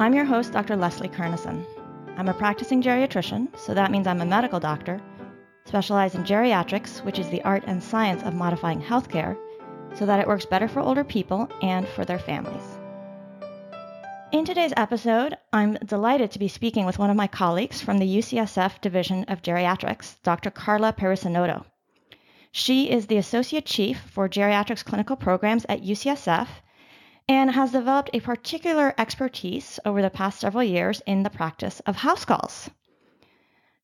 I'm 0.00 0.14
your 0.14 0.24
host, 0.24 0.52
Dr. 0.52 0.76
Leslie 0.76 1.08
Kernisan. 1.08 1.66
I'm 2.16 2.28
a 2.28 2.32
practicing 2.34 2.80
geriatrician, 2.80 3.48
so 3.58 3.74
that 3.74 3.90
means 3.90 4.06
I'm 4.06 4.20
a 4.20 4.24
medical 4.24 4.60
doctor, 4.60 5.00
specialized 5.64 6.14
in 6.14 6.22
geriatrics, 6.22 7.04
which 7.04 7.18
is 7.18 7.28
the 7.30 7.42
art 7.42 7.64
and 7.66 7.82
science 7.82 8.22
of 8.22 8.32
modifying 8.32 8.80
healthcare 8.80 9.36
so 9.94 10.06
that 10.06 10.20
it 10.20 10.28
works 10.28 10.46
better 10.46 10.68
for 10.68 10.78
older 10.78 11.02
people 11.02 11.50
and 11.62 11.88
for 11.88 12.04
their 12.04 12.20
families. 12.20 12.78
In 14.30 14.44
today's 14.44 14.72
episode, 14.76 15.36
I'm 15.52 15.74
delighted 15.84 16.30
to 16.30 16.38
be 16.38 16.46
speaking 16.46 16.86
with 16.86 17.00
one 17.00 17.10
of 17.10 17.16
my 17.16 17.26
colleagues 17.26 17.80
from 17.80 17.98
the 17.98 18.18
UCSF 18.18 18.80
Division 18.80 19.24
of 19.24 19.42
Geriatrics, 19.42 20.22
Dr. 20.22 20.52
Carla 20.52 20.92
Perissinotto. 20.92 21.64
She 22.52 22.88
is 22.88 23.08
the 23.08 23.16
Associate 23.16 23.66
Chief 23.66 23.98
for 23.98 24.28
Geriatrics 24.28 24.84
Clinical 24.84 25.16
Programs 25.16 25.66
at 25.68 25.82
UCSF 25.82 26.46
and 27.28 27.50
has 27.50 27.72
developed 27.72 28.08
a 28.14 28.20
particular 28.20 28.94
expertise 28.96 29.78
over 29.84 30.00
the 30.00 30.08
past 30.08 30.40
several 30.40 30.64
years 30.64 31.02
in 31.06 31.22
the 31.22 31.30
practice 31.30 31.80
of 31.80 31.96
house 31.96 32.24
calls. 32.24 32.70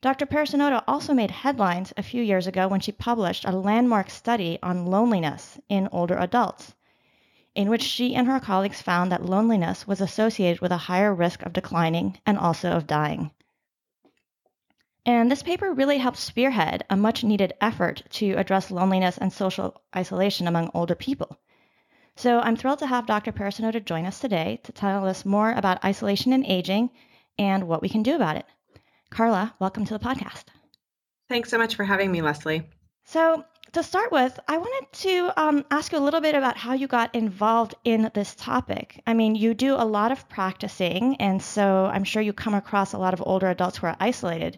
Dr. 0.01 0.27
Perissinotto 0.27 0.83
also 0.87 1.15
made 1.15 1.31
headlines 1.31 1.93
a 1.97 2.03
few 2.03 2.23
years 2.23 2.47
ago 2.47 2.69
when 2.69 2.81
she 2.81 2.93
published 2.93 3.45
a 3.45 3.53
landmark 3.53 4.11
study 4.11 4.59
on 4.63 4.87
loneliness 4.87 5.59
in 5.69 5.89
older 5.93 6.17
adults, 6.17 6.75
in 7.55 7.69
which 7.69 7.83
she 7.83 8.15
and 8.15 8.27
her 8.27 8.41
colleagues 8.41 8.83
found 8.83 9.13
that 9.13 9.25
loneliness 9.25 9.87
was 9.87 10.01
associated 10.01 10.61
with 10.61 10.73
a 10.73 10.89
higher 10.89 11.15
risk 11.15 11.43
of 11.43 11.53
declining 11.53 12.19
and 12.27 12.39
also 12.39 12.73
of 12.73 12.87
dying. 12.87 13.31
And 15.07 15.31
this 15.31 15.43
paper 15.43 15.73
really 15.73 15.99
helped 15.99 16.19
spearhead 16.19 16.85
a 16.89 16.97
much 16.97 17.25
needed 17.25 17.53
effort 17.61 18.03
to 18.11 18.33
address 18.33 18.71
loneliness 18.71 19.19
and 19.19 19.31
social 19.33 19.83
isolation 19.95 20.47
among 20.47 20.71
older 20.73 20.95
people. 20.95 21.39
So 22.17 22.39
I'm 22.39 22.57
thrilled 22.57 22.79
to 22.79 22.87
have 22.87 23.07
Dr. 23.07 23.33
Perissinotto 23.33 23.85
join 23.85 24.07
us 24.07 24.21
today 24.21 24.61
to 24.63 24.73
tell 24.73 25.07
us 25.07 25.25
more 25.25 25.53
about 25.53 25.85
isolation 25.85 26.33
and 26.33 26.47
aging 26.47 26.91
and 27.39 27.67
what 27.67 27.83
we 27.83 27.89
can 27.89 28.05
do 28.05 28.15
about 28.15 28.37
it. 28.37 28.47
Carla, 29.11 29.53
welcome 29.59 29.85
to 29.85 29.95
the 29.95 30.05
podcast. 30.05 30.45
Thanks 31.29 31.51
so 31.51 31.59
much 31.59 31.75
for 31.75 31.85
having 31.85 32.13
me, 32.13 32.23
Leslie. 32.23 32.69
So, 33.05 33.45
to 33.73 33.83
start 33.83 34.13
with, 34.13 34.39
I 34.47 34.59
wanted 34.59 34.93
to 34.93 35.33
um, 35.37 35.65
ask 35.73 35.91
you 35.91 35.99
a 35.99 36.07
little 36.07 36.21
bit 36.21 36.37
about 36.37 36.57
how 36.57 36.75
you 36.75 36.87
got 36.87 37.13
involved 37.17 37.75
in 37.83 38.09
this 38.15 38.37
topic. 38.37 39.03
I 39.09 39.15
mean, 39.15 39.35
you 39.35 39.53
do 39.53 39.75
a 39.75 39.85
lot 39.85 40.13
of 40.13 40.29
practicing, 40.29 41.17
and 41.17 41.43
so 41.43 41.87
I'm 41.87 42.05
sure 42.05 42.23
you 42.23 42.33
come 42.33 42.55
across 42.55 42.93
a 42.93 42.99
lot 42.99 43.15
of 43.15 43.23
older 43.27 43.49
adults 43.49 43.79
who 43.79 43.89
are 43.89 43.97
isolated. 43.99 44.57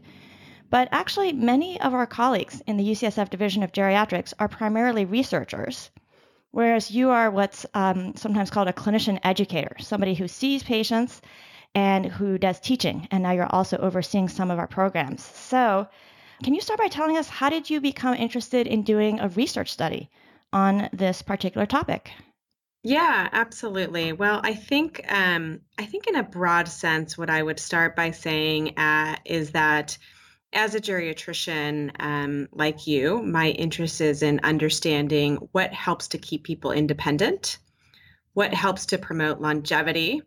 But 0.68 0.88
actually, 0.92 1.32
many 1.32 1.80
of 1.80 1.94
our 1.94 2.06
colleagues 2.06 2.62
in 2.66 2.76
the 2.76 2.84
UCSF 2.84 3.30
Division 3.30 3.62
of 3.62 3.72
Geriatrics 3.72 4.34
are 4.38 4.48
primarily 4.48 5.06
researchers 5.06 5.90
whereas 6.56 6.90
you 6.90 7.10
are 7.10 7.30
what's 7.30 7.66
um, 7.74 8.16
sometimes 8.16 8.48
called 8.48 8.66
a 8.66 8.72
clinician 8.72 9.20
educator, 9.22 9.76
somebody 9.78 10.14
who 10.14 10.26
sees 10.26 10.62
patients 10.62 11.20
and 11.74 12.06
who 12.06 12.38
does 12.38 12.58
teaching. 12.60 13.06
And 13.10 13.22
now 13.22 13.32
you're 13.32 13.54
also 13.54 13.76
overseeing 13.76 14.30
some 14.30 14.50
of 14.50 14.58
our 14.58 14.66
programs. 14.66 15.22
So, 15.22 15.86
can 16.42 16.54
you 16.54 16.62
start 16.62 16.78
by 16.78 16.88
telling 16.88 17.18
us 17.18 17.28
how 17.28 17.50
did 17.50 17.68
you 17.68 17.82
become 17.82 18.14
interested 18.14 18.66
in 18.66 18.84
doing 18.84 19.20
a 19.20 19.28
research 19.28 19.70
study 19.70 20.08
on 20.50 20.88
this 20.94 21.20
particular 21.20 21.66
topic? 21.66 22.10
Yeah, 22.82 23.28
absolutely. 23.32 24.14
Well, 24.14 24.40
I 24.42 24.54
think 24.54 25.04
um, 25.12 25.60
I 25.78 25.84
think 25.84 26.06
in 26.06 26.16
a 26.16 26.22
broad 26.22 26.68
sense, 26.68 27.18
what 27.18 27.28
I 27.28 27.42
would 27.42 27.60
start 27.60 27.94
by 27.94 28.12
saying 28.12 28.78
uh, 28.78 29.16
is 29.26 29.50
that 29.50 29.98
as 30.52 30.74
a 30.74 30.80
geriatrician 30.80 31.90
um, 32.00 32.48
like 32.52 32.86
you, 32.86 33.22
my 33.22 33.50
interest 33.50 34.00
is 34.00 34.22
in 34.22 34.40
understanding 34.42 35.36
what 35.52 35.72
helps 35.72 36.08
to 36.08 36.18
keep 36.18 36.44
people 36.44 36.72
independent, 36.72 37.58
what 38.34 38.54
helps 38.54 38.86
to 38.86 38.98
promote 38.98 39.40
longevity, 39.40 40.22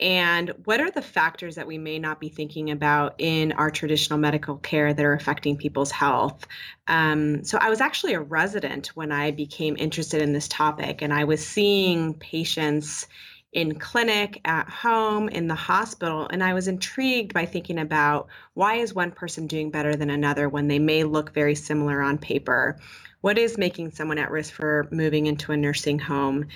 and 0.00 0.52
what 0.64 0.80
are 0.80 0.92
the 0.92 1.02
factors 1.02 1.56
that 1.56 1.66
we 1.66 1.76
may 1.76 1.98
not 1.98 2.20
be 2.20 2.28
thinking 2.28 2.70
about 2.70 3.16
in 3.18 3.50
our 3.52 3.70
traditional 3.70 4.18
medical 4.18 4.56
care 4.58 4.94
that 4.94 5.04
are 5.04 5.14
affecting 5.14 5.56
people's 5.56 5.90
health. 5.90 6.46
Um, 6.86 7.42
so, 7.42 7.58
I 7.60 7.68
was 7.68 7.80
actually 7.80 8.14
a 8.14 8.20
resident 8.20 8.88
when 8.88 9.10
I 9.10 9.32
became 9.32 9.76
interested 9.76 10.22
in 10.22 10.32
this 10.32 10.46
topic, 10.46 11.02
and 11.02 11.12
I 11.12 11.24
was 11.24 11.44
seeing 11.44 12.14
patients 12.14 13.08
in 13.52 13.78
clinic, 13.78 14.40
at 14.44 14.68
home, 14.68 15.28
in 15.28 15.48
the 15.48 15.54
hospital. 15.54 16.28
And 16.30 16.42
I 16.42 16.54
was 16.54 16.68
intrigued 16.68 17.32
by 17.32 17.46
thinking 17.46 17.78
about 17.78 18.28
why 18.54 18.74
is 18.74 18.94
one 18.94 19.10
person 19.10 19.46
doing 19.46 19.70
better 19.70 19.96
than 19.96 20.10
another 20.10 20.48
when 20.48 20.68
they 20.68 20.78
may 20.78 21.04
look 21.04 21.32
very 21.32 21.54
similar 21.54 22.02
on 22.02 22.18
paper? 22.18 22.78
What 23.20 23.38
is 23.38 23.58
making 23.58 23.90
someone 23.92 24.18
at 24.18 24.30
risk 24.30 24.52
for 24.52 24.86
moving 24.92 25.26
into 25.26 25.50
a 25.50 25.56
nursing 25.56 25.98
home? 25.98 26.46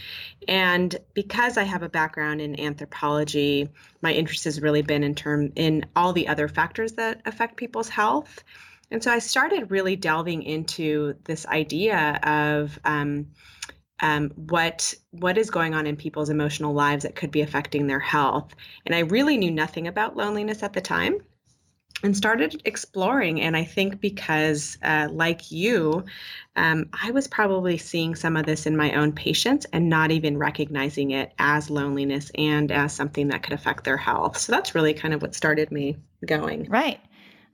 And 0.46 0.94
because 1.12 1.56
I 1.56 1.64
have 1.64 1.82
a 1.82 1.88
background 1.88 2.40
in 2.40 2.60
anthropology, 2.60 3.68
my 4.00 4.12
interest 4.12 4.44
has 4.44 4.60
really 4.60 4.82
been 4.82 5.02
in 5.02 5.14
term 5.14 5.52
in 5.56 5.86
all 5.96 6.12
the 6.12 6.28
other 6.28 6.46
factors 6.46 6.92
that 6.92 7.22
affect 7.24 7.56
people's 7.56 7.88
health. 7.88 8.44
And 8.92 9.02
so 9.02 9.10
I 9.10 9.18
started 9.18 9.70
really 9.70 9.96
delving 9.96 10.42
into 10.42 11.14
this 11.24 11.46
idea 11.46 12.20
of 12.22 12.78
um, 12.84 13.28
um, 14.02 14.30
what 14.34 14.94
what 15.12 15.38
is 15.38 15.50
going 15.50 15.74
on 15.74 15.86
in 15.86 15.96
people's 15.96 16.28
emotional 16.28 16.74
lives 16.74 17.04
that 17.04 17.14
could 17.14 17.30
be 17.30 17.40
affecting 17.40 17.86
their 17.86 18.00
health. 18.00 18.54
And 18.84 18.94
I 18.94 19.00
really 19.00 19.36
knew 19.38 19.50
nothing 19.50 19.86
about 19.86 20.16
loneliness 20.16 20.62
at 20.62 20.72
the 20.72 20.80
time 20.80 21.20
and 22.02 22.16
started 22.16 22.60
exploring. 22.64 23.40
And 23.40 23.56
I 23.56 23.64
think 23.64 24.00
because, 24.00 24.76
uh, 24.82 25.08
like 25.10 25.52
you, 25.52 26.04
um, 26.56 26.88
I 27.00 27.12
was 27.12 27.28
probably 27.28 27.78
seeing 27.78 28.16
some 28.16 28.36
of 28.36 28.44
this 28.44 28.66
in 28.66 28.76
my 28.76 28.92
own 28.94 29.12
patients 29.12 29.66
and 29.72 29.88
not 29.88 30.10
even 30.10 30.36
recognizing 30.36 31.12
it 31.12 31.32
as 31.38 31.70
loneliness 31.70 32.30
and 32.36 32.72
as 32.72 32.92
something 32.92 33.28
that 33.28 33.44
could 33.44 33.52
affect 33.52 33.84
their 33.84 33.96
health. 33.96 34.36
So 34.36 34.52
that's 34.52 34.74
really 34.74 34.94
kind 34.94 35.14
of 35.14 35.22
what 35.22 35.34
started 35.34 35.70
me 35.70 35.96
going. 36.26 36.68
Right. 36.68 36.98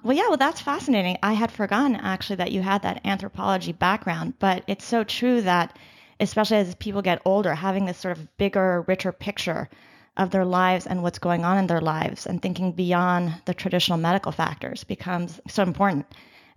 Well, 0.02 0.16
yeah, 0.16 0.28
well, 0.28 0.36
that's 0.36 0.60
fascinating. 0.60 1.18
I 1.22 1.34
had 1.34 1.50
forgotten 1.50 1.96
actually 1.96 2.36
that 2.36 2.52
you 2.52 2.62
had 2.62 2.82
that 2.82 3.04
anthropology 3.04 3.72
background, 3.72 4.34
but 4.38 4.62
it's 4.66 4.84
so 4.84 5.04
true 5.04 5.42
that 5.42 5.76
especially 6.20 6.56
as 6.58 6.74
people 6.76 7.02
get 7.02 7.22
older, 7.24 7.54
having 7.54 7.86
this 7.86 7.98
sort 7.98 8.16
of 8.16 8.36
bigger, 8.36 8.84
richer 8.88 9.12
picture 9.12 9.68
of 10.16 10.30
their 10.30 10.44
lives 10.44 10.86
and 10.86 11.02
what's 11.02 11.18
going 11.18 11.44
on 11.44 11.58
in 11.58 11.68
their 11.68 11.80
lives 11.80 12.26
and 12.26 12.42
thinking 12.42 12.72
beyond 12.72 13.32
the 13.44 13.54
traditional 13.54 13.98
medical 13.98 14.32
factors 14.32 14.84
becomes 14.84 15.40
so 15.48 15.62
important. 15.62 16.06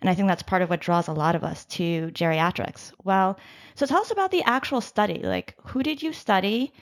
And 0.01 0.09
I 0.09 0.15
think 0.15 0.27
that's 0.27 0.41
part 0.41 0.63
of 0.63 0.69
what 0.71 0.81
draws 0.81 1.07
a 1.07 1.13
lot 1.13 1.35
of 1.35 1.43
us 1.43 1.65
to 1.65 2.09
geriatrics. 2.13 2.91
Well, 3.03 3.37
so 3.75 3.85
tell 3.85 4.01
us 4.01 4.09
about 4.09 4.31
the 4.31 4.41
actual 4.43 4.81
study. 4.81 5.21
Like, 5.23 5.55
who 5.63 5.83
did 5.83 6.01
you 6.01 6.11
study? 6.11 6.73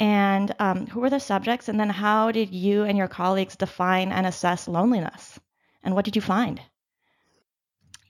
And 0.00 0.52
um, 0.58 0.88
who 0.88 0.98
were 0.98 1.10
the 1.10 1.20
subjects? 1.20 1.68
And 1.68 1.78
then 1.78 1.88
how 1.88 2.32
did 2.32 2.50
you 2.50 2.82
and 2.82 2.98
your 2.98 3.06
colleagues 3.06 3.54
define 3.54 4.10
and 4.10 4.26
assess 4.26 4.66
loneliness? 4.66 5.38
And 5.84 5.94
what 5.94 6.04
did 6.04 6.16
you 6.16 6.22
find? 6.22 6.60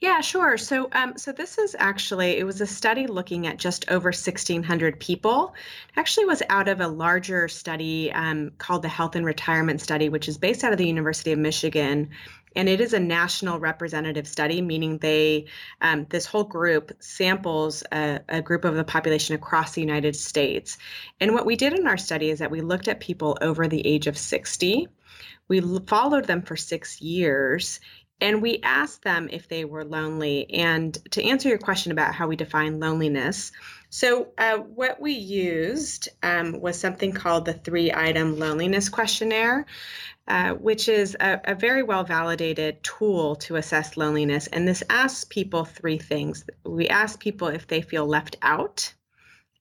Yeah, 0.01 0.19
sure. 0.21 0.57
So, 0.57 0.89
um, 0.91 1.17
so 1.17 1.31
this 1.31 1.57
is 1.57 1.75
actually 1.79 2.37
it 2.37 2.43
was 2.43 2.59
a 2.59 2.67
study 2.67 3.07
looking 3.07 3.47
at 3.47 3.57
just 3.57 3.89
over 3.89 4.09
1,600 4.09 4.99
people. 4.99 5.55
It 5.89 5.99
actually, 5.99 6.25
was 6.25 6.43
out 6.49 6.67
of 6.67 6.81
a 6.81 6.87
larger 6.87 7.47
study 7.47 8.11
um, 8.11 8.51
called 8.57 8.81
the 8.81 8.89
Health 8.89 9.15
and 9.15 9.25
Retirement 9.25 9.79
Study, 9.79 10.09
which 10.09 10.27
is 10.27 10.37
based 10.37 10.63
out 10.63 10.73
of 10.73 10.77
the 10.77 10.87
University 10.87 11.31
of 11.31 11.39
Michigan, 11.39 12.09
and 12.55 12.69
it 12.69 12.81
is 12.81 12.93
a 12.93 12.99
national 12.99 13.59
representative 13.59 14.27
study, 14.27 14.61
meaning 14.61 14.97
they 14.97 15.45
um, 15.81 16.05
this 16.09 16.25
whole 16.25 16.43
group 16.43 16.91
samples 16.99 17.83
a, 17.91 18.19
a 18.29 18.41
group 18.41 18.65
of 18.65 18.75
the 18.75 18.83
population 18.83 19.35
across 19.35 19.73
the 19.73 19.81
United 19.81 20.15
States. 20.15 20.77
And 21.19 21.33
what 21.33 21.45
we 21.45 21.55
did 21.55 21.73
in 21.73 21.87
our 21.87 21.97
study 21.97 22.29
is 22.29 22.39
that 22.39 22.51
we 22.51 22.61
looked 22.61 22.87
at 22.87 22.99
people 22.99 23.37
over 23.41 23.67
the 23.67 23.85
age 23.85 24.07
of 24.07 24.17
60. 24.17 24.87
We 25.47 25.61
followed 25.85 26.25
them 26.25 26.41
for 26.41 26.55
six 26.55 27.01
years 27.01 27.79
and 28.21 28.41
we 28.41 28.59
asked 28.63 29.03
them 29.03 29.27
if 29.31 29.47
they 29.47 29.65
were 29.65 29.83
lonely. 29.83 30.49
And 30.51 30.97
to 31.11 31.23
answer 31.23 31.49
your 31.49 31.57
question 31.57 31.91
about 31.91 32.15
how 32.15 32.27
we 32.27 32.35
define 32.35 32.79
loneliness, 32.79 33.51
so 33.89 34.33
uh, 34.37 34.57
what 34.57 34.99
we 34.99 35.13
used 35.13 36.09
um, 36.23 36.59
was 36.59 36.79
something 36.79 37.11
called 37.11 37.45
the 37.45 37.53
three 37.53 37.93
item 37.93 38.39
loneliness 38.39 38.89
questionnaire. 38.89 39.65
Uh, 40.27 40.53
which 40.55 40.89
is 40.89 41.15
a, 41.19 41.39
a, 41.43 41.53
very 41.53 41.83
well 41.83 42.03
validated 42.03 42.81
tool 42.81 43.35
to 43.35 43.57
assess 43.57 43.95
loneliness. 43.95 44.47
And 44.47 44.67
this 44.67 44.81
asks 44.89 45.23
people 45.23 45.65
three 45.65 45.99
things. 45.99 46.43
We 46.63 46.87
ask 46.87 47.19
people 47.19 47.49
if 47.49 47.67
they 47.67 47.83
feel 47.83 48.07
left 48.07 48.35
out, 48.41 48.91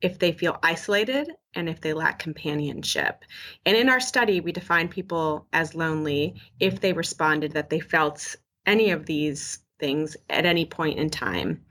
if 0.00 0.18
they 0.18 0.32
feel 0.32 0.58
isolated 0.62 1.30
and 1.54 1.68
if 1.68 1.82
they 1.82 1.92
lack 1.92 2.18
companionship. 2.18 3.26
And 3.66 3.76
in 3.76 3.90
our 3.90 4.00
study, 4.00 4.40
we 4.40 4.52
defined 4.52 4.90
people 4.90 5.46
as 5.52 5.74
lonely 5.74 6.40
if 6.58 6.80
they 6.80 6.94
responded 6.94 7.52
that 7.52 7.68
they 7.68 7.80
felt 7.80 8.36
any 8.66 8.90
of 8.90 9.06
these 9.06 9.58
things 9.78 10.16
at 10.30 10.46
any 10.46 10.64
point 10.64 10.98
in 10.98 11.10
time. 11.10 11.64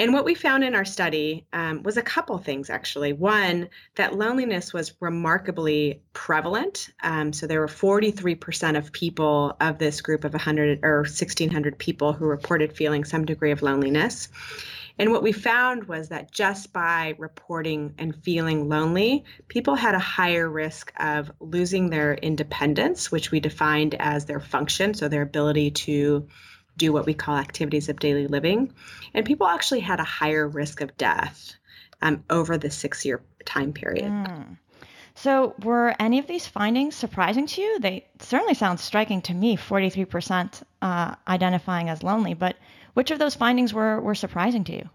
And 0.00 0.12
what 0.12 0.24
we 0.24 0.34
found 0.34 0.62
in 0.62 0.76
our 0.76 0.84
study 0.84 1.44
um, 1.52 1.82
was 1.82 1.96
a 1.96 2.02
couple 2.02 2.38
things 2.38 2.70
actually. 2.70 3.12
One, 3.12 3.68
that 3.96 4.14
loneliness 4.14 4.72
was 4.72 4.94
remarkably 5.00 6.02
prevalent. 6.12 6.90
Um, 7.02 7.32
so 7.32 7.48
there 7.48 7.60
were 7.60 7.66
43% 7.66 8.78
of 8.78 8.92
people 8.92 9.56
of 9.60 9.78
this 9.78 10.00
group 10.00 10.24
of 10.24 10.34
100 10.34 10.80
or 10.84 10.98
1,600 10.98 11.78
people 11.78 12.12
who 12.12 12.26
reported 12.26 12.76
feeling 12.76 13.04
some 13.04 13.24
degree 13.24 13.50
of 13.50 13.62
loneliness. 13.62 14.28
And 14.98 15.12
what 15.12 15.22
we 15.22 15.32
found 15.32 15.84
was 15.84 16.08
that 16.08 16.32
just 16.32 16.72
by 16.72 17.14
reporting 17.18 17.94
and 17.98 18.16
feeling 18.24 18.68
lonely, 18.68 19.24
people 19.46 19.76
had 19.76 19.94
a 19.94 20.00
higher 20.00 20.48
risk 20.48 20.92
of 20.98 21.30
losing 21.40 21.90
their 21.90 22.14
independence, 22.14 23.12
which 23.12 23.30
we 23.30 23.38
defined 23.38 23.94
as 24.00 24.24
their 24.24 24.40
function, 24.40 24.94
so 24.94 25.08
their 25.08 25.22
ability 25.22 25.70
to 25.70 26.26
do 26.76 26.92
what 26.92 27.06
we 27.06 27.14
call 27.14 27.36
activities 27.36 27.88
of 27.88 28.00
daily 28.00 28.26
living. 28.26 28.72
And 29.14 29.24
people 29.24 29.46
actually 29.46 29.80
had 29.80 30.00
a 30.00 30.04
higher 30.04 30.48
risk 30.48 30.80
of 30.80 30.96
death 30.96 31.54
um, 32.02 32.24
over 32.30 32.58
the 32.58 32.70
six 32.70 33.04
year 33.04 33.22
time 33.44 33.72
period. 33.72 34.10
Mm. 34.10 34.56
So, 35.14 35.54
were 35.64 35.96
any 35.98 36.20
of 36.20 36.28
these 36.28 36.46
findings 36.46 36.94
surprising 36.94 37.46
to 37.48 37.60
you? 37.60 37.80
They 37.80 38.06
certainly 38.20 38.54
sound 38.54 38.78
striking 38.78 39.20
to 39.22 39.34
me 39.34 39.56
43% 39.56 40.62
uh, 40.80 41.16
identifying 41.26 41.88
as 41.88 42.04
lonely, 42.04 42.34
but 42.34 42.54
which 42.98 43.12
of 43.12 43.20
those 43.20 43.36
findings 43.36 43.72
were, 43.72 44.00
were 44.00 44.16
surprising 44.16 44.64
to 44.64 44.72
you? 44.72 44.90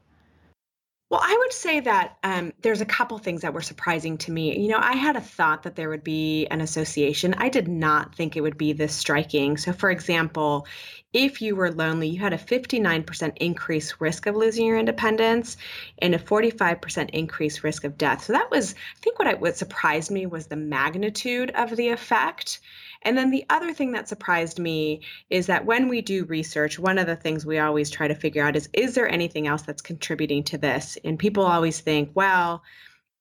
Well, 1.09 1.21
I 1.23 1.37
would 1.39 1.53
say 1.53 1.79
that 1.79 2.17
um, 2.21 2.51
there's 2.61 2.81
a 2.81 2.85
couple 2.85 3.17
things 3.17 3.43
that 3.43 3.53
were 3.53 3.61
surprising 3.61 4.17
to 4.17 4.31
me. 4.31 4.59
You 4.59 4.67
know, 4.67 4.77
I 4.77 4.97
had 4.97 5.15
a 5.15 5.21
thought 5.21 5.63
that 5.63 5.77
there 5.77 5.87
would 5.87 6.03
be 6.03 6.45
an 6.47 6.59
association. 6.59 7.33
I 7.37 7.47
did 7.47 7.69
not 7.69 8.13
think 8.13 8.35
it 8.35 8.41
would 8.41 8.57
be 8.57 8.73
this 8.73 8.93
striking. 8.93 9.55
So, 9.55 9.71
for 9.71 9.89
example, 9.89 10.67
if 11.13 11.41
you 11.41 11.55
were 11.55 11.71
lonely, 11.71 12.07
you 12.07 12.19
had 12.19 12.33
a 12.33 12.37
59% 12.37 13.37
increased 13.37 14.01
risk 14.01 14.25
of 14.25 14.35
losing 14.35 14.65
your 14.65 14.77
independence 14.77 15.57
and 15.99 16.15
a 16.15 16.19
45% 16.19 17.09
increased 17.11 17.63
risk 17.63 17.83
of 17.83 17.97
death. 17.97 18.23
So 18.23 18.33
that 18.33 18.49
was, 18.49 18.73
I 18.73 18.99
think, 19.01 19.19
what, 19.19 19.27
I, 19.27 19.35
what 19.35 19.55
surprised 19.55 20.11
me 20.11 20.25
was 20.25 20.47
the 20.47 20.55
magnitude 20.55 21.51
of 21.51 21.75
the 21.75 21.89
effect. 21.89 22.59
And 23.03 23.17
then 23.17 23.29
the 23.29 23.45
other 23.49 23.73
thing 23.73 23.91
that 23.91 24.07
surprised 24.07 24.59
me 24.59 25.01
is 25.29 25.47
that 25.47 25.65
when 25.65 25.87
we 25.87 26.01
do 26.01 26.25
research, 26.25 26.79
one 26.79 26.97
of 26.97 27.05
the 27.05 27.15
things 27.15 27.45
we 27.45 27.59
always 27.59 27.89
try 27.89 28.07
to 28.07 28.15
figure 28.15 28.43
out 28.43 28.55
is 28.55 28.69
is 28.73 28.95
there 28.95 29.09
anything 29.09 29.45
else 29.45 29.61
that's 29.61 29.81
contributing 29.81 30.43
to 30.45 30.57
this? 30.57 30.97
And 31.03 31.19
people 31.19 31.43
always 31.43 31.79
think, 31.79 32.11
well, 32.15 32.63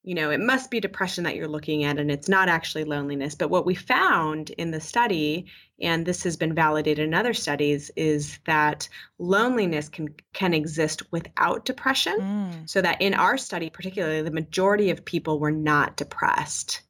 you 0.04 0.16
know, 0.16 0.30
it 0.30 0.40
must 0.40 0.70
be 0.70 0.80
depression 0.80 1.24
that 1.24 1.36
you're 1.36 1.48
looking 1.48 1.84
at 1.84 1.98
and 1.98 2.10
it's 2.10 2.28
not 2.28 2.48
actually 2.48 2.84
loneliness. 2.84 3.36
But 3.36 3.50
what 3.50 3.64
we 3.64 3.74
found 3.74 4.50
in 4.50 4.72
the 4.72 4.80
study, 4.80 5.46
and 5.80 6.04
this 6.04 6.24
has 6.24 6.36
been 6.36 6.54
validated 6.54 7.06
in 7.06 7.14
other 7.14 7.34
studies, 7.34 7.90
is 7.94 8.38
that 8.46 8.88
loneliness 9.18 9.88
can 9.88 10.14
can 10.32 10.54
exist 10.54 11.02
without 11.12 11.64
depression. 11.64 12.16
Mm. 12.18 12.68
So 12.68 12.82
that 12.82 13.00
in 13.00 13.14
our 13.14 13.38
study, 13.38 13.70
particularly, 13.70 14.22
the 14.22 14.32
majority 14.32 14.90
of 14.90 15.04
people 15.04 15.38
were 15.38 15.52
not 15.52 15.96
depressed. 15.96 16.82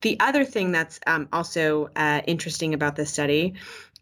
The 0.00 0.18
other 0.20 0.44
thing 0.44 0.70
that's 0.70 1.00
um, 1.06 1.28
also 1.32 1.90
uh, 1.96 2.20
interesting 2.26 2.72
about 2.72 2.94
this 2.94 3.12
study 3.12 3.54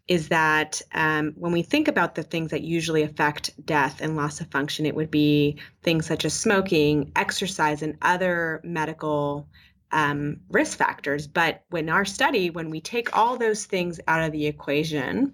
is 0.07 0.29
that 0.29 0.81
um, 0.93 1.33
when 1.35 1.51
we 1.51 1.61
think 1.61 1.87
about 1.87 2.15
the 2.15 2.23
things 2.23 2.51
that 2.51 2.61
usually 2.61 3.03
affect 3.03 3.49
death 3.65 3.99
and 4.01 4.15
loss 4.15 4.39
of 4.39 4.49
function, 4.51 4.85
it 4.85 4.95
would 4.95 5.11
be 5.11 5.57
things 5.83 6.05
such 6.05 6.23
as 6.23 6.33
smoking, 6.33 7.11
exercise, 7.15 7.81
and 7.81 7.97
other 8.01 8.61
medical 8.63 9.47
um, 9.91 10.39
risk 10.49 10.77
factors. 10.77 11.27
But 11.27 11.63
when 11.69 11.89
our 11.89 12.05
study, 12.05 12.49
when 12.49 12.69
we 12.69 12.81
take 12.81 13.17
all 13.17 13.37
those 13.37 13.65
things 13.65 13.99
out 14.07 14.23
of 14.23 14.31
the 14.31 14.47
equation, 14.47 15.33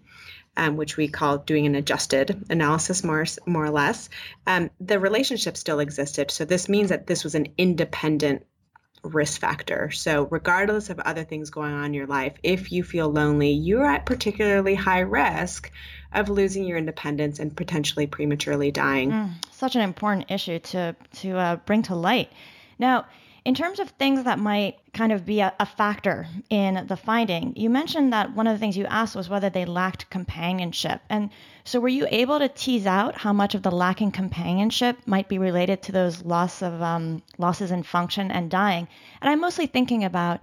um, 0.58 0.76
which 0.76 0.98
we 0.98 1.08
call 1.08 1.40
doing 1.40 1.66
an 1.66 1.76
adjusted 1.76 2.44
analysis, 2.50 3.04
more 3.04 3.26
more 3.48 3.66
or 3.66 3.72
less, 3.72 4.10
um, 4.46 4.70
the 4.80 5.00
relationship 5.00 5.58
still 5.58 5.80
existed. 5.80 6.30
So 6.30 6.46
this 6.46 6.70
means 6.70 6.90
that 6.90 7.08
this 7.08 7.24
was 7.24 7.36
an 7.36 7.48
independent 7.58 8.46
risk 9.04 9.40
factor. 9.40 9.92
So, 9.92 10.28
regardless 10.32 10.90
of 10.90 11.00
other 11.00 11.24
things 11.24 11.50
going 11.50 11.74
on 11.74 11.86
in 11.86 11.94
your 11.94 12.08
life, 12.08 12.34
if 12.42 12.72
you 12.72 12.84
feel 12.84 13.10
lonely, 13.10 13.52
you're 13.52 13.86
at 13.86 14.06
particularly 14.06 14.76
high 14.76 15.02
risk 15.02 15.72
of 16.14 16.30
losing 16.30 16.66
your 16.66 16.78
independence 16.78 17.40
and 17.40 17.56
potentially 17.56 18.08
prematurely 18.08 18.72
dying. 18.72 19.12
Mm, 19.12 19.32
such 19.52 19.76
an 19.76 19.82
important 19.82 20.32
issue 20.32 20.60
to 20.60 20.96
to 21.22 21.38
uh, 21.38 21.56
bring 21.58 21.82
to 21.84 21.96
light. 21.96 22.32
Now, 22.80 23.06
in 23.46 23.56
terms 23.56 23.80
of 23.80 23.90
things 23.90 24.24
that 24.24 24.40
might 24.40 24.78
kind 24.94 25.12
of 25.12 25.26
be 25.26 25.42
a, 25.42 25.54
a, 25.60 25.66
factor 25.66 26.28
in 26.50 26.86
the 26.88 26.96
finding, 26.96 27.54
you 27.58 27.70
mentioned 27.70 28.14
that 28.14 28.34
one 28.34 28.48
of 28.48 28.54
the 28.54 28.60
things 28.60 28.78
you 28.78 28.86
asked 28.86 29.16
was 29.16 29.30
whether 29.30 29.50
they 29.50 29.66
lacked 29.66 30.10
companionship. 30.10 31.02
And 31.10 31.30
so, 31.66 31.80
were 31.80 31.90
you 31.90 32.08
able 32.10 32.40
to 32.40 32.48
tease 32.48 32.86
out 32.86 33.18
how 33.18 33.34
much 33.34 33.54
of 33.54 33.64
the 33.64 33.72
lacking 33.72 34.12
companionship 34.12 34.98
might 35.06 35.28
be 35.28 35.38
related 35.38 35.82
to 35.84 35.92
those 35.92 36.24
loss 36.24 36.62
of 36.62 36.82
um, 36.82 37.22
losses 37.38 37.72
in 37.72 37.84
function 37.84 38.32
and 38.32 38.50
dying? 38.50 38.88
And 39.22 39.30
I'm 39.30 39.42
mostly 39.42 39.68
thinking 39.68 40.06
about 40.06 40.42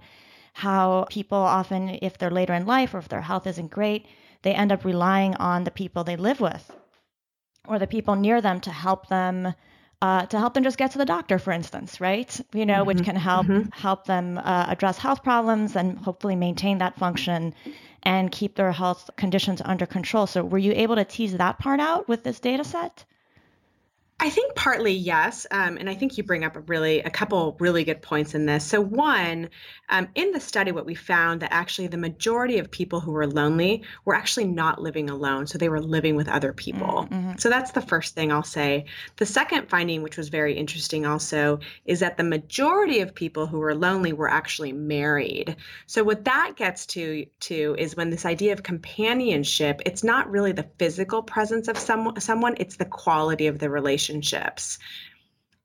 how 0.52 1.06
people 1.08 1.38
often, 1.38 1.98
if 2.02 2.18
they're 2.18 2.30
later 2.30 2.52
in 2.52 2.66
life 2.66 2.92
or 2.92 2.98
if 2.98 3.08
their 3.08 3.22
health 3.22 3.46
isn't 3.46 3.70
great, 3.70 4.04
they 4.42 4.54
end 4.54 4.72
up 4.72 4.84
relying 4.84 5.34
on 5.36 5.64
the 5.64 5.70
people 5.70 6.04
they 6.04 6.16
live 6.16 6.40
with 6.40 6.70
or 7.66 7.78
the 7.78 7.86
people 7.86 8.16
near 8.16 8.40
them 8.40 8.60
to 8.60 8.70
help 8.70 9.08
them 9.08 9.54
uh, 10.02 10.24
to 10.26 10.38
help 10.38 10.54
them 10.54 10.64
just 10.64 10.78
get 10.78 10.92
to 10.92 10.98
the 10.98 11.04
doctor, 11.04 11.38
for 11.38 11.52
instance, 11.52 12.00
right? 12.00 12.40
You 12.52 12.64
know, 12.64 12.78
mm-hmm. 12.78 12.86
which 12.86 13.04
can 13.04 13.16
help 13.16 13.46
mm-hmm. 13.46 13.70
help 13.70 14.06
them 14.06 14.38
uh, 14.38 14.66
address 14.68 14.98
health 14.98 15.22
problems 15.22 15.76
and 15.76 15.98
hopefully 15.98 16.36
maintain 16.36 16.78
that 16.78 16.98
function 16.98 17.54
and 18.02 18.32
keep 18.32 18.54
their 18.54 18.72
health 18.72 19.10
conditions 19.16 19.60
under 19.64 19.84
control. 19.86 20.26
So, 20.26 20.42
were 20.42 20.58
you 20.58 20.72
able 20.72 20.96
to 20.96 21.04
tease 21.04 21.36
that 21.36 21.58
part 21.58 21.80
out 21.80 22.08
with 22.08 22.24
this 22.24 22.40
data 22.40 22.64
set? 22.64 23.04
I 24.22 24.28
think 24.28 24.54
partly 24.54 24.92
yes, 24.92 25.46
um, 25.50 25.78
and 25.78 25.88
I 25.88 25.94
think 25.94 26.18
you 26.18 26.22
bring 26.22 26.44
up 26.44 26.54
a 26.54 26.60
really 26.60 27.00
a 27.00 27.08
couple 27.08 27.56
really 27.58 27.84
good 27.84 28.02
points 28.02 28.34
in 28.34 28.44
this. 28.44 28.66
So 28.66 28.78
one, 28.78 29.48
um, 29.88 30.08
in 30.14 30.32
the 30.32 30.40
study, 30.40 30.72
what 30.72 30.84
we 30.84 30.94
found 30.94 31.40
that 31.40 31.54
actually 31.54 31.86
the 31.86 31.96
majority 31.96 32.58
of 32.58 32.70
people 32.70 33.00
who 33.00 33.12
were 33.12 33.26
lonely 33.26 33.82
were 34.04 34.14
actually 34.14 34.44
not 34.44 34.82
living 34.82 35.08
alone, 35.08 35.46
so 35.46 35.56
they 35.56 35.70
were 35.70 35.80
living 35.80 36.16
with 36.16 36.28
other 36.28 36.52
people. 36.52 37.08
Mm-hmm. 37.10 37.38
So 37.38 37.48
that's 37.48 37.70
the 37.70 37.80
first 37.80 38.14
thing 38.14 38.30
I'll 38.30 38.42
say. 38.42 38.84
The 39.16 39.24
second 39.24 39.70
finding, 39.70 40.02
which 40.02 40.18
was 40.18 40.28
very 40.28 40.54
interesting, 40.54 41.06
also, 41.06 41.60
is 41.86 42.00
that 42.00 42.18
the 42.18 42.24
majority 42.24 43.00
of 43.00 43.14
people 43.14 43.46
who 43.46 43.58
were 43.58 43.74
lonely 43.74 44.12
were 44.12 44.28
actually 44.28 44.72
married. 44.72 45.56
So 45.86 46.04
what 46.04 46.26
that 46.26 46.56
gets 46.56 46.84
to 46.86 47.24
to 47.40 47.74
is 47.78 47.96
when 47.96 48.10
this 48.10 48.26
idea 48.26 48.52
of 48.52 48.62
companionship, 48.64 49.80
it's 49.86 50.04
not 50.04 50.30
really 50.30 50.52
the 50.52 50.68
physical 50.78 51.22
presence 51.22 51.68
of 51.68 51.78
some 51.78 52.12
someone, 52.18 52.56
it's 52.58 52.76
the 52.76 52.84
quality 52.84 53.46
of 53.46 53.58
the 53.58 53.70
relationship 53.70 54.09
relationships. 54.10 54.78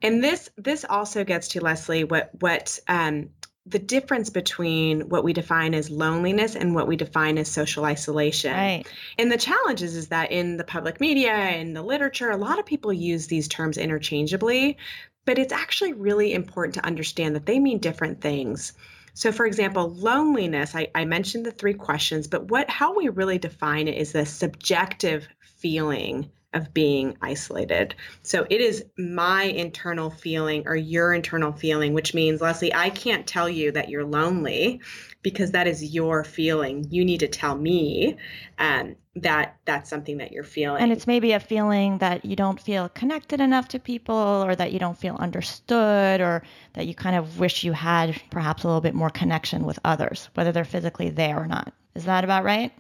And 0.01 0.23
this 0.23 0.49
this 0.57 0.85
also 0.87 1.23
gets 1.23 1.49
to 1.49 1.61
Leslie 1.61 2.03
what 2.03 2.29
what 2.39 2.79
um, 2.87 3.29
the 3.65 3.79
difference 3.79 4.29
between 4.29 5.09
what 5.09 5.23
we 5.23 5.33
define 5.33 5.73
as 5.73 5.89
loneliness 5.89 6.55
and 6.55 6.75
what 6.75 6.87
we 6.87 6.95
define 6.95 7.39
as 7.39 7.51
social 7.51 7.85
isolation. 7.85 8.53
Right. 8.53 8.83
And 9.17 9.31
the 9.31 9.37
challenge 9.37 9.81
is, 9.81 9.95
is 9.95 10.09
that 10.09 10.31
in 10.31 10.57
the 10.57 10.63
public 10.63 11.01
media 11.01 11.31
and 11.33 11.75
the 11.75 11.81
literature, 11.81 12.29
a 12.29 12.37
lot 12.37 12.59
of 12.59 12.65
people 12.67 12.93
use 12.93 13.25
these 13.25 13.47
terms 13.47 13.79
interchangeably, 13.79 14.77
but 15.25 15.39
it's 15.39 15.53
actually 15.53 15.93
really 15.93 16.33
important 16.33 16.75
to 16.75 16.85
understand 16.85 17.35
that 17.35 17.47
they 17.47 17.57
mean 17.57 17.79
different 17.79 18.21
things. 18.21 18.73
So, 19.15 19.31
for 19.31 19.47
example, 19.47 19.89
loneliness, 19.89 20.75
I, 20.75 20.89
I 20.93 21.05
mentioned 21.05 21.45
the 21.47 21.51
three 21.51 21.73
questions, 21.73 22.27
but 22.27 22.51
what 22.51 22.69
how 22.69 22.95
we 22.95 23.09
really 23.09 23.39
define 23.39 23.87
it 23.87 23.97
is 23.97 24.11
the 24.11 24.25
subjective 24.27 25.27
feeling 25.57 26.29
of 26.55 26.73
being 26.73 27.17
isolated. 27.21 27.93
So 28.23 28.47
it 28.49 28.61
is 28.61 28.83
my 28.97 29.43
internal 29.43 30.09
feeling 30.09 30.63
or 30.65 30.75
your 30.75 31.13
internal 31.13 31.51
feeling, 31.51 31.93
which 31.93 32.13
means, 32.13 32.41
Leslie, 32.41 32.73
I 32.73 32.89
can't 32.89 33.27
tell 33.27 33.49
you 33.49 33.71
that 33.73 33.89
you're 33.89 34.05
lonely 34.05 34.81
because 35.21 35.51
that 35.51 35.67
is 35.67 35.83
your 35.83 36.23
feeling. 36.23 36.87
You 36.89 37.03
need 37.03 37.19
to 37.19 37.27
tell 37.27 37.55
me 37.55 38.15
um, 38.57 38.95
that 39.15 39.57
that's 39.65 39.89
something 39.89 40.17
that 40.17 40.31
you're 40.31 40.43
feeling. 40.43 40.81
And 40.81 40.91
it's 40.91 41.07
maybe 41.07 41.33
a 41.33 41.39
feeling 41.39 41.97
that 41.97 42.23
you 42.23 42.35
don't 42.35 42.59
feel 42.59 42.89
connected 42.89 43.41
enough 43.41 43.67
to 43.69 43.79
people 43.79 44.15
or 44.15 44.55
that 44.55 44.71
you 44.71 44.79
don't 44.79 44.97
feel 44.97 45.15
understood 45.15 46.21
or 46.21 46.41
that 46.73 46.87
you 46.87 46.95
kind 46.95 47.15
of 47.15 47.39
wish 47.39 47.63
you 47.63 47.73
had 47.73 48.21
perhaps 48.31 48.63
a 48.63 48.67
little 48.67 48.81
bit 48.81 48.95
more 48.95 49.09
connection 49.09 49.65
with 49.65 49.79
others, 49.83 50.29
whether 50.35 50.51
they're 50.51 50.63
physically 50.63 51.09
there 51.09 51.37
or 51.37 51.47
not. 51.47 51.73
Is 51.95 52.05
that 52.05 52.23
about 52.23 52.43
right? 52.43 52.71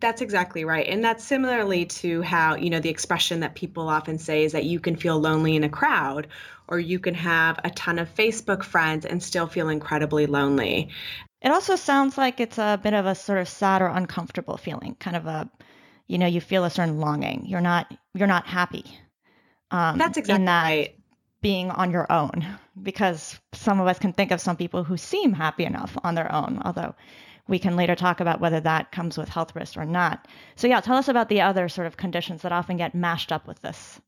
That's 0.00 0.20
exactly 0.20 0.64
right. 0.64 0.86
And 0.86 1.02
that's 1.02 1.24
similarly 1.24 1.86
to 1.86 2.22
how, 2.22 2.54
you 2.54 2.70
know, 2.70 2.80
the 2.80 2.90
expression 2.90 3.40
that 3.40 3.54
people 3.54 3.88
often 3.88 4.18
say 4.18 4.44
is 4.44 4.52
that 4.52 4.64
you 4.64 4.78
can 4.78 4.96
feel 4.96 5.18
lonely 5.18 5.56
in 5.56 5.64
a 5.64 5.68
crowd 5.68 6.28
or 6.68 6.78
you 6.78 6.98
can 6.98 7.14
have 7.14 7.58
a 7.64 7.70
ton 7.70 7.98
of 7.98 8.14
Facebook 8.14 8.62
friends 8.62 9.06
and 9.06 9.22
still 9.22 9.46
feel 9.46 9.68
incredibly 9.68 10.26
lonely. 10.26 10.90
It 11.40 11.50
also 11.50 11.76
sounds 11.76 12.18
like 12.18 12.40
it's 12.40 12.58
a 12.58 12.78
bit 12.82 12.94
of 12.94 13.06
a 13.06 13.14
sort 13.14 13.38
of 13.38 13.48
sad 13.48 13.82
or 13.82 13.86
uncomfortable 13.86 14.56
feeling, 14.56 14.96
kind 14.98 15.16
of 15.16 15.26
a, 15.26 15.48
you 16.08 16.18
know, 16.18 16.26
you 16.26 16.40
feel 16.40 16.64
a 16.64 16.70
certain 16.70 16.98
longing. 16.98 17.46
You're 17.46 17.60
not, 17.60 17.92
you're 18.14 18.26
not 18.26 18.46
happy. 18.46 18.84
Um, 19.70 19.98
that's 19.98 20.18
exactly 20.18 20.42
in 20.42 20.44
that 20.46 20.64
right. 20.64 20.98
being 21.40 21.70
on 21.70 21.90
your 21.90 22.10
own 22.10 22.46
because 22.80 23.38
some 23.52 23.80
of 23.80 23.86
us 23.86 23.98
can 23.98 24.12
think 24.12 24.30
of 24.30 24.40
some 24.40 24.56
people 24.56 24.84
who 24.84 24.96
seem 24.96 25.32
happy 25.32 25.64
enough 25.64 25.96
on 26.04 26.14
their 26.14 26.32
own, 26.32 26.60
although 26.64 26.94
we 27.48 27.58
can 27.58 27.76
later 27.76 27.94
talk 27.94 28.20
about 28.20 28.40
whether 28.40 28.60
that 28.60 28.92
comes 28.92 29.16
with 29.16 29.28
health 29.28 29.54
risks 29.54 29.76
or 29.76 29.84
not. 29.84 30.26
So, 30.56 30.66
yeah, 30.66 30.80
tell 30.80 30.96
us 30.96 31.08
about 31.08 31.28
the 31.28 31.40
other 31.40 31.68
sort 31.68 31.86
of 31.86 31.96
conditions 31.96 32.42
that 32.42 32.52
often 32.52 32.76
get 32.76 32.94
mashed 32.94 33.32
up 33.32 33.46
with 33.46 33.60
this. 33.62 34.00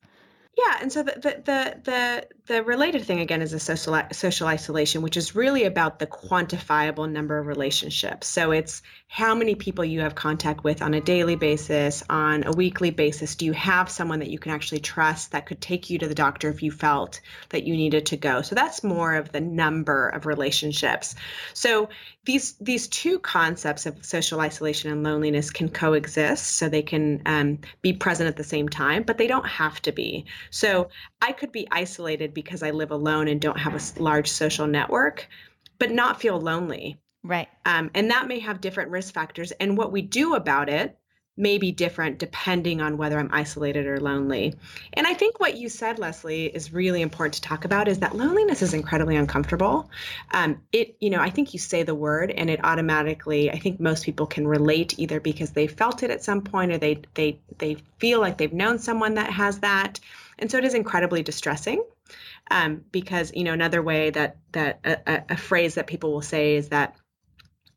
Yeah, 0.56 0.78
and 0.80 0.92
so 0.92 1.04
the 1.04 1.12
the 1.12 1.80
the 1.84 2.26
the, 2.46 2.62
related 2.64 3.04
thing 3.04 3.20
again 3.20 3.42
is 3.42 3.52
a 3.52 3.60
social 3.60 4.00
social 4.10 4.48
isolation, 4.48 5.02
which 5.02 5.16
is 5.16 5.36
really 5.36 5.64
about 5.64 6.00
the 6.00 6.06
quantifiable 6.06 7.08
number 7.08 7.38
of 7.38 7.46
relationships. 7.46 8.26
So 8.26 8.50
it's 8.50 8.82
how 9.06 9.34
many 9.34 9.54
people 9.54 9.84
you 9.84 10.00
have 10.00 10.16
contact 10.16 10.64
with 10.64 10.82
on 10.82 10.94
a 10.94 11.00
daily 11.00 11.36
basis, 11.36 12.02
on 12.10 12.44
a 12.44 12.52
weekly 12.52 12.90
basis. 12.90 13.36
Do 13.36 13.46
you 13.46 13.52
have 13.52 13.88
someone 13.88 14.18
that 14.18 14.30
you 14.30 14.38
can 14.40 14.50
actually 14.50 14.80
trust 14.80 15.30
that 15.30 15.46
could 15.46 15.60
take 15.60 15.90
you 15.90 15.98
to 15.98 16.08
the 16.08 16.14
doctor 16.14 16.48
if 16.48 16.62
you 16.62 16.72
felt 16.72 17.20
that 17.50 17.62
you 17.62 17.74
needed 17.76 18.06
to 18.06 18.16
go? 18.16 18.42
So 18.42 18.56
that's 18.56 18.82
more 18.82 19.14
of 19.14 19.30
the 19.30 19.40
number 19.40 20.08
of 20.08 20.26
relationships. 20.26 21.14
So 21.54 21.88
these 22.24 22.54
these 22.54 22.88
two 22.88 23.20
concepts 23.20 23.86
of 23.86 24.04
social 24.04 24.40
isolation 24.40 24.90
and 24.90 25.04
loneliness 25.04 25.50
can 25.50 25.68
coexist. 25.68 26.56
So 26.56 26.68
they 26.68 26.82
can 26.82 27.22
um, 27.26 27.60
be 27.80 27.92
present 27.92 28.28
at 28.28 28.36
the 28.36 28.44
same 28.44 28.68
time, 28.68 29.04
but 29.04 29.18
they 29.18 29.28
don't 29.28 29.46
have 29.46 29.80
to 29.82 29.92
be. 29.92 30.26
So 30.50 30.88
I 31.20 31.32
could 31.32 31.52
be 31.52 31.68
isolated 31.70 32.34
because 32.34 32.62
I 32.62 32.70
live 32.70 32.90
alone 32.90 33.28
and 33.28 33.40
don't 33.40 33.58
have 33.58 33.74
a 33.74 34.02
large 34.02 34.28
social 34.28 34.66
network, 34.66 35.28
but 35.78 35.90
not 35.90 36.20
feel 36.20 36.40
lonely. 36.40 36.98
Right. 37.22 37.48
Um, 37.64 37.90
and 37.94 38.10
that 38.10 38.28
may 38.28 38.38
have 38.38 38.60
different 38.60 38.90
risk 38.90 39.12
factors. 39.12 39.52
And 39.52 39.76
what 39.76 39.92
we 39.92 40.02
do 40.02 40.34
about 40.34 40.68
it 40.68 40.98
may 41.38 41.56
be 41.56 41.70
different 41.70 42.18
depending 42.18 42.80
on 42.80 42.98
whether 42.98 43.18
I'm 43.18 43.30
isolated 43.32 43.86
or 43.86 44.00
lonely. 44.00 44.54
And 44.92 45.06
I 45.06 45.14
think 45.14 45.38
what 45.38 45.56
you 45.56 45.68
said, 45.68 45.98
Leslie, 45.98 46.46
is 46.46 46.72
really 46.72 47.00
important 47.00 47.34
to 47.34 47.40
talk 47.40 47.64
about 47.64 47.86
is 47.86 48.00
that 48.00 48.16
loneliness 48.16 48.60
is 48.60 48.74
incredibly 48.74 49.14
uncomfortable. 49.14 49.88
Um, 50.32 50.60
it, 50.72 50.96
you 51.00 51.10
know, 51.10 51.20
I 51.20 51.30
think 51.30 51.52
you 51.52 51.60
say 51.60 51.84
the 51.84 51.94
word 51.94 52.32
and 52.32 52.50
it 52.50 52.60
automatically, 52.64 53.50
I 53.50 53.58
think 53.58 53.78
most 53.78 54.04
people 54.04 54.26
can 54.26 54.46
relate 54.48 54.98
either 54.98 55.20
because 55.20 55.52
they 55.52 55.68
felt 55.68 56.02
it 56.02 56.10
at 56.10 56.24
some 56.24 56.42
point 56.42 56.72
or 56.72 56.78
they 56.78 57.02
they 57.14 57.38
they 57.58 57.76
feel 57.98 58.20
like 58.20 58.36
they've 58.36 58.52
known 58.52 58.78
someone 58.78 59.14
that 59.14 59.30
has 59.30 59.60
that. 59.60 60.00
And 60.38 60.50
so 60.50 60.58
it 60.58 60.64
is 60.64 60.74
incredibly 60.74 61.22
distressing. 61.22 61.82
Um, 62.50 62.82
because 62.90 63.30
you 63.34 63.44
know 63.44 63.52
another 63.52 63.82
way 63.82 64.08
that 64.08 64.38
that 64.52 64.80
a, 64.84 65.22
a 65.28 65.36
phrase 65.36 65.74
that 65.74 65.86
people 65.86 66.10
will 66.10 66.22
say 66.22 66.56
is 66.56 66.70
that 66.70 66.96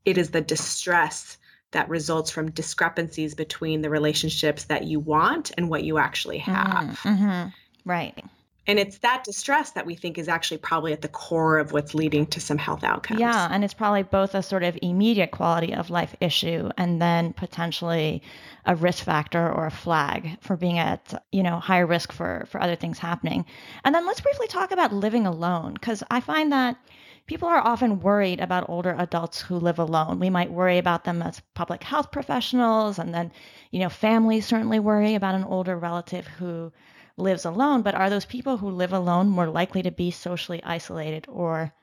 it 0.05 0.17
is 0.17 0.29
the 0.29 0.39
distress 0.39 1.37
that 1.71 1.89
results 1.89 2.31
from 2.31 2.51
discrepancies 2.51 3.35
between 3.35 3.81
the 3.81 3.89
relationships 3.89 4.65
that 4.65 4.85
you 4.85 4.99
want 4.99 5.51
and 5.57 5.69
what 5.69 5.83
you 5.83 5.97
actually 5.97 6.37
have. 6.37 6.97
Mm-hmm. 6.99 7.09
mm-hmm. 7.09 7.47
Right. 7.83 8.23
And 8.67 8.77
it's 8.77 8.99
that 8.99 9.23
distress 9.23 9.71
that 9.71 9.87
we 9.87 9.95
think 9.95 10.19
is 10.19 10.27
actually 10.27 10.59
probably 10.59 10.93
at 10.93 11.01
the 11.01 11.07
core 11.07 11.57
of 11.57 11.71
what's 11.71 11.95
leading 11.95 12.27
to 12.27 12.39
some 12.39 12.59
health 12.59 12.83
outcomes. 12.83 13.19
Yeah, 13.19 13.47
and 13.49 13.63
it's 13.63 13.73
probably 13.73 14.03
both 14.03 14.35
a 14.35 14.43
sort 14.43 14.63
of 14.63 14.77
immediate 14.83 15.31
quality 15.31 15.73
of 15.73 15.89
life 15.89 16.15
issue 16.21 16.69
and 16.77 17.01
then 17.01 17.33
potentially 17.33 18.21
a 18.65 18.75
risk 18.75 19.03
factor 19.03 19.51
or 19.51 19.65
a 19.65 19.71
flag 19.71 20.37
for 20.41 20.57
being 20.57 20.77
at, 20.77 21.13
you 21.31 21.43
know, 21.43 21.59
higher 21.59 21.85
risk 21.85 22.11
for 22.11 22.45
for 22.47 22.61
other 22.61 22.75
things 22.75 22.99
happening. 22.99 23.45
And 23.83 23.95
then 23.95 24.05
let's 24.05 24.21
briefly 24.21 24.47
talk 24.47 24.71
about 24.71 24.93
living 24.93 25.25
alone 25.25 25.73
because 25.73 26.03
I 26.11 26.19
find 26.19 26.51
that 26.51 26.77
people 27.25 27.47
are 27.47 27.65
often 27.65 27.99
worried 28.01 28.39
about 28.39 28.69
older 28.69 28.95
adults 28.97 29.41
who 29.41 29.55
live 29.55 29.79
alone. 29.79 30.19
We 30.19 30.29
might 30.29 30.51
worry 30.51 30.77
about 30.77 31.03
them 31.05 31.21
as 31.21 31.41
public 31.53 31.83
health 31.83 32.11
professionals, 32.11 32.99
and 32.99 33.13
then, 33.13 33.31
you 33.71 33.79
know, 33.79 33.89
families 33.89 34.45
certainly 34.45 34.79
worry 34.79 35.15
about 35.15 35.35
an 35.35 35.43
older 35.43 35.77
relative 35.77 36.27
who 36.27 36.71
lives 37.17 37.45
alone. 37.45 37.83
But 37.83 37.95
are 37.95 38.09
those 38.09 38.25
people 38.25 38.57
who 38.57 38.69
live 38.69 38.93
alone 38.93 39.29
more 39.29 39.47
likely 39.47 39.81
to 39.83 39.91
be 39.91 40.11
socially 40.11 40.61
isolated 40.63 41.25
or 41.29 41.73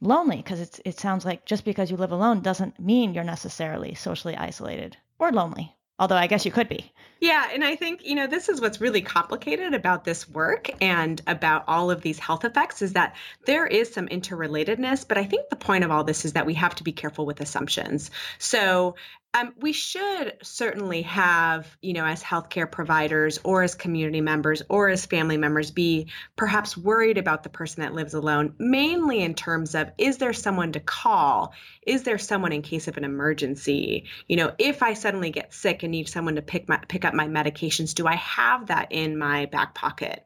lonely? 0.00 0.38
Because 0.38 0.80
it 0.84 0.98
sounds 0.98 1.24
like 1.24 1.46
just 1.46 1.64
because 1.64 1.90
you 1.90 1.96
live 1.96 2.12
alone 2.12 2.40
doesn't 2.40 2.80
mean 2.80 3.14
you're 3.14 3.24
necessarily 3.24 3.94
socially 3.94 4.36
isolated 4.36 4.96
or 5.18 5.30
lonely 5.30 5.75
although 5.98 6.16
I 6.16 6.26
guess 6.26 6.44
you 6.44 6.52
could 6.52 6.68
be. 6.68 6.92
Yeah, 7.20 7.48
and 7.52 7.64
I 7.64 7.76
think, 7.76 8.04
you 8.04 8.14
know, 8.14 8.26
this 8.26 8.50
is 8.50 8.60
what's 8.60 8.80
really 8.80 9.00
complicated 9.00 9.72
about 9.72 10.04
this 10.04 10.28
work 10.28 10.68
and 10.82 11.22
about 11.26 11.64
all 11.66 11.90
of 11.90 12.02
these 12.02 12.18
health 12.18 12.44
effects 12.44 12.82
is 12.82 12.92
that 12.92 13.16
there 13.46 13.66
is 13.66 13.92
some 13.92 14.06
interrelatedness, 14.08 15.08
but 15.08 15.16
I 15.16 15.24
think 15.24 15.48
the 15.48 15.56
point 15.56 15.82
of 15.82 15.90
all 15.90 16.04
this 16.04 16.26
is 16.26 16.34
that 16.34 16.44
we 16.44 16.52
have 16.54 16.74
to 16.74 16.84
be 16.84 16.92
careful 16.92 17.24
with 17.24 17.40
assumptions. 17.40 18.10
So, 18.38 18.96
um, 19.34 19.52
we 19.58 19.72
should 19.72 20.34
certainly 20.42 21.02
have, 21.02 21.76
you 21.82 21.92
know, 21.92 22.06
as 22.06 22.22
healthcare 22.22 22.70
providers 22.70 23.38
or 23.44 23.62
as 23.62 23.74
community 23.74 24.22
members 24.22 24.62
or 24.70 24.88
as 24.88 25.04
family 25.04 25.36
members, 25.36 25.70
be 25.70 26.08
perhaps 26.36 26.76
worried 26.76 27.18
about 27.18 27.42
the 27.42 27.50
person 27.50 27.82
that 27.82 27.92
lives 27.92 28.14
alone, 28.14 28.54
mainly 28.58 29.20
in 29.20 29.34
terms 29.34 29.74
of 29.74 29.90
is 29.98 30.16
there 30.16 30.32
someone 30.32 30.72
to 30.72 30.80
call? 30.80 31.52
Is 31.86 32.04
there 32.04 32.18
someone 32.18 32.52
in 32.52 32.62
case 32.62 32.88
of 32.88 32.96
an 32.96 33.04
emergency? 33.04 34.06
You 34.26 34.36
know, 34.36 34.54
if 34.58 34.82
I 34.82 34.94
suddenly 34.94 35.30
get 35.30 35.52
sick 35.52 35.82
and 35.82 35.92
need 35.92 36.08
someone 36.08 36.36
to 36.36 36.42
pick 36.42 36.66
my 36.68 36.78
pick 36.88 37.04
up 37.04 37.12
my 37.12 37.28
medications, 37.28 37.94
do 37.94 38.06
I 38.06 38.16
have 38.16 38.68
that 38.68 38.88
in 38.90 39.18
my 39.18 39.46
back 39.46 39.74
pocket? 39.74 40.24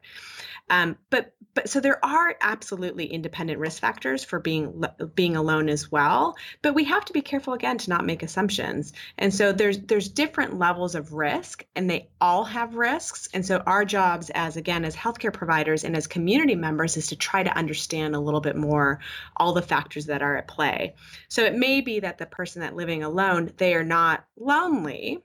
Um, 0.69 0.97
but 1.09 1.33
but 1.53 1.69
so 1.69 1.79
there 1.79 2.03
are 2.03 2.35
absolutely 2.41 3.05
independent 3.05 3.59
risk 3.59 3.81
factors 3.81 4.23
for 4.23 4.39
being 4.39 4.83
being 5.15 5.35
alone 5.35 5.69
as 5.69 5.91
well. 5.91 6.35
But 6.61 6.73
we 6.73 6.85
have 6.85 7.05
to 7.05 7.13
be 7.13 7.21
careful 7.21 7.53
again 7.53 7.77
to 7.79 7.89
not 7.89 8.05
make 8.05 8.23
assumptions. 8.23 8.93
And 9.17 9.33
so 9.33 9.51
there's 9.51 9.79
there's 9.79 10.09
different 10.09 10.57
levels 10.57 10.95
of 10.95 11.13
risk, 11.13 11.65
and 11.75 11.89
they 11.89 12.09
all 12.19 12.43
have 12.45 12.75
risks. 12.75 13.29
And 13.33 13.45
so 13.45 13.57
our 13.65 13.85
jobs 13.85 14.29
as 14.29 14.57
again 14.57 14.85
as 14.85 14.95
healthcare 14.95 15.33
providers 15.33 15.83
and 15.83 15.95
as 15.95 16.07
community 16.07 16.55
members 16.55 16.97
is 16.97 17.07
to 17.07 17.15
try 17.15 17.43
to 17.43 17.57
understand 17.57 18.15
a 18.15 18.19
little 18.19 18.41
bit 18.41 18.55
more 18.55 18.99
all 19.35 19.53
the 19.53 19.61
factors 19.61 20.05
that 20.07 20.21
are 20.21 20.37
at 20.37 20.47
play. 20.47 20.95
So 21.27 21.43
it 21.43 21.55
may 21.55 21.81
be 21.81 21.99
that 21.99 22.17
the 22.17 22.25
person 22.25 22.61
that 22.61 22.75
living 22.75 23.03
alone 23.03 23.51
they 23.57 23.75
are 23.75 23.83
not 23.83 24.25
lonely 24.37 25.23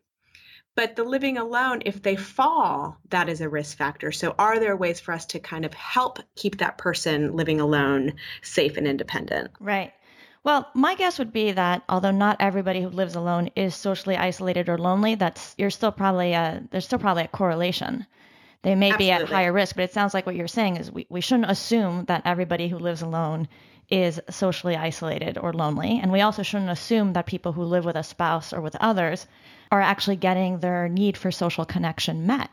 but 0.76 0.94
the 0.94 1.04
living 1.04 1.38
alone, 1.38 1.82
if 1.86 2.02
they 2.02 2.16
fall, 2.16 2.98
that 3.08 3.30
is 3.30 3.40
a 3.40 3.48
risk 3.48 3.78
factor. 3.78 4.12
So, 4.12 4.34
are 4.38 4.60
there 4.60 4.76
ways 4.76 5.00
for 5.00 5.12
us 5.12 5.24
to 5.26 5.40
kind 5.40 5.64
of 5.64 5.72
help 5.72 6.18
keep 6.36 6.58
that 6.58 6.76
person 6.76 7.34
living 7.34 7.60
alone 7.60 8.12
safe 8.42 8.76
and 8.76 8.86
independent? 8.86 9.50
Right. 9.58 9.92
Well, 10.44 10.68
my 10.74 10.94
guess 10.94 11.18
would 11.18 11.32
be 11.32 11.50
that 11.52 11.82
although 11.88 12.10
not 12.10 12.36
everybody 12.38 12.82
who 12.82 12.90
lives 12.90 13.16
alone 13.16 13.50
is 13.56 13.74
socially 13.74 14.16
isolated 14.16 14.68
or 14.68 14.78
lonely, 14.78 15.14
that's 15.14 15.54
you're 15.58 15.70
still 15.70 15.90
probably 15.90 16.34
a, 16.34 16.62
there's 16.70 16.84
still 16.84 17.00
probably 17.00 17.24
a 17.24 17.28
correlation. 17.28 18.06
They 18.62 18.74
may 18.74 18.92
Absolutely. 18.92 19.06
be 19.06 19.24
at 19.24 19.28
higher 19.28 19.52
risk, 19.52 19.76
but 19.76 19.84
it 19.84 19.94
sounds 19.94 20.12
like 20.12 20.26
what 20.26 20.36
you're 20.36 20.46
saying 20.46 20.76
is 20.76 20.92
we, 20.92 21.06
we 21.08 21.22
shouldn't 21.22 21.50
assume 21.50 22.04
that 22.04 22.22
everybody 22.26 22.68
who 22.68 22.78
lives 22.78 23.00
alone 23.00 23.48
is 23.88 24.20
socially 24.28 24.76
isolated 24.76 25.38
or 25.38 25.52
lonely. 25.54 26.00
And 26.02 26.12
we 26.12 26.20
also 26.20 26.42
shouldn't 26.42 26.70
assume 26.70 27.14
that 27.14 27.26
people 27.26 27.52
who 27.52 27.62
live 27.62 27.84
with 27.86 27.96
a 27.96 28.02
spouse 28.02 28.52
or 28.52 28.60
with 28.60 28.76
others 28.76 29.26
are 29.70 29.80
actually 29.80 30.16
getting 30.16 30.58
their 30.58 30.88
need 30.88 31.16
for 31.16 31.30
social 31.30 31.64
connection 31.64 32.26
met. 32.26 32.50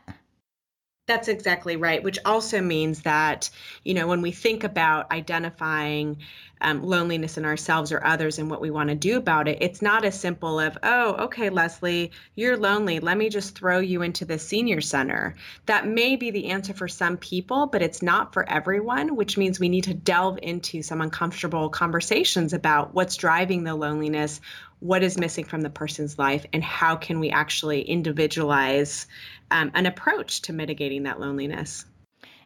That's 1.06 1.28
exactly 1.28 1.76
right, 1.76 2.02
which 2.02 2.18
also 2.24 2.62
means 2.62 3.02
that, 3.02 3.50
you 3.82 3.92
know, 3.92 4.06
when 4.06 4.22
we 4.22 4.32
think 4.32 4.64
about 4.64 5.12
identifying 5.12 6.16
um, 6.62 6.82
loneliness 6.82 7.36
in 7.36 7.44
ourselves 7.44 7.92
or 7.92 8.02
others 8.02 8.38
and 8.38 8.48
what 8.48 8.62
we 8.62 8.70
want 8.70 8.88
to 8.88 8.94
do 8.94 9.18
about 9.18 9.46
it, 9.46 9.58
it's 9.60 9.82
not 9.82 10.06
as 10.06 10.18
simple 10.18 10.58
of, 10.58 10.78
oh, 10.82 11.24
okay, 11.24 11.50
Leslie, 11.50 12.10
you're 12.36 12.56
lonely. 12.56 13.00
Let 13.00 13.18
me 13.18 13.28
just 13.28 13.54
throw 13.54 13.80
you 13.80 14.00
into 14.00 14.24
the 14.24 14.38
senior 14.38 14.80
center. 14.80 15.34
That 15.66 15.86
may 15.86 16.16
be 16.16 16.30
the 16.30 16.46
answer 16.46 16.72
for 16.72 16.88
some 16.88 17.18
people, 17.18 17.66
but 17.66 17.82
it's 17.82 18.00
not 18.00 18.32
for 18.32 18.48
everyone, 18.48 19.14
which 19.14 19.36
means 19.36 19.60
we 19.60 19.68
need 19.68 19.84
to 19.84 19.94
delve 19.94 20.38
into 20.40 20.80
some 20.80 21.02
uncomfortable 21.02 21.68
conversations 21.68 22.54
about 22.54 22.94
what's 22.94 23.16
driving 23.16 23.62
the 23.62 23.74
loneliness, 23.74 24.40
what 24.84 25.02
is 25.02 25.16
missing 25.16 25.46
from 25.46 25.62
the 25.62 25.70
person's 25.70 26.18
life 26.18 26.44
and 26.52 26.62
how 26.62 26.94
can 26.94 27.18
we 27.18 27.30
actually 27.30 27.80
individualize 27.80 29.06
um, 29.50 29.70
an 29.72 29.86
approach 29.86 30.42
to 30.42 30.52
mitigating 30.52 31.04
that 31.04 31.18
loneliness. 31.18 31.86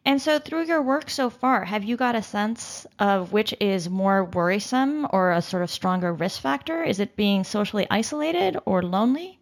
And 0.05 0.23
so, 0.23 0.39
through 0.39 0.67
your 0.67 0.81
work 0.81 1.11
so 1.11 1.31
far, 1.31 1.65
have 1.65 1.83
you 1.83 1.97
got 1.97 2.15
a 2.15 2.23
sense 2.23 2.87
of 3.01 3.33
which 3.33 3.53
is 3.59 3.91
more 3.91 4.25
worrisome 4.25 5.09
or 5.11 5.33
a 5.33 5.43
sort 5.43 5.65
of 5.65 5.71
stronger 5.71 6.13
risk 6.13 6.41
factor? 6.41 6.85
Is 6.85 7.01
it 7.01 7.17
being 7.17 7.43
socially 7.43 7.89
isolated 7.91 8.57
or 8.65 8.85
lonely? 8.85 9.41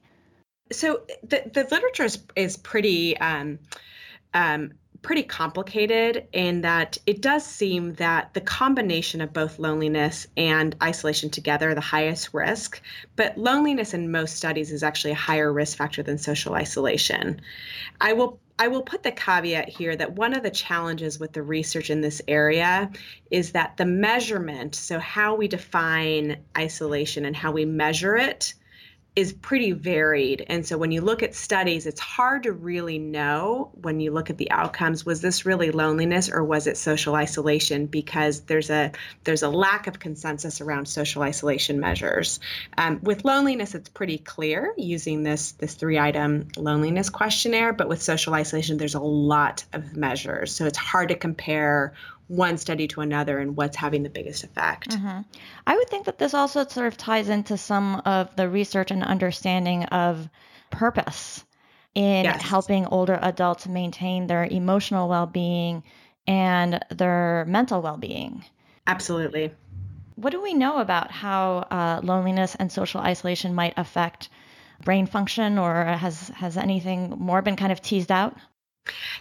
So, 0.73 1.03
the, 1.23 1.43
the 1.53 1.69
literature 1.71 2.05
is, 2.05 2.19
is 2.35 2.57
pretty 2.57 3.19
um, 3.19 3.59
um, 4.33 4.73
pretty 5.03 5.23
complicated 5.23 6.27
in 6.33 6.61
that 6.63 6.99
it 7.07 7.21
does 7.21 7.45
seem 7.45 7.95
that 7.95 8.33
the 8.35 8.41
combination 8.41 9.21
of 9.21 9.33
both 9.33 9.59
loneliness 9.59 10.27
and 10.37 10.77
isolation 10.83 11.31
together 11.31 11.71
are 11.71 11.75
the 11.75 11.81
highest 11.81 12.33
risk. 12.33 12.81
But 13.17 13.39
loneliness 13.39 13.95
in 13.95 14.11
most 14.11 14.37
studies 14.37 14.71
is 14.71 14.83
actually 14.83 15.13
a 15.13 15.17
higher 15.17 15.53
risk 15.53 15.77
factor 15.77 16.03
than 16.03 16.19
social 16.19 16.55
isolation. 16.55 17.41
I 18.01 18.13
will 18.13 18.41
I 18.59 18.69
will 18.69 18.83
put 18.83 19.03
the 19.03 19.13
caveat 19.13 19.69
here 19.69 19.95
that 19.97 20.17
one 20.17 20.33
of 20.33 20.43
the 20.43 20.51
challenges 20.51 21.21
with 21.21 21.35
the 21.35 21.43
research 21.43 21.91
in 21.91 22.01
this 22.01 22.23
area 22.27 22.91
is 23.31 23.53
that 23.53 23.77
the 23.77 23.85
measurement, 23.85 24.75
so 24.75 24.99
how 24.99 25.35
we 25.35 25.47
define 25.47 26.43
isolation 26.57 27.27
and 27.27 27.37
how 27.37 27.53
we 27.53 27.67
measure 27.67 28.17
it, 28.17 28.55
is 29.17 29.33
pretty 29.33 29.73
varied. 29.73 30.45
And 30.49 30.67
so 30.67 30.77
when 30.77 30.91
you 30.91 31.01
look 31.01 31.23
at 31.23 31.35
studies, 31.35 31.87
it's 31.87 32.01
hard 32.01 32.43
to 32.43 32.53
really 32.53 32.99
know 32.99 33.71
when 33.81 33.99
you 33.99 34.13
look 34.13 34.29
at 34.29 34.37
the 34.37 34.51
outcomes 34.51 35.07
was 35.07 35.23
this 35.23 35.47
really 35.47 35.71
loneliness 35.71 36.31
or 36.31 36.45
was 36.45 36.67
it 36.67 36.77
social 36.77 37.15
isolation 37.15 37.87
because 37.87 38.43
there's 38.43 38.69
a 38.69 38.93
there's 39.25 39.43
a 39.43 39.49
lack 39.49 39.87
of 39.87 40.01
consensus 40.01 40.61
around 40.61 40.87
social 40.87 41.23
isolation 41.23 41.81
measures. 41.81 42.41
Um, 42.77 43.01
with 43.03 43.25
loneliness, 43.25 43.75
it's 43.75 43.89
pretty 43.89 44.19
clear 44.19 44.75
using 44.77 45.23
this 45.23 45.53
this 45.53 45.75
three 45.75 45.99
item 45.99 46.49
loneliness 46.59 47.09
questionnaire, 47.09 47.73
but 47.73 47.89
with 47.89 48.03
social 48.03 48.35
isolation, 48.35 48.77
there's 48.77 48.95
a 48.95 49.01
lot 49.01 49.65
of 49.73 49.97
measures. 49.97 50.55
So 50.55 50.67
it's 50.67 50.79
hard 50.79 51.09
to 51.09 51.17
compare 51.17 51.95
one 52.29 52.59
study 52.59 52.89
to 52.89 53.01
another 53.01 53.39
and 53.39 53.57
what's 53.57 53.77
having 53.77 54.03
the 54.03 54.09
biggest 54.11 54.45
effect. 54.45 54.91
Mm-hmm. 54.91 55.21
I 55.67 55.77
would 55.77 55.89
think 55.89 56.07
that 56.07 56.19
this 56.19 56.35
also 56.35 56.67
sort 56.67 56.87
of 56.87 56.97
ties 56.97 57.29
into 57.29 57.57
some 57.57 58.03
of 58.05 58.35
the 58.37 58.49
research 58.49 58.91
and 58.91 59.05
understanding 59.05 59.85
of 59.85 60.29
purpose 60.71 61.45
in 61.95 62.25
yes. 62.25 62.43
helping 62.43 62.87
older 62.87 63.19
adults 63.23 63.67
maintain 63.67 64.27
their 64.27 64.45
emotional 64.45 65.09
well 65.09 65.27
being 65.27 65.83
and 66.27 66.85
their 66.91 67.45
mental 67.49 67.81
well 67.81 67.97
being. 67.97 68.45
Absolutely. 68.87 69.53
What 70.17 70.31
do 70.31 70.43
we 70.43 70.55
know 70.55 70.79
about 70.79 71.11
how 71.11 71.67
uh, 71.71 72.01
loneliness 72.03 72.55
and 72.55 72.73
social 72.73 73.01
isolation 73.01 73.55
might 73.55 73.75
affect 73.77 74.31
brain 74.83 75.07
function, 75.07 75.59
or 75.59 75.85
has, 75.85 76.29
has 76.31 76.57
anything 76.57 77.11
more 77.19 77.43
been 77.43 77.57
kind 77.57 77.73
of 77.73 77.81
teased 77.81 78.11
out? 78.11 78.37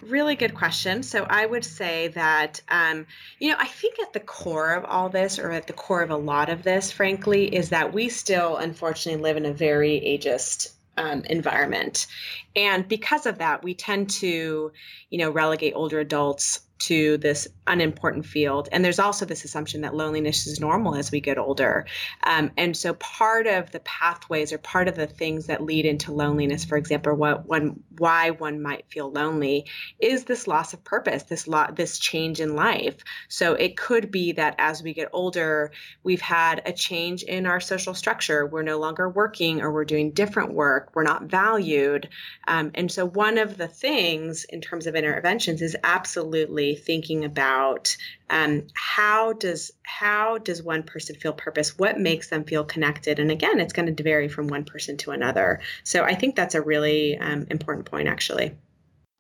Really 0.02 0.36
good 0.36 0.54
question. 0.54 1.04
So 1.04 1.26
I 1.30 1.46
would 1.46 1.66
say 1.66 2.10
that, 2.10 2.62
um, 2.70 3.08
you 3.40 3.52
know, 3.52 3.58
I 3.60 3.68
think 3.68 4.00
at 4.00 4.14
the 4.14 4.20
core 4.20 4.74
of 4.74 4.86
all 4.86 5.10
this, 5.10 5.40
or 5.40 5.52
at 5.52 5.68
the 5.68 5.74
core 5.74 6.02
of 6.02 6.12
a 6.12 6.18
lot 6.18 6.50
of 6.50 6.64
this, 6.64 6.92
frankly, 6.92 7.54
is 7.56 7.70
that 7.70 7.94
we 7.94 8.10
still 8.10 8.58
unfortunately 8.58 9.22
live 9.22 9.38
in 9.38 9.46
a 9.46 9.54
very 9.54 10.02
ageist 10.02 10.72
um, 10.98 11.24
environment. 11.26 12.08
And 12.56 12.88
because 12.88 13.26
of 13.26 13.40
that, 13.40 13.64
we 13.64 13.74
tend 13.74 14.10
to, 14.12 14.72
you 15.10 15.18
know, 15.18 15.30
relegate 15.30 15.74
older 15.76 16.00
adults 16.00 16.62
to 16.86 17.18
this 17.18 17.48
unimportant 17.68 18.26
field. 18.26 18.70
And 18.72 18.86
there's 18.86 19.00
also 19.00 19.26
this 19.26 19.44
assumption 19.44 19.82
that 19.82 19.96
loneliness 19.96 20.46
is 20.46 20.60
normal 20.60 20.96
as 20.96 21.12
we 21.12 21.20
get 21.20 21.38
older. 21.38 21.86
Um, 22.24 22.52
and 22.58 22.78
so 22.78 22.94
part 22.96 23.48
of 23.48 23.72
the 23.72 23.80
pathways 23.80 24.54
or 24.54 24.60
part 24.60 24.88
of 24.88 24.96
the 24.96 25.08
things 25.08 25.48
that 25.48 25.64
lead 25.64 25.86
into 25.86 26.12
loneliness, 26.12 26.64
for 26.64 26.78
example, 26.78 27.16
what 27.16 27.48
one 27.48 27.80
why 27.98 28.32
one 28.32 28.62
might 28.62 28.86
feel 28.90 29.12
lonely 29.12 29.66
is 30.00 30.26
this 30.26 30.48
loss 30.48 30.74
of 30.74 30.84
purpose, 30.84 31.24
this 31.24 31.48
lot 31.48 31.76
this 31.76 31.98
change 31.98 32.40
in 32.40 32.56
life. 32.56 32.98
So 33.30 33.54
it 33.54 33.78
could 33.78 34.12
be 34.12 34.34
that 34.34 34.56
as 34.60 34.84
we 34.84 34.94
get 34.94 35.10
older, 35.12 35.72
we've 36.04 36.22
had 36.22 36.62
a 36.66 36.74
change 36.74 37.24
in 37.24 37.48
our 37.48 37.60
social 37.60 37.96
structure. 37.96 38.46
We're 38.46 38.62
no 38.62 38.80
longer 38.80 39.10
working 39.10 39.62
or 39.62 39.72
we're 39.72 39.86
doing 39.86 40.12
different 40.12 40.54
work. 40.54 40.92
We're 40.94 41.04
not 41.04 41.24
valued. 41.24 42.10
Um, 42.48 42.72
and 42.76 42.92
so 42.92 43.06
one 43.06 43.38
of 43.38 43.58
the 43.58 43.68
things 43.68 44.44
in 44.46 44.62
terms 44.62 44.86
of 44.86 44.96
interventions 44.96 45.62
is 45.62 45.76
absolutely 45.84 46.75
thinking 46.76 47.26
about 47.26 47.36
about 47.36 47.98
um, 48.30 48.68
how 48.74 49.34
does 49.34 49.72
how 49.84 50.38
does 50.40 50.64
one 50.64 50.84
person 50.84 51.16
feel 51.16 51.34
purpose? 51.34 51.78
What 51.78 52.00
makes 52.00 52.30
them 52.30 52.44
feel 52.44 52.64
connected? 52.64 53.20
And 53.20 53.32
again 53.32 53.60
it's 53.60 53.74
going 53.74 53.94
to 53.94 54.04
vary 54.04 54.28
from 54.28 54.48
one 54.48 54.66
person 54.66 54.98
to 54.98 55.12
another. 55.12 55.62
So 55.84 56.04
i 56.04 56.16
think 56.16 56.36
that's 56.36 56.56
a 56.56 56.62
really 56.62 57.18
um, 57.18 57.48
important 57.50 57.86
point 57.86 58.08
actually. 58.08 58.56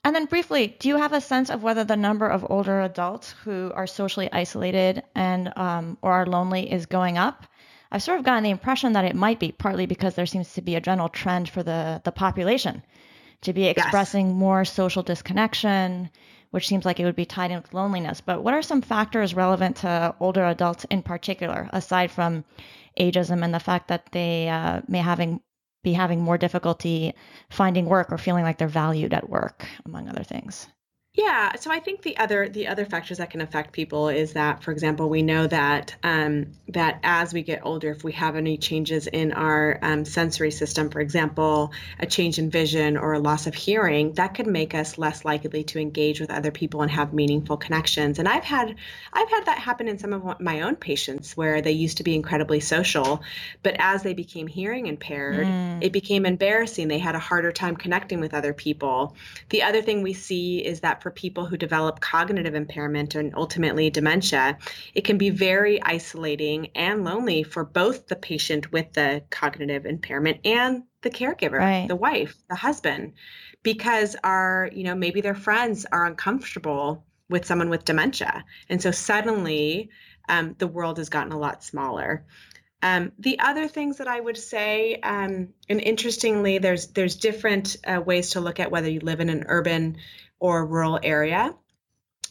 And 0.03 0.15
then 0.15 0.25
briefly 0.25 0.75
do 0.79 0.87
you 0.87 0.97
have 0.97 1.13
a 1.13 1.21
sense 1.21 1.49
of 1.49 1.63
whether 1.63 1.83
the 1.83 1.97
number 1.97 2.27
of 2.27 2.45
older 2.49 2.81
adults 2.81 3.31
who 3.43 3.71
are 3.75 3.87
socially 3.87 4.29
isolated 4.31 5.03
and 5.13 5.51
um, 5.55 5.97
or 6.01 6.11
are 6.11 6.25
lonely 6.25 6.71
is 6.71 6.85
going 6.85 7.17
up? 7.17 7.45
I've 7.91 8.03
sort 8.03 8.19
of 8.19 8.25
gotten 8.25 8.43
the 8.43 8.49
impression 8.49 8.93
that 8.93 9.05
it 9.05 9.15
might 9.15 9.39
be 9.39 9.51
partly 9.51 9.85
because 9.85 10.15
there 10.15 10.25
seems 10.25 10.53
to 10.53 10.61
be 10.61 10.75
a 10.75 10.81
general 10.81 11.09
trend 11.09 11.49
for 11.49 11.63
the 11.63 12.01
the 12.03 12.11
population 12.11 12.83
to 13.41 13.53
be 13.53 13.65
expressing 13.67 14.27
yes. 14.27 14.35
more 14.35 14.65
social 14.65 15.03
disconnection 15.03 16.09
which 16.55 16.69
seems 16.69 16.85
like 16.85 17.01
it 17.01 17.03
would 17.03 17.17
be 17.17 17.25
tied 17.25 17.51
in 17.51 17.57
with 17.57 17.73
loneliness. 17.73 18.21
But 18.21 18.41
what 18.41 18.53
are 18.53 18.61
some 18.61 18.81
factors 18.81 19.33
relevant 19.33 19.75
to 19.77 20.15
older 20.21 20.45
adults 20.45 20.85
in 20.85 21.03
particular, 21.03 21.69
aside 21.73 22.09
from 22.09 22.45
ageism 22.97 23.43
and 23.43 23.53
the 23.53 23.59
fact 23.59 23.89
that 23.89 24.09
they 24.13 24.47
uh, 24.47 24.79
may 24.87 24.99
having 24.99 25.41
be 25.83 25.91
having 25.91 26.21
more 26.21 26.37
difficulty 26.37 27.13
finding 27.49 27.87
work 27.87 28.09
or 28.09 28.17
feeling 28.17 28.45
like 28.45 28.57
they're 28.57 28.69
valued 28.69 29.13
at 29.13 29.29
work, 29.29 29.67
among 29.85 30.07
other 30.07 30.23
things? 30.23 30.69
Yeah, 31.15 31.55
so 31.55 31.71
I 31.71 31.79
think 31.79 32.01
the 32.01 32.17
other 32.17 32.49
the 32.49 32.67
other 32.67 32.83
factors 32.83 33.19
that 33.19 33.29
can 33.29 33.39
affect 33.39 33.71
people 33.71 34.09
is 34.09 34.33
that, 34.33 34.61
for 34.61 34.71
example, 34.71 35.07
we 35.07 35.21
know 35.21 35.47
that 35.47 35.95
um, 36.03 36.47
that 36.67 36.99
as 37.03 37.33
we 37.33 37.41
get 37.41 37.61
older, 37.63 37.91
if 37.91 38.03
we 38.03 38.11
have 38.11 38.35
any 38.35 38.57
changes 38.57 39.07
in 39.07 39.31
our 39.31 39.79
um, 39.81 40.03
sensory 40.03 40.51
system, 40.51 40.89
for 40.89 40.99
example, 40.99 41.71
a 41.99 42.05
change 42.05 42.37
in 42.37 42.49
vision 42.49 42.97
or 42.97 43.13
a 43.13 43.19
loss 43.19 43.47
of 43.47 43.55
hearing, 43.55 44.11
that 44.13 44.33
could 44.33 44.45
make 44.45 44.75
us 44.75 44.97
less 44.97 45.23
likely 45.23 45.63
to 45.63 45.79
engage 45.79 46.19
with 46.19 46.29
other 46.29 46.51
people 46.51 46.81
and 46.81 46.91
have 46.91 47.13
meaningful 47.13 47.55
connections. 47.55 48.19
And 48.19 48.27
I've 48.27 48.43
had 48.43 48.75
I've 49.13 49.29
had 49.29 49.45
that 49.45 49.57
happen 49.57 49.87
in 49.87 49.97
some 49.97 50.11
of 50.11 50.41
my 50.41 50.61
own 50.61 50.75
patients 50.75 51.37
where 51.37 51.61
they 51.61 51.71
used 51.71 51.95
to 51.97 52.03
be 52.03 52.13
incredibly 52.13 52.59
social, 52.59 53.23
but 53.63 53.77
as 53.79 54.03
they 54.03 54.13
became 54.13 54.47
hearing 54.47 54.87
impaired, 54.87 55.47
mm. 55.47 55.81
it 55.81 55.93
became 55.93 56.25
embarrassing. 56.25 56.89
They 56.89 56.99
had 56.99 57.15
a 57.15 57.19
harder 57.19 57.53
time 57.53 57.77
connecting 57.77 58.19
with 58.19 58.33
other 58.33 58.51
people. 58.51 59.15
The 59.47 59.63
other 59.63 59.81
thing 59.81 60.01
we 60.01 60.11
see 60.11 60.57
is 60.57 60.81
that 60.81 61.04
for 61.05 61.11
people 61.11 61.45
who 61.45 61.55
develop 61.55 61.99
cognitive 61.99 62.55
impairment 62.55 63.13
and 63.13 63.35
ultimately 63.35 63.91
dementia, 63.91 64.57
it 64.95 65.01
can 65.01 65.19
be 65.19 65.29
very 65.29 65.79
isolating 65.83 66.71
and 66.73 67.03
lonely 67.03 67.43
for 67.43 67.63
both 67.63 68.07
the 68.07 68.15
patient 68.15 68.71
with 68.71 68.91
the 68.93 69.21
cognitive 69.29 69.85
impairment 69.85 70.39
and 70.43 70.81
the 71.03 71.11
caregiver, 71.11 71.59
right. 71.59 71.87
the 71.87 71.95
wife, 71.95 72.35
the 72.49 72.55
husband, 72.55 73.13
because 73.61 74.15
our, 74.23 74.67
you 74.73 74.83
know, 74.83 74.95
maybe 74.95 75.21
their 75.21 75.35
friends 75.35 75.85
are 75.91 76.07
uncomfortable 76.07 77.05
with 77.29 77.45
someone 77.45 77.69
with 77.69 77.85
dementia. 77.85 78.43
And 78.67 78.81
so 78.81 78.89
suddenly 78.89 79.91
um, 80.27 80.55
the 80.57 80.65
world 80.65 80.97
has 80.97 81.09
gotten 81.09 81.33
a 81.33 81.37
lot 81.37 81.63
smaller. 81.63 82.25
Um, 82.81 83.11
the 83.19 83.37
other 83.39 83.67
things 83.67 83.97
that 83.97 84.07
I 84.07 84.19
would 84.19 84.37
say, 84.37 84.95
um, 85.03 85.49
and 85.69 85.81
interestingly, 85.81 86.57
there's 86.57 86.87
there's 86.87 87.15
different 87.15 87.77
uh, 87.85 88.01
ways 88.01 88.31
to 88.31 88.41
look 88.41 88.59
at 88.59 88.69
whether 88.69 88.89
you 88.89 88.99
live 88.99 89.19
in 89.21 89.29
an 89.29 89.45
urban 89.47 89.97
or 90.45 90.63
rural 90.63 90.99
area. 91.01 91.55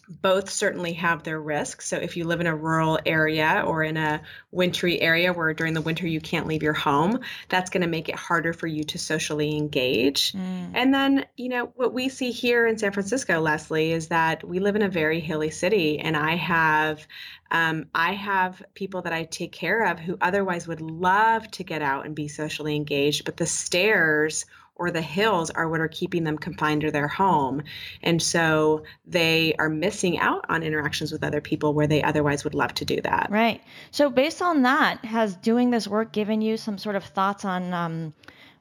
Both 0.06 0.50
certainly 0.50 0.92
have 0.92 1.22
their 1.22 1.40
risks. 1.40 1.88
So, 1.88 1.96
if 1.96 2.18
you 2.18 2.24
live 2.24 2.42
in 2.42 2.46
a 2.46 2.54
rural 2.54 2.98
area 3.06 3.64
or 3.66 3.82
in 3.82 3.96
a 3.96 4.20
wintry 4.50 5.00
area 5.00 5.32
where 5.32 5.54
during 5.54 5.72
the 5.72 5.80
winter 5.80 6.06
you 6.06 6.20
can't 6.20 6.46
leave 6.46 6.62
your 6.62 6.74
home, 6.74 7.20
that's 7.48 7.70
going 7.70 7.80
to 7.80 7.88
make 7.88 8.10
it 8.10 8.14
harder 8.14 8.52
for 8.52 8.66
you 8.66 8.84
to 8.84 8.98
socially 8.98 9.56
engage. 9.56 10.32
Mm. 10.32 10.72
And 10.74 10.92
then, 10.92 11.24
you 11.38 11.48
know, 11.48 11.72
what 11.74 11.94
we 11.94 12.10
see 12.10 12.32
here 12.32 12.66
in 12.66 12.76
San 12.76 12.92
Francisco, 12.92 13.40
Leslie, 13.40 13.92
is 13.92 14.08
that 14.08 14.46
we 14.46 14.58
live 14.58 14.76
in 14.76 14.82
a 14.82 14.90
very 14.90 15.20
hilly 15.20 15.50
city, 15.50 15.98
and 15.98 16.18
I 16.18 16.36
have 16.36 17.06
um, 17.50 17.86
I 17.94 18.12
have 18.12 18.62
people 18.74 19.02
that 19.02 19.14
I 19.14 19.24
take 19.24 19.52
care 19.52 19.86
of 19.86 19.98
who 19.98 20.18
otherwise 20.20 20.68
would 20.68 20.82
love 20.82 21.50
to 21.52 21.64
get 21.64 21.80
out 21.80 22.04
and 22.04 22.14
be 22.14 22.28
socially 22.28 22.76
engaged, 22.76 23.24
but 23.24 23.38
the 23.38 23.46
stairs 23.46 24.44
or 24.76 24.90
the 24.90 25.02
hills 25.02 25.50
are 25.50 25.68
what 25.68 25.80
are 25.80 25.88
keeping 25.88 26.24
them 26.24 26.36
confined 26.36 26.80
to 26.80 26.90
their 26.90 27.08
home. 27.08 27.62
And 28.02 28.20
so 28.20 28.82
they 29.06 29.54
are 29.58 29.68
missing 29.68 30.18
out 30.18 30.44
on 30.48 30.62
interactions 30.62 31.12
with 31.12 31.22
other 31.22 31.40
people 31.40 31.74
where 31.74 31.86
they 31.86 32.02
otherwise 32.02 32.44
would 32.44 32.54
love 32.54 32.74
to 32.74 32.84
do 32.84 33.00
that. 33.02 33.28
Right. 33.30 33.62
So, 33.90 34.10
based 34.10 34.42
on 34.42 34.62
that, 34.62 35.04
has 35.04 35.36
doing 35.36 35.70
this 35.70 35.86
work 35.86 36.12
given 36.12 36.40
you 36.40 36.56
some 36.56 36.78
sort 36.78 36.96
of 36.96 37.04
thoughts 37.04 37.44
on? 37.44 37.72
Um, 37.72 38.14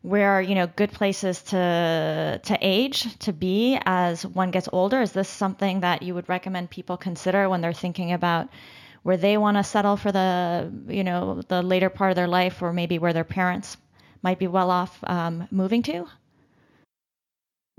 where 0.04 0.41
you 0.41 0.54
know 0.54 0.67
good 0.67 0.91
places 0.91 1.41
to 1.43 2.39
to 2.43 2.58
age 2.62 3.17
to 3.19 3.32
be 3.32 3.80
as 3.86 4.26
one 4.26 4.52
gets 4.52 4.67
older 4.73 5.02
is 5.02 5.13
this 5.13 5.30
something 5.30 5.80
that 5.80 6.04
you 6.04 6.13
would 6.13 6.28
recommend 6.28 6.69
people 6.69 6.97
consider 6.97 7.47
when 7.47 7.62
they're 7.62 7.71
thinking 7.71 8.12
about 8.12 8.49
where 9.04 9.15
they 9.15 9.38
want 9.38 9.56
to 9.56 9.63
settle 9.63 9.95
for 9.95 10.12
the 10.12 10.69
you 10.89 11.06
know 11.06 11.41
the 11.47 11.62
later 11.62 11.89
part 11.89 12.12
of 12.12 12.17
their 12.17 12.28
life 12.28 12.62
or 12.62 12.73
maybe 12.73 12.99
where 12.99 13.13
their 13.13 13.23
parents 13.23 13.78
might 14.23 14.39
be 14.39 14.47
well 14.47 14.71
off 14.71 14.97
um, 15.03 15.47
moving 15.51 15.83
to? 15.83 16.07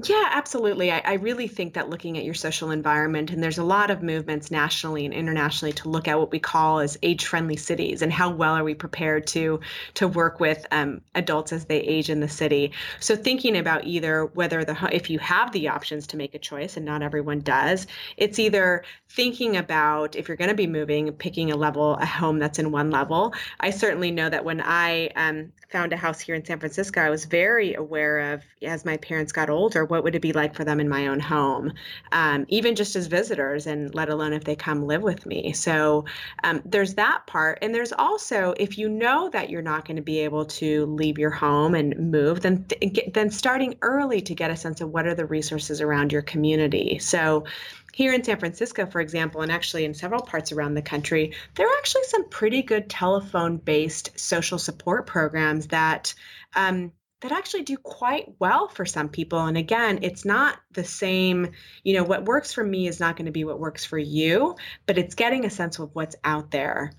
Yeah, 0.02 0.28
absolutely. 0.32 0.90
I, 0.90 0.98
I, 1.04 1.12
really 1.14 1.46
think 1.46 1.74
that 1.74 1.88
looking 1.88 2.18
at 2.18 2.24
your 2.24 2.34
social 2.34 2.72
environment, 2.72 3.30
and 3.30 3.40
there's 3.40 3.58
a 3.58 3.64
lot 3.64 3.92
of 3.92 4.02
movements 4.02 4.50
nationally 4.50 5.04
and 5.04 5.14
internationally 5.14 5.72
to 5.74 5.88
look 5.88 6.08
at 6.08 6.18
what 6.18 6.32
we 6.32 6.40
call 6.40 6.80
as 6.80 6.98
age-friendly 7.04 7.54
cities, 7.56 8.02
and 8.02 8.12
how 8.12 8.28
well 8.28 8.54
are 8.54 8.64
we 8.64 8.74
prepared 8.74 9.24
to 9.28 9.60
to 9.94 10.08
work 10.08 10.40
with 10.40 10.66
um, 10.72 11.00
adults 11.14 11.52
as 11.52 11.66
they 11.66 11.78
age 11.78 12.10
in 12.10 12.18
the 12.18 12.28
city. 12.28 12.72
So 12.98 13.14
thinking 13.14 13.56
about 13.56 13.86
either 13.86 14.24
whether 14.34 14.64
the 14.64 14.76
if 14.90 15.10
you 15.10 15.20
have 15.20 15.52
the 15.52 15.68
options 15.68 16.08
to 16.08 16.16
make 16.16 16.34
a 16.34 16.40
choice, 16.40 16.76
and 16.76 16.84
not 16.84 17.00
everyone 17.00 17.38
does, 17.38 17.86
it's 18.16 18.40
either 18.40 18.82
thinking 19.10 19.56
about 19.56 20.16
if 20.16 20.26
you're 20.26 20.36
going 20.36 20.50
to 20.50 20.56
be 20.56 20.66
moving, 20.66 21.12
picking 21.12 21.52
a 21.52 21.56
level, 21.56 21.94
a 22.00 22.06
home 22.06 22.40
that's 22.40 22.58
in 22.58 22.72
one 22.72 22.90
level. 22.90 23.32
I 23.60 23.70
certainly 23.70 24.10
know 24.10 24.28
that 24.28 24.44
when 24.44 24.60
I 24.60 25.10
um, 25.14 25.52
found 25.70 25.92
a 25.92 25.96
house 25.96 26.18
here 26.18 26.34
in 26.34 26.44
San 26.44 26.58
Francisco, 26.58 27.00
I 27.00 27.10
was 27.10 27.26
very 27.26 27.74
aware 27.74 28.32
of 28.32 28.42
as 28.62 28.84
my 28.84 28.96
parents 28.96 29.30
got 29.30 29.50
older 29.50 29.83
or 29.84 29.86
what 29.86 30.02
would 30.02 30.14
it 30.14 30.22
be 30.22 30.32
like 30.32 30.54
for 30.54 30.64
them 30.64 30.80
in 30.80 30.88
my 30.88 31.06
own 31.06 31.20
home, 31.20 31.72
um, 32.12 32.44
even 32.48 32.74
just 32.74 32.96
as 32.96 33.06
visitors, 33.06 33.66
and 33.66 33.94
let 33.94 34.08
alone 34.08 34.32
if 34.32 34.44
they 34.44 34.56
come 34.56 34.86
live 34.86 35.02
with 35.02 35.26
me. 35.26 35.52
So 35.52 36.04
um, 36.42 36.62
there's 36.64 36.94
that 36.94 37.26
part. 37.26 37.58
And 37.62 37.74
there's 37.74 37.92
also, 37.92 38.54
if 38.56 38.78
you 38.78 38.88
know 38.88 39.28
that 39.30 39.50
you're 39.50 39.62
not 39.62 39.86
going 39.86 39.96
to 39.96 40.02
be 40.02 40.20
able 40.20 40.46
to 40.46 40.86
leave 40.86 41.18
your 41.18 41.30
home 41.30 41.74
and 41.74 42.10
move, 42.10 42.40
then, 42.40 42.64
th- 42.64 43.12
then 43.12 43.30
starting 43.30 43.76
early 43.82 44.20
to 44.22 44.34
get 44.34 44.50
a 44.50 44.56
sense 44.56 44.80
of 44.80 44.90
what 44.90 45.06
are 45.06 45.14
the 45.14 45.26
resources 45.26 45.80
around 45.80 46.12
your 46.12 46.22
community. 46.22 46.98
So 46.98 47.44
here 47.92 48.12
in 48.12 48.24
San 48.24 48.38
Francisco, 48.38 48.86
for 48.86 49.00
example, 49.00 49.42
and 49.42 49.52
actually 49.52 49.84
in 49.84 49.94
several 49.94 50.22
parts 50.22 50.50
around 50.50 50.74
the 50.74 50.82
country, 50.82 51.32
there 51.54 51.66
are 51.66 51.76
actually 51.78 52.04
some 52.04 52.28
pretty 52.28 52.62
good 52.62 52.88
telephone 52.88 53.58
based 53.58 54.18
social 54.18 54.58
support 54.58 55.06
programs 55.06 55.66
that. 55.68 56.14
Um, 56.56 56.92
that 57.24 57.32
actually 57.32 57.62
do 57.62 57.78
quite 57.78 58.26
well 58.38 58.68
for 58.68 58.84
some 58.84 59.08
people. 59.08 59.46
And 59.46 59.56
again, 59.56 60.00
it's 60.02 60.26
not 60.26 60.58
the 60.72 60.84
same, 60.84 61.52
you 61.82 61.94
know, 61.94 62.04
what 62.04 62.26
works 62.26 62.52
for 62.52 62.62
me 62.62 62.86
is 62.86 63.00
not 63.00 63.16
going 63.16 63.24
to 63.24 63.32
be 63.32 63.44
what 63.44 63.58
works 63.58 63.82
for 63.82 63.96
you, 63.96 64.56
but 64.84 64.98
it's 64.98 65.14
getting 65.14 65.46
a 65.46 65.50
sense 65.50 65.78
of 65.78 65.88
what's 65.94 66.16
out 66.22 66.50
there 66.50 66.92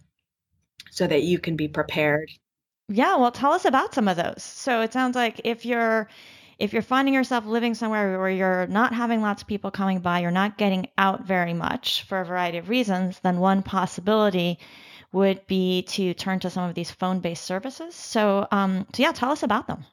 so 0.89 1.05
that 1.05 1.21
you 1.21 1.37
can 1.37 1.55
be 1.55 1.67
prepared. 1.67 2.31
Yeah, 2.89 3.17
well, 3.17 3.31
tell 3.31 3.51
us 3.51 3.65
about 3.65 3.93
some 3.93 4.07
of 4.07 4.17
those. 4.17 4.41
So 4.41 4.81
it 4.81 4.93
sounds 4.93 5.15
like 5.15 5.41
if 5.43 5.63
you're 5.63 6.09
if 6.57 6.73
you're 6.73 6.81
finding 6.81 7.13
yourself 7.13 7.45
living 7.45 7.75
somewhere 7.75 8.17
where 8.17 8.29
you're 8.29 8.65
not 8.65 8.95
having 8.95 9.21
lots 9.21 9.43
of 9.43 9.47
people 9.47 9.69
coming 9.69 9.99
by, 9.99 10.21
you're 10.21 10.31
not 10.31 10.57
getting 10.57 10.87
out 10.97 11.27
very 11.27 11.53
much 11.53 12.01
for 12.01 12.21
a 12.21 12.25
variety 12.25 12.57
of 12.57 12.69
reasons, 12.69 13.19
then 13.19 13.37
one 13.37 13.61
possibility 13.61 14.57
would 15.11 15.45
be 15.45 15.83
to 15.83 16.15
turn 16.15 16.39
to 16.39 16.49
some 16.49 16.67
of 16.67 16.73
these 16.73 16.89
phone-based 16.89 17.43
services. 17.43 17.93
So, 17.93 18.47
um, 18.51 18.87
so 18.95 19.03
yeah, 19.03 19.11
tell 19.11 19.31
us 19.31 19.43
about 19.43 19.67
them. 19.67 19.85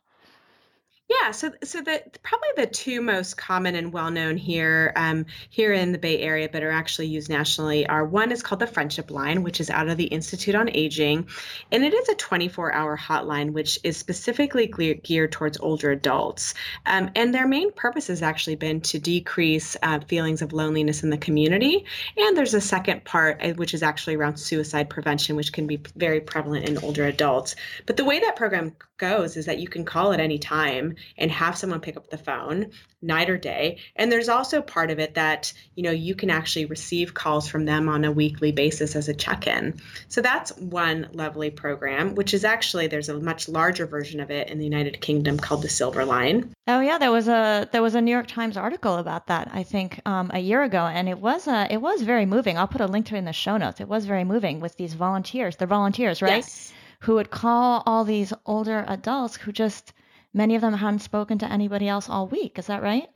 Yeah, 1.20 1.32
so 1.32 1.50
so 1.62 1.82
the 1.82 2.02
probably 2.22 2.48
the 2.56 2.66
two 2.66 3.02
most 3.02 3.36
common 3.36 3.74
and 3.74 3.92
well 3.92 4.10
known 4.10 4.36
here 4.36 4.92
um, 4.96 5.26
here 5.50 5.72
in 5.72 5.92
the 5.92 5.98
Bay 5.98 6.20
Area, 6.20 6.48
but 6.50 6.62
are 6.62 6.70
actually 6.70 7.08
used 7.08 7.28
nationally, 7.28 7.86
are 7.86 8.04
one 8.04 8.32
is 8.32 8.42
called 8.42 8.60
the 8.60 8.66
Friendship 8.66 9.10
Line, 9.10 9.42
which 9.42 9.60
is 9.60 9.68
out 9.68 9.88
of 9.88 9.96
the 9.96 10.06
Institute 10.06 10.54
on 10.54 10.70
Aging, 10.72 11.26
and 11.70 11.84
it 11.84 11.92
is 11.92 12.08
a 12.08 12.14
24 12.14 12.72
hour 12.72 12.96
hotline 12.96 13.52
which 13.52 13.78
is 13.82 13.96
specifically 13.96 14.66
geared 15.02 15.32
towards 15.32 15.58
older 15.58 15.90
adults. 15.90 16.54
Um, 16.86 17.10
and 17.14 17.34
their 17.34 17.48
main 17.48 17.72
purpose 17.72 18.06
has 18.06 18.22
actually 18.22 18.56
been 18.56 18.80
to 18.82 18.98
decrease 18.98 19.76
uh, 19.82 20.00
feelings 20.00 20.40
of 20.40 20.52
loneliness 20.52 21.02
in 21.02 21.10
the 21.10 21.18
community. 21.18 21.84
And 22.16 22.36
there's 22.36 22.54
a 22.54 22.60
second 22.60 23.04
part 23.04 23.42
uh, 23.42 23.50
which 23.50 23.74
is 23.74 23.82
actually 23.82 24.14
around 24.14 24.36
suicide 24.36 24.88
prevention, 24.88 25.36
which 25.36 25.52
can 25.52 25.66
be 25.66 25.80
very 25.96 26.20
prevalent 26.20 26.68
in 26.68 26.78
older 26.78 27.04
adults. 27.04 27.54
But 27.86 27.96
the 27.96 28.04
way 28.04 28.20
that 28.20 28.36
program 28.36 28.74
goes 29.02 29.36
is 29.36 29.46
that 29.46 29.58
you 29.58 29.66
can 29.66 29.84
call 29.84 30.12
at 30.12 30.20
any 30.20 30.38
time 30.38 30.94
and 31.18 31.28
have 31.30 31.58
someone 31.58 31.80
pick 31.80 31.96
up 31.96 32.08
the 32.08 32.16
phone 32.16 32.70
night 33.02 33.28
or 33.28 33.36
day. 33.36 33.78
And 33.96 34.12
there's 34.12 34.28
also 34.28 34.62
part 34.62 34.92
of 34.92 35.00
it 35.00 35.14
that 35.14 35.52
you 35.74 35.82
know 35.82 35.90
you 35.90 36.14
can 36.14 36.30
actually 36.30 36.66
receive 36.66 37.12
calls 37.12 37.48
from 37.48 37.64
them 37.64 37.88
on 37.88 38.04
a 38.04 38.12
weekly 38.12 38.52
basis 38.52 38.94
as 38.94 39.08
a 39.08 39.14
check-in. 39.14 39.80
So 40.08 40.22
that's 40.22 40.56
one 40.56 41.08
lovely 41.12 41.50
program 41.50 42.14
which 42.14 42.32
is 42.32 42.44
actually 42.44 42.86
there's 42.86 43.08
a 43.08 43.18
much 43.18 43.48
larger 43.48 43.86
version 43.86 44.20
of 44.20 44.30
it 44.30 44.48
in 44.48 44.58
the 44.58 44.64
united 44.64 45.00
kingdom 45.00 45.36
called 45.36 45.62
the 45.62 45.68
silver 45.68 46.04
line. 46.04 46.54
Oh 46.68 46.80
yeah 46.80 46.98
there 46.98 47.10
was 47.10 47.26
a 47.26 47.68
there 47.72 47.82
was 47.82 47.96
a 47.96 48.00
new 48.00 48.12
york 48.12 48.28
times 48.28 48.56
article 48.56 48.96
about 48.96 49.26
that 49.26 49.50
i 49.52 49.64
think 49.64 50.00
um, 50.06 50.30
a 50.32 50.38
year 50.38 50.62
ago 50.62 50.86
and 50.86 51.08
it 51.08 51.18
was 51.18 51.48
uh, 51.48 51.66
it 51.70 51.80
was 51.80 52.02
very 52.02 52.26
moving. 52.26 52.56
I'll 52.56 52.68
put 52.68 52.80
a 52.80 52.86
link 52.86 53.06
to 53.06 53.16
it 53.16 53.18
in 53.18 53.24
the 53.24 53.32
show 53.32 53.56
notes. 53.56 53.80
It 53.80 53.88
was 53.88 54.06
very 54.06 54.22
moving 54.22 54.60
with 54.60 54.76
these 54.76 54.94
volunteers 54.94 55.56
they're 55.56 55.66
volunteers 55.66 56.22
right? 56.22 56.36
Yes 56.36 56.72
who 57.02 57.14
would 57.14 57.30
call 57.30 57.82
all 57.84 58.04
these 58.04 58.32
older 58.46 58.84
adults 58.86 59.36
who 59.36 59.52
just 59.52 59.92
many 60.32 60.54
of 60.54 60.62
them 60.62 60.74
hadn't 60.74 61.00
spoken 61.00 61.36
to 61.38 61.50
anybody 61.50 61.88
else 61.88 62.08
all 62.08 62.28
week. 62.28 62.58
Is 62.58 62.68
that 62.68 62.82
right? 62.82 63.08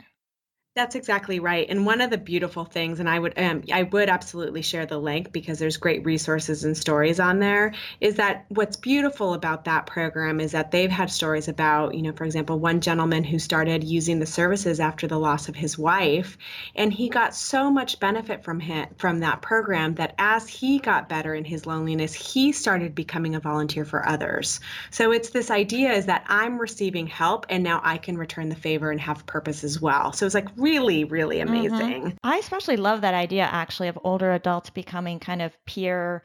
That's 0.76 0.94
exactly 0.94 1.40
right. 1.40 1.66
And 1.70 1.86
one 1.86 2.02
of 2.02 2.10
the 2.10 2.18
beautiful 2.18 2.66
things, 2.66 3.00
and 3.00 3.08
I 3.08 3.18
would 3.18 3.32
um, 3.38 3.62
I 3.72 3.84
would 3.84 4.10
absolutely 4.10 4.60
share 4.60 4.84
the 4.84 4.98
link 4.98 5.32
because 5.32 5.58
there's 5.58 5.78
great 5.78 6.04
resources 6.04 6.64
and 6.64 6.76
stories 6.76 7.18
on 7.18 7.38
there, 7.38 7.72
is 8.02 8.16
that 8.16 8.44
what's 8.50 8.76
beautiful 8.76 9.32
about 9.32 9.64
that 9.64 9.86
program 9.86 10.38
is 10.38 10.52
that 10.52 10.72
they've 10.72 10.90
had 10.90 11.10
stories 11.10 11.48
about, 11.48 11.94
you 11.94 12.02
know, 12.02 12.12
for 12.12 12.24
example, 12.24 12.58
one 12.58 12.82
gentleman 12.82 13.24
who 13.24 13.38
started 13.38 13.84
using 13.84 14.18
the 14.18 14.26
services 14.26 14.78
after 14.78 15.06
the 15.06 15.18
loss 15.18 15.48
of 15.48 15.56
his 15.56 15.78
wife, 15.78 16.36
and 16.74 16.92
he 16.92 17.08
got 17.08 17.34
so 17.34 17.70
much 17.70 17.98
benefit 17.98 18.44
from 18.44 18.60
him 18.60 18.86
from 18.98 19.20
that 19.20 19.40
program 19.40 19.94
that 19.94 20.14
as 20.18 20.46
he 20.46 20.78
got 20.78 21.08
better 21.08 21.34
in 21.34 21.46
his 21.46 21.64
loneliness, 21.64 22.12
he 22.12 22.52
started 22.52 22.94
becoming 22.94 23.34
a 23.34 23.40
volunteer 23.40 23.86
for 23.86 24.06
others. 24.06 24.60
So 24.90 25.10
it's 25.10 25.30
this 25.30 25.50
idea 25.50 25.94
is 25.94 26.04
that 26.04 26.26
I'm 26.28 26.58
receiving 26.58 27.06
help 27.06 27.46
and 27.48 27.64
now 27.64 27.80
I 27.82 27.96
can 27.96 28.18
return 28.18 28.50
the 28.50 28.56
favor 28.56 28.90
and 28.90 29.00
have 29.00 29.24
purpose 29.24 29.64
as 29.64 29.80
well. 29.80 30.12
So 30.12 30.26
it's 30.26 30.34
like 30.34 30.50
really, 30.66 31.04
really 31.04 31.38
mm-hmm. 31.38 31.48
amazing. 31.48 32.02
Mm-hmm. 32.02 32.16
I 32.24 32.38
especially 32.38 32.76
love 32.76 33.00
that 33.00 33.14
idea 33.14 33.48
actually 33.50 33.88
of 33.88 33.98
older 34.04 34.32
adults 34.32 34.70
becoming 34.70 35.18
kind 35.20 35.42
of 35.42 35.52
peer 35.64 36.24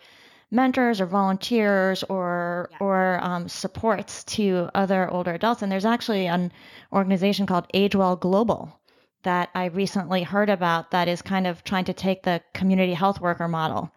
mentors 0.50 1.00
or 1.00 1.06
volunteers 1.06 2.04
or 2.04 2.70
yeah. 2.72 2.78
or 2.80 3.20
um, 3.24 3.48
supports 3.48 4.24
to 4.26 4.70
other 4.76 5.10
older 5.10 5.34
adults. 5.34 5.62
And 5.62 5.72
there's 5.72 5.86
actually 5.86 6.28
an 6.28 6.52
organization 6.92 7.46
called 7.46 7.68
AgeWell 7.74 8.20
Global 8.20 8.78
that 9.24 9.50
I 9.54 9.66
recently 9.66 10.24
heard 10.24 10.50
about 10.50 10.92
that 10.92 11.08
is 11.08 11.22
kind 11.22 11.46
of 11.46 11.64
trying 11.64 11.86
to 11.86 11.94
take 11.94 12.24
the 12.24 12.42
community 12.54 12.94
health 12.94 13.22
worker 13.22 13.48
model 13.48 13.92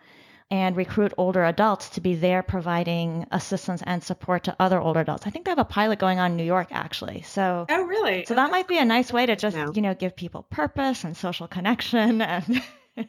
and 0.54 0.76
recruit 0.76 1.12
older 1.18 1.44
adults 1.44 1.88
to 1.88 2.00
be 2.00 2.14
there 2.14 2.40
providing 2.40 3.26
assistance 3.32 3.82
and 3.86 4.04
support 4.04 4.44
to 4.44 4.54
other 4.60 4.80
older 4.80 5.00
adults. 5.00 5.26
I 5.26 5.30
think 5.30 5.46
they 5.46 5.50
have 5.50 5.58
a 5.58 5.64
pilot 5.64 5.98
going 5.98 6.20
on 6.20 6.30
in 6.30 6.36
New 6.36 6.44
York 6.44 6.68
actually. 6.70 7.22
So 7.22 7.66
Oh 7.68 7.82
really? 7.82 8.24
So 8.24 8.34
that 8.36 8.52
might 8.52 8.68
be 8.68 8.78
a 8.78 8.84
nice 8.84 9.12
way 9.12 9.26
to 9.26 9.34
just, 9.34 9.56
you 9.74 9.82
know, 9.82 9.94
give 9.94 10.14
people 10.14 10.44
purpose 10.44 11.02
and 11.02 11.16
social 11.16 11.48
connection 11.48 12.22
and 12.22 12.62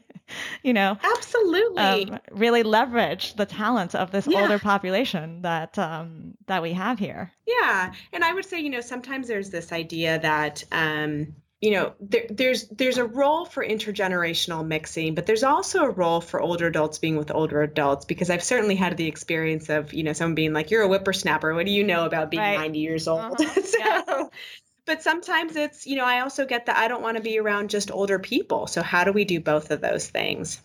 you 0.64 0.74
know 0.74 0.98
absolutely 1.04 2.10
um, 2.12 2.20
really 2.32 2.64
leverage 2.64 3.36
the 3.36 3.46
talents 3.46 3.94
of 3.94 4.10
this 4.10 4.26
yeah. 4.26 4.42
older 4.42 4.58
population 4.58 5.44
that 5.44 5.78
um, 5.78 6.34
that 6.48 6.64
we 6.64 6.74
have 6.74 6.98
here 6.98 7.32
yeah 7.46 7.94
and 8.12 8.24
i 8.24 8.34
would 8.34 8.44
say 8.44 8.60
you 8.60 8.72
know 8.72 8.82
sometimes 8.82 9.28
there's 9.28 9.52
this 9.52 9.72
idea 9.72 10.18
that 10.18 10.64
um, 10.72 11.28
you 11.62 11.72
know 11.72 11.94
there, 12.00 12.26
there's 12.30 12.68
there's 12.70 12.98
a 12.98 13.06
role 13.06 13.46
for 13.46 13.66
intergenerational 13.66 14.66
mixing 14.66 15.16
but 15.16 15.26
there's 15.26 15.44
also 15.44 15.84
a 15.84 15.90
role 15.90 16.22
for 16.22 16.42
older 16.42 16.68
adults 16.68 17.00
being 17.00 17.16
with 17.16 17.32
older 17.32 17.62
adults 17.62 18.06
because 18.06 18.30
i've 18.30 18.44
certainly 18.44 18.76
had 18.76 18.98
the 18.98 19.08
experience 19.08 19.70
of 19.70 19.94
you 19.94 20.04
know 20.04 20.14
someone 20.14 20.36
being 20.36 20.54
like 20.54 20.70
you're 20.70 20.84
a 20.84 20.88
whippersnapper 20.88 21.54
what 21.54 21.66
do 21.66 21.72
you 21.72 21.84
know 21.84 22.06
about 22.06 22.30
being 22.30 22.44
right. 22.44 22.58
90 22.58 22.80
years 22.80 23.08
old 23.08 23.40
uh-huh. 23.40 23.62
so, 23.64 23.78
yeah. 23.80 24.24
but 24.86 25.02
sometimes 25.02 25.56
it's 25.56 25.88
you 25.88 25.96
know 25.96 26.06
i 26.06 26.20
also 26.22 26.46
get 26.46 26.66
that 26.66 26.78
i 26.78 26.88
don't 26.88 27.02
want 27.02 27.18
to 27.18 27.24
be 27.24 27.40
around 27.40 27.70
just 27.70 27.90
older 27.90 28.20
people 28.20 28.68
so 28.68 28.82
how 28.84 29.04
do 29.04 29.12
we 29.12 29.24
do 29.24 29.40
both 29.40 29.72
of 29.72 29.82
those 29.82 30.10
things 30.10 30.62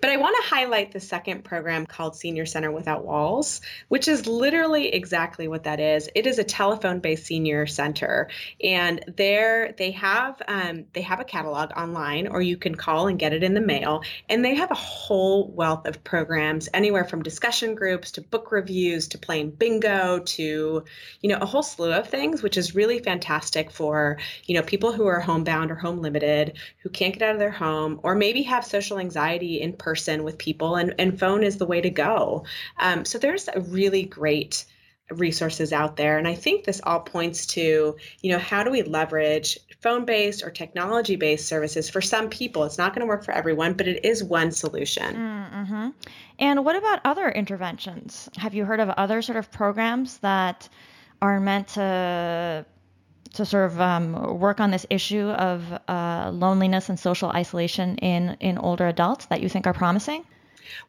but 0.00 0.10
I 0.10 0.16
want 0.16 0.36
to 0.42 0.48
highlight 0.48 0.92
the 0.92 1.00
second 1.00 1.44
program 1.44 1.86
called 1.86 2.16
Senior 2.16 2.46
Center 2.46 2.70
Without 2.70 3.04
Walls, 3.04 3.60
which 3.88 4.08
is 4.08 4.26
literally 4.26 4.88
exactly 4.88 5.48
what 5.48 5.64
that 5.64 5.80
is. 5.80 6.08
It 6.14 6.26
is 6.26 6.38
a 6.38 6.44
telephone-based 6.44 7.24
senior 7.24 7.66
center, 7.66 8.28
and 8.62 9.04
there 9.16 9.74
they 9.76 9.92
have 9.92 10.40
um, 10.46 10.84
they 10.92 11.02
have 11.02 11.20
a 11.20 11.24
catalog 11.24 11.70
online, 11.76 12.28
or 12.28 12.40
you 12.40 12.56
can 12.56 12.74
call 12.74 13.08
and 13.08 13.18
get 13.18 13.32
it 13.32 13.42
in 13.42 13.54
the 13.54 13.60
mail. 13.60 14.02
And 14.28 14.44
they 14.44 14.54
have 14.54 14.70
a 14.70 14.76
whole 14.76 15.48
wealth 15.50 15.86
of 15.86 16.04
programs, 16.04 16.68
anywhere 16.74 17.04
from 17.04 17.22
discussion 17.22 17.74
groups 17.74 18.12
to 18.12 18.20
book 18.20 18.52
reviews 18.52 19.08
to 19.08 19.18
playing 19.18 19.50
bingo 19.50 20.20
to 20.20 20.84
you 21.20 21.28
know 21.28 21.38
a 21.40 21.46
whole 21.46 21.62
slew 21.62 21.92
of 21.92 22.08
things, 22.08 22.42
which 22.42 22.56
is 22.56 22.74
really 22.74 22.98
fantastic 22.98 23.70
for 23.70 24.18
you 24.44 24.54
know 24.54 24.62
people 24.62 24.92
who 24.92 25.06
are 25.06 25.20
homebound 25.20 25.70
or 25.70 25.76
home 25.76 26.00
limited, 26.00 26.58
who 26.82 26.88
can't 26.88 27.14
get 27.14 27.22
out 27.22 27.34
of 27.34 27.38
their 27.38 27.50
home, 27.50 28.00
or 28.02 28.14
maybe 28.14 28.42
have 28.42 28.64
social 28.64 28.98
anxiety 28.98 29.60
in 29.64 29.72
person 29.72 30.22
with 30.22 30.38
people, 30.38 30.76
and, 30.76 30.94
and 30.98 31.18
phone 31.18 31.42
is 31.42 31.56
the 31.58 31.66
way 31.66 31.80
to 31.80 31.90
go. 31.90 32.44
Um, 32.78 33.04
so 33.04 33.18
there's 33.18 33.48
a 33.48 33.60
really 33.60 34.04
great 34.04 34.64
resources 35.10 35.70
out 35.72 35.96
there 35.96 36.16
and 36.16 36.26
i 36.26 36.34
think 36.34 36.64
this 36.64 36.80
all 36.84 37.00
points 37.00 37.46
to 37.46 37.94
you 38.22 38.32
know 38.32 38.38
how 38.38 38.64
do 38.64 38.70
we 38.70 38.82
leverage 38.82 39.58
phone 39.80 40.06
based 40.06 40.42
or 40.42 40.50
technology 40.50 41.14
based 41.14 41.46
services 41.46 41.90
for 41.90 42.00
some 42.00 42.30
people 42.30 42.64
it's 42.64 42.78
not 42.78 42.94
going 42.94 43.00
to 43.00 43.06
work 43.06 43.22
for 43.22 43.32
everyone 43.32 43.74
but 43.74 43.86
it 43.86 44.02
is 44.02 44.24
one 44.24 44.50
solution 44.50 45.14
mm-hmm. 45.14 45.88
and 46.38 46.64
what 46.64 46.74
about 46.74 47.00
other 47.04 47.28
interventions 47.28 48.30
have 48.38 48.54
you 48.54 48.64
heard 48.64 48.80
of 48.80 48.88
other 48.88 49.20
sort 49.20 49.36
of 49.36 49.50
programs 49.50 50.18
that 50.18 50.70
are 51.20 51.38
meant 51.38 51.68
to 51.68 52.64
to 53.34 53.44
sort 53.46 53.66
of 53.70 53.80
um, 53.80 54.38
work 54.38 54.60
on 54.60 54.70
this 54.70 54.86
issue 54.90 55.28
of 55.30 55.60
uh, 55.88 56.30
loneliness 56.32 56.88
and 56.88 56.98
social 56.98 57.30
isolation 57.30 57.96
in 57.98 58.36
in 58.40 58.58
older 58.58 58.86
adults 58.86 59.26
that 59.26 59.40
you 59.40 59.48
think 59.48 59.66
are 59.66 59.74
promising? 59.74 60.24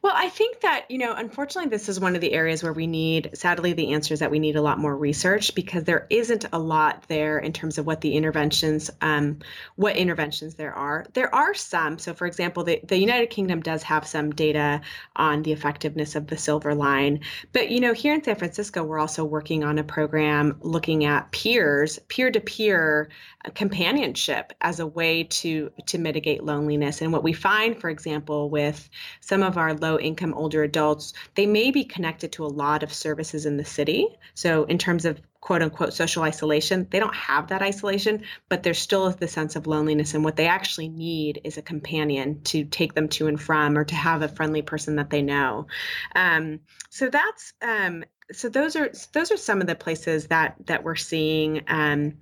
Well, 0.01 0.13
I 0.15 0.29
think 0.29 0.61
that, 0.61 0.89
you 0.89 0.97
know, 0.97 1.13
unfortunately, 1.13 1.69
this 1.69 1.89
is 1.89 1.99
one 1.99 2.15
of 2.15 2.21
the 2.21 2.33
areas 2.33 2.63
where 2.63 2.73
we 2.73 2.87
need, 2.87 3.31
sadly, 3.33 3.73
the 3.73 3.93
answer 3.93 4.13
is 4.13 4.19
that 4.19 4.31
we 4.31 4.39
need 4.39 4.55
a 4.55 4.61
lot 4.61 4.79
more 4.79 4.95
research 4.95 5.55
because 5.55 5.83
there 5.83 6.07
isn't 6.09 6.45
a 6.53 6.59
lot 6.59 7.05
there 7.07 7.37
in 7.37 7.53
terms 7.53 7.77
of 7.77 7.85
what 7.85 8.01
the 8.01 8.15
interventions, 8.15 8.89
um, 9.01 9.39
what 9.75 9.95
interventions 9.95 10.55
there 10.55 10.73
are. 10.73 11.05
There 11.13 11.33
are 11.33 11.53
some. 11.53 11.99
So, 11.99 12.13
for 12.13 12.27
example, 12.27 12.63
the, 12.63 12.79
the 12.83 12.97
United 12.97 13.29
Kingdom 13.29 13.61
does 13.61 13.83
have 13.83 14.07
some 14.07 14.31
data 14.31 14.81
on 15.15 15.43
the 15.43 15.51
effectiveness 15.51 16.15
of 16.15 16.27
the 16.27 16.37
Silver 16.37 16.75
Line. 16.75 17.21
But, 17.53 17.69
you 17.69 17.79
know, 17.79 17.93
here 17.93 18.13
in 18.13 18.23
San 18.23 18.35
Francisco, 18.35 18.83
we're 18.83 18.99
also 18.99 19.23
working 19.23 19.63
on 19.63 19.77
a 19.77 19.83
program 19.83 20.57
looking 20.61 21.05
at 21.05 21.31
peers, 21.31 21.99
peer 22.07 22.31
to 22.31 22.39
peer 22.39 23.09
companionship 23.53 24.53
as 24.61 24.79
a 24.79 24.87
way 24.87 25.23
to 25.23 25.71
to 25.85 25.97
mitigate 25.97 26.43
loneliness 26.43 27.01
and 27.01 27.11
what 27.11 27.23
we 27.23 27.33
find 27.33 27.79
for 27.79 27.89
example 27.89 28.49
with 28.49 28.89
some 29.21 29.43
of 29.43 29.57
our 29.57 29.64
low 29.73 29.99
income 29.99 30.33
older 30.33 30.63
adults 30.63 31.13
they 31.35 31.45
may 31.45 31.71
be 31.71 31.83
connected 31.83 32.31
to 32.31 32.45
a 32.45 32.47
lot 32.47 32.83
of 32.83 32.93
services 32.93 33.45
in 33.45 33.57
the 33.57 33.65
city. 33.65 34.07
So 34.33 34.63
in 34.65 34.77
terms 34.77 35.05
of 35.05 35.21
quote 35.41 35.61
unquote 35.61 35.93
social 35.93 36.23
isolation 36.23 36.87
they 36.89 36.99
don't 36.99 37.13
have 37.13 37.47
that 37.49 37.61
isolation 37.61 38.23
but 38.49 38.63
there's 38.63 38.79
still 38.79 39.11
the 39.11 39.27
sense 39.27 39.55
of 39.55 39.67
loneliness 39.67 40.15
and 40.15 40.23
what 40.23 40.37
they 40.37 40.47
actually 40.47 40.89
need 40.89 41.39
is 41.43 41.57
a 41.57 41.61
companion 41.61 42.41
to 42.41 42.65
take 42.65 42.95
them 42.95 43.07
to 43.07 43.27
and 43.27 43.39
from 43.39 43.77
or 43.77 43.83
to 43.83 43.93
have 43.93 44.23
a 44.23 44.27
friendly 44.27 44.63
person 44.63 44.95
that 44.95 45.11
they 45.11 45.21
know. 45.21 45.67
Um, 46.15 46.61
so 46.89 47.09
that's 47.09 47.53
um, 47.61 48.03
so 48.31 48.49
those 48.49 48.75
are 48.75 48.91
those 49.13 49.31
are 49.31 49.37
some 49.37 49.61
of 49.61 49.67
the 49.67 49.75
places 49.75 50.27
that 50.27 50.55
that 50.65 50.83
we're 50.83 50.95
seeing 50.95 51.63
um, 51.67 52.13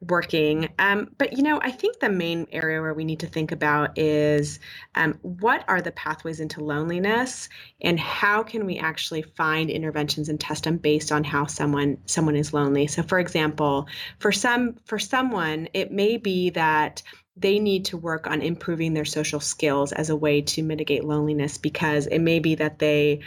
working. 0.00 0.68
Um, 0.78 1.10
but 1.16 1.36
you 1.36 1.42
know, 1.42 1.60
I 1.62 1.70
think 1.70 2.00
the 2.00 2.08
main 2.08 2.46
area 2.50 2.80
where 2.80 2.94
we 2.94 3.04
need 3.04 3.20
to 3.20 3.26
think 3.26 3.52
about 3.52 3.96
is 3.98 4.58
um, 4.94 5.18
what 5.22 5.64
are 5.68 5.80
the 5.80 5.92
pathways 5.92 6.40
into 6.40 6.62
loneliness, 6.62 7.48
and 7.80 7.98
how 8.00 8.42
can 8.42 8.66
we 8.66 8.78
actually 8.78 9.22
find 9.22 9.70
interventions 9.70 10.28
and 10.28 10.40
test 10.40 10.64
them 10.64 10.78
based 10.78 11.12
on 11.12 11.24
how 11.24 11.46
someone 11.46 11.98
someone 12.06 12.36
is 12.36 12.52
lonely. 12.52 12.86
So, 12.86 13.02
for 13.02 13.18
example, 13.18 13.86
for 14.18 14.32
some 14.32 14.76
for 14.84 14.98
someone, 14.98 15.68
it 15.72 15.92
may 15.92 16.16
be 16.16 16.50
that 16.50 17.02
they 17.36 17.58
need 17.58 17.86
to 17.86 17.96
work 17.96 18.26
on 18.26 18.42
improving 18.42 18.92
their 18.92 19.06
social 19.06 19.40
skills 19.40 19.92
as 19.92 20.10
a 20.10 20.16
way 20.16 20.42
to 20.42 20.62
mitigate 20.62 21.04
loneliness 21.04 21.56
because 21.56 22.06
it 22.08 22.18
may 22.18 22.40
be 22.40 22.54
that 22.56 22.78
they 22.78 23.20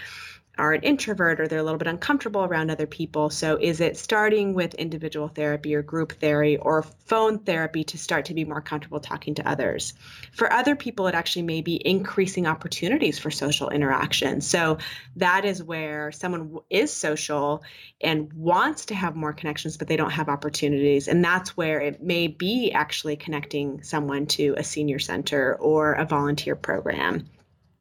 are 0.57 0.73
an 0.73 0.81
introvert 0.83 1.39
or 1.39 1.47
they're 1.47 1.59
a 1.59 1.63
little 1.63 1.77
bit 1.77 1.87
uncomfortable 1.87 2.43
around 2.43 2.69
other 2.69 2.87
people. 2.87 3.29
So, 3.29 3.57
is 3.59 3.81
it 3.81 3.97
starting 3.97 4.53
with 4.53 4.73
individual 4.75 5.27
therapy 5.27 5.75
or 5.75 5.81
group 5.81 6.13
therapy 6.13 6.57
or 6.57 6.83
phone 6.83 7.39
therapy 7.39 7.83
to 7.85 7.97
start 7.97 8.25
to 8.25 8.33
be 8.33 8.45
more 8.45 8.61
comfortable 8.61 8.99
talking 8.99 9.35
to 9.35 9.47
others? 9.47 9.93
For 10.31 10.51
other 10.51 10.75
people, 10.75 11.07
it 11.07 11.15
actually 11.15 11.43
may 11.43 11.61
be 11.61 11.81
increasing 11.85 12.47
opportunities 12.47 13.19
for 13.19 13.31
social 13.31 13.69
interaction. 13.69 14.41
So, 14.41 14.77
that 15.15 15.45
is 15.45 15.63
where 15.63 16.11
someone 16.11 16.57
is 16.69 16.91
social 16.91 17.63
and 18.01 18.31
wants 18.33 18.85
to 18.85 18.95
have 18.95 19.15
more 19.15 19.33
connections, 19.33 19.77
but 19.77 19.87
they 19.87 19.97
don't 19.97 20.11
have 20.11 20.29
opportunities. 20.29 21.07
And 21.07 21.23
that's 21.23 21.55
where 21.57 21.79
it 21.81 22.01
may 22.01 22.27
be 22.27 22.71
actually 22.71 23.15
connecting 23.15 23.83
someone 23.83 24.25
to 24.27 24.55
a 24.57 24.63
senior 24.63 24.99
center 24.99 25.55
or 25.55 25.93
a 25.93 26.05
volunteer 26.05 26.55
program. 26.55 27.29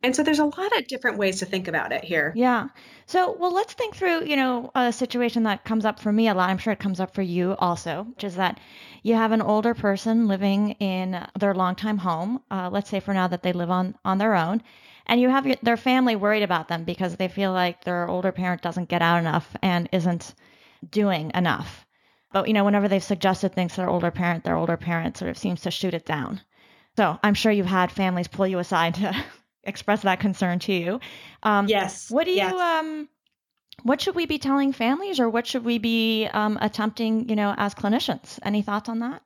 And 0.04 0.14
so 0.14 0.22
there's 0.22 0.38
a 0.38 0.44
lot 0.44 0.76
of 0.76 0.86
different 0.86 1.16
ways 1.16 1.38
to 1.38 1.46
think 1.46 1.66
about 1.66 1.90
it 1.90 2.04
here. 2.04 2.34
Yeah. 2.36 2.68
So, 3.06 3.34
well, 3.40 3.54
let's 3.54 3.72
think 3.72 3.96
through, 3.96 4.26
you 4.26 4.36
know, 4.36 4.70
a 4.74 4.92
situation 4.92 5.44
that 5.44 5.64
comes 5.64 5.86
up 5.86 5.98
for 5.98 6.12
me 6.12 6.28
a 6.28 6.34
lot. 6.34 6.50
I'm 6.50 6.58
sure 6.58 6.74
it 6.74 6.78
comes 6.78 7.00
up 7.00 7.14
for 7.14 7.22
you 7.22 7.56
also, 7.58 8.02
which 8.10 8.22
is 8.22 8.36
that 8.36 8.60
you 9.02 9.14
have 9.14 9.32
an 9.32 9.40
older 9.40 9.72
person 9.72 10.28
living 10.28 10.72
in 10.72 11.26
their 11.40 11.54
longtime 11.54 11.96
home. 11.96 12.42
Uh, 12.50 12.68
let's 12.70 12.90
say 12.90 13.00
for 13.00 13.14
now 13.14 13.28
that 13.28 13.42
they 13.42 13.54
live 13.54 13.70
on 13.70 13.94
on 14.04 14.18
their 14.18 14.34
own, 14.34 14.62
and 15.06 15.22
you 15.22 15.30
have 15.30 15.46
your, 15.46 15.56
their 15.62 15.78
family 15.78 16.16
worried 16.16 16.42
about 16.42 16.68
them 16.68 16.84
because 16.84 17.16
they 17.16 17.28
feel 17.28 17.52
like 17.52 17.84
their 17.84 18.06
older 18.06 18.30
parent 18.30 18.60
doesn't 18.60 18.90
get 18.90 19.00
out 19.00 19.18
enough 19.18 19.56
and 19.62 19.88
isn't 19.90 20.34
doing 20.90 21.30
enough. 21.34 21.86
But 22.30 22.46
you 22.46 22.52
know, 22.52 22.64
whenever 22.64 22.88
they've 22.88 23.02
suggested 23.02 23.54
things 23.54 23.72
to 23.72 23.76
their 23.78 23.88
older 23.88 24.10
parent, 24.10 24.44
their 24.44 24.56
older 24.56 24.76
parent 24.76 25.16
sort 25.16 25.30
of 25.30 25.38
seems 25.38 25.62
to 25.62 25.70
shoot 25.70 25.94
it 25.94 26.04
down. 26.04 26.42
So 26.94 27.18
I'm 27.22 27.34
sure 27.34 27.50
you've 27.50 27.64
had 27.64 27.90
families 27.90 28.28
pull 28.28 28.46
you 28.46 28.58
aside 28.58 28.96
to 28.96 29.24
express 29.66 30.02
that 30.02 30.20
concern 30.20 30.58
to 30.60 30.72
you. 30.72 31.00
Um, 31.42 31.66
yes. 31.68 32.10
What 32.10 32.24
do 32.24 32.32
yes. 32.32 32.52
you 32.52 32.58
um, 32.58 33.08
what 33.82 34.00
should 34.00 34.14
we 34.14 34.26
be 34.26 34.38
telling 34.38 34.72
families, 34.72 35.18
or 35.18 35.28
what 35.28 35.46
should 35.46 35.64
we 35.64 35.78
be 35.78 36.26
um, 36.32 36.58
attempting, 36.60 37.28
you 37.28 37.36
know, 37.36 37.54
as 37.56 37.74
clinicians? 37.74 38.38
Any 38.42 38.62
thoughts 38.62 38.88
on 38.88 39.00
that? 39.00 39.22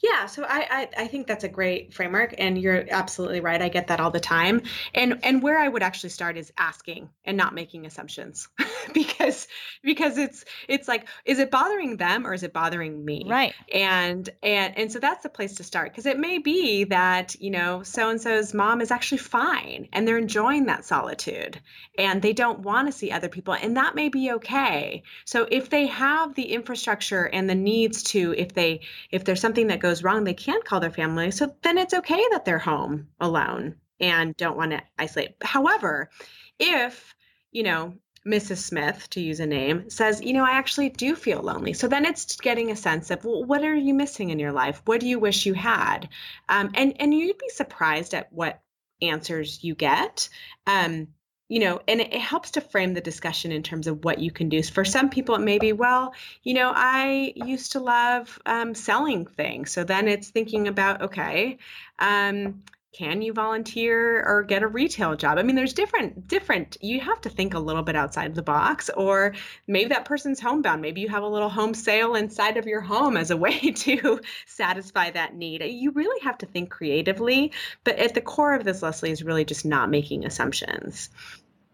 Yeah, 0.00 0.26
so 0.26 0.44
I, 0.44 0.66
I, 0.70 0.88
I 1.04 1.06
think 1.06 1.26
that's 1.26 1.44
a 1.44 1.48
great 1.48 1.94
framework, 1.94 2.34
and 2.38 2.56
you're 2.58 2.86
absolutely 2.90 3.40
right. 3.40 3.60
I 3.60 3.68
get 3.68 3.88
that 3.88 4.00
all 4.00 4.10
the 4.10 4.20
time, 4.20 4.62
and 4.94 5.20
and 5.22 5.42
where 5.42 5.58
I 5.58 5.68
would 5.68 5.82
actually 5.82 6.10
start 6.10 6.36
is 6.36 6.52
asking 6.56 7.10
and 7.24 7.36
not 7.36 7.54
making 7.54 7.86
assumptions, 7.86 8.48
because 8.94 9.46
because 9.82 10.18
it's 10.18 10.44
it's 10.68 10.88
like 10.88 11.06
is 11.24 11.38
it 11.38 11.50
bothering 11.50 11.96
them 11.96 12.26
or 12.26 12.34
is 12.34 12.42
it 12.42 12.52
bothering 12.52 13.04
me? 13.04 13.24
Right. 13.26 13.54
And 13.72 14.28
and 14.42 14.78
and 14.78 14.92
so 14.92 14.98
that's 14.98 15.22
the 15.22 15.28
place 15.28 15.56
to 15.56 15.64
start 15.64 15.90
because 15.92 16.06
it 16.06 16.18
may 16.18 16.38
be 16.38 16.84
that 16.84 17.34
you 17.40 17.50
know 17.50 17.82
so 17.82 18.10
and 18.10 18.20
so's 18.20 18.54
mom 18.54 18.80
is 18.80 18.90
actually 18.90 19.18
fine 19.18 19.88
and 19.92 20.06
they're 20.06 20.18
enjoying 20.18 20.66
that 20.66 20.84
solitude 20.84 21.60
and 21.98 22.22
they 22.22 22.32
don't 22.32 22.60
want 22.60 22.88
to 22.88 22.92
see 22.92 23.10
other 23.10 23.28
people, 23.28 23.54
and 23.54 23.76
that 23.76 23.94
may 23.94 24.08
be 24.08 24.32
okay. 24.32 25.02
So 25.24 25.46
if 25.50 25.68
they 25.68 25.86
have 25.86 26.34
the 26.34 26.44
infrastructure 26.44 27.24
and 27.24 27.48
the 27.48 27.54
needs 27.54 28.02
to, 28.04 28.34
if 28.36 28.54
they 28.54 28.80
if 29.10 29.24
there's 29.24 29.40
something 29.40 29.68
that 29.70 29.80
goes 29.80 30.02
wrong, 30.02 30.24
they 30.24 30.34
can't 30.34 30.64
call 30.64 30.80
their 30.80 30.90
family. 30.90 31.30
So 31.30 31.54
then 31.62 31.78
it's 31.78 31.94
okay 31.94 32.22
that 32.32 32.44
they're 32.44 32.58
home 32.58 33.08
alone 33.18 33.76
and 33.98 34.36
don't 34.36 34.56
want 34.56 34.72
to 34.72 34.82
isolate. 34.98 35.36
However, 35.42 36.10
if, 36.58 37.14
you 37.50 37.62
know, 37.62 37.94
Mrs. 38.26 38.58
Smith, 38.58 39.08
to 39.10 39.20
use 39.20 39.40
a 39.40 39.46
name, 39.46 39.88
says, 39.88 40.20
you 40.20 40.34
know, 40.34 40.44
I 40.44 40.52
actually 40.52 40.90
do 40.90 41.16
feel 41.16 41.40
lonely. 41.40 41.72
So 41.72 41.88
then 41.88 42.04
it's 42.04 42.36
getting 42.36 42.70
a 42.70 42.76
sense 42.76 43.10
of, 43.10 43.24
well, 43.24 43.44
what 43.44 43.64
are 43.64 43.74
you 43.74 43.94
missing 43.94 44.28
in 44.30 44.38
your 44.38 44.52
life? 44.52 44.82
What 44.84 45.00
do 45.00 45.08
you 45.08 45.18
wish 45.18 45.46
you 45.46 45.54
had? 45.54 46.08
Um, 46.48 46.70
and 46.74 47.00
and 47.00 47.14
you'd 47.14 47.38
be 47.38 47.48
surprised 47.48 48.12
at 48.12 48.30
what 48.30 48.60
answers 49.00 49.64
you 49.64 49.74
get. 49.74 50.28
Um, 50.66 51.08
you 51.50 51.58
know, 51.58 51.80
and 51.88 52.00
it, 52.00 52.14
helps 52.14 52.52
to 52.52 52.60
frame 52.60 52.94
the 52.94 53.00
discussion 53.00 53.50
in 53.50 53.60
terms 53.60 53.88
of 53.88 54.04
what 54.04 54.20
you 54.20 54.30
can 54.30 54.48
do. 54.48 54.62
For 54.62 54.84
some 54.84 55.10
people, 55.10 55.34
it 55.34 55.40
may 55.40 55.58
be, 55.58 55.72
well, 55.72 56.14
you 56.44 56.54
know, 56.54 56.72
I 56.72 57.32
used 57.34 57.72
to 57.72 57.80
love 57.80 58.38
um, 58.46 58.72
selling 58.72 59.26
things. 59.26 59.72
So 59.72 59.82
then 59.82 60.06
it's 60.06 60.28
thinking 60.28 60.68
about, 60.68 61.02
okay, 61.02 61.58
um, 61.98 62.62
can 62.92 63.22
you 63.22 63.32
volunteer 63.32 64.22
or 64.26 64.42
get 64.42 64.64
a 64.64 64.66
retail 64.66 65.14
job 65.14 65.38
i 65.38 65.42
mean 65.42 65.54
there's 65.54 65.72
different 65.72 66.26
different 66.26 66.76
you 66.80 66.98
have 67.00 67.20
to 67.20 67.28
think 67.28 67.54
a 67.54 67.58
little 67.58 67.82
bit 67.82 67.94
outside 67.94 68.34
the 68.34 68.42
box 68.42 68.90
or 68.96 69.32
maybe 69.68 69.90
that 69.90 70.04
person's 70.04 70.40
homebound 70.40 70.82
maybe 70.82 71.00
you 71.00 71.08
have 71.08 71.22
a 71.22 71.28
little 71.28 71.48
home 71.48 71.72
sale 71.72 72.16
inside 72.16 72.56
of 72.56 72.66
your 72.66 72.80
home 72.80 73.16
as 73.16 73.30
a 73.30 73.36
way 73.44 73.70
to 73.70 74.20
satisfy 74.46 75.08
that 75.10 75.34
need 75.34 75.62
you 75.62 75.92
really 75.92 76.20
have 76.22 76.36
to 76.36 76.46
think 76.46 76.68
creatively 76.70 77.52
but 77.84 77.96
at 77.96 78.14
the 78.14 78.20
core 78.20 78.54
of 78.54 78.64
this 78.64 78.82
leslie 78.82 79.10
is 79.10 79.22
really 79.22 79.44
just 79.44 79.64
not 79.64 79.88
making 79.88 80.26
assumptions 80.26 81.10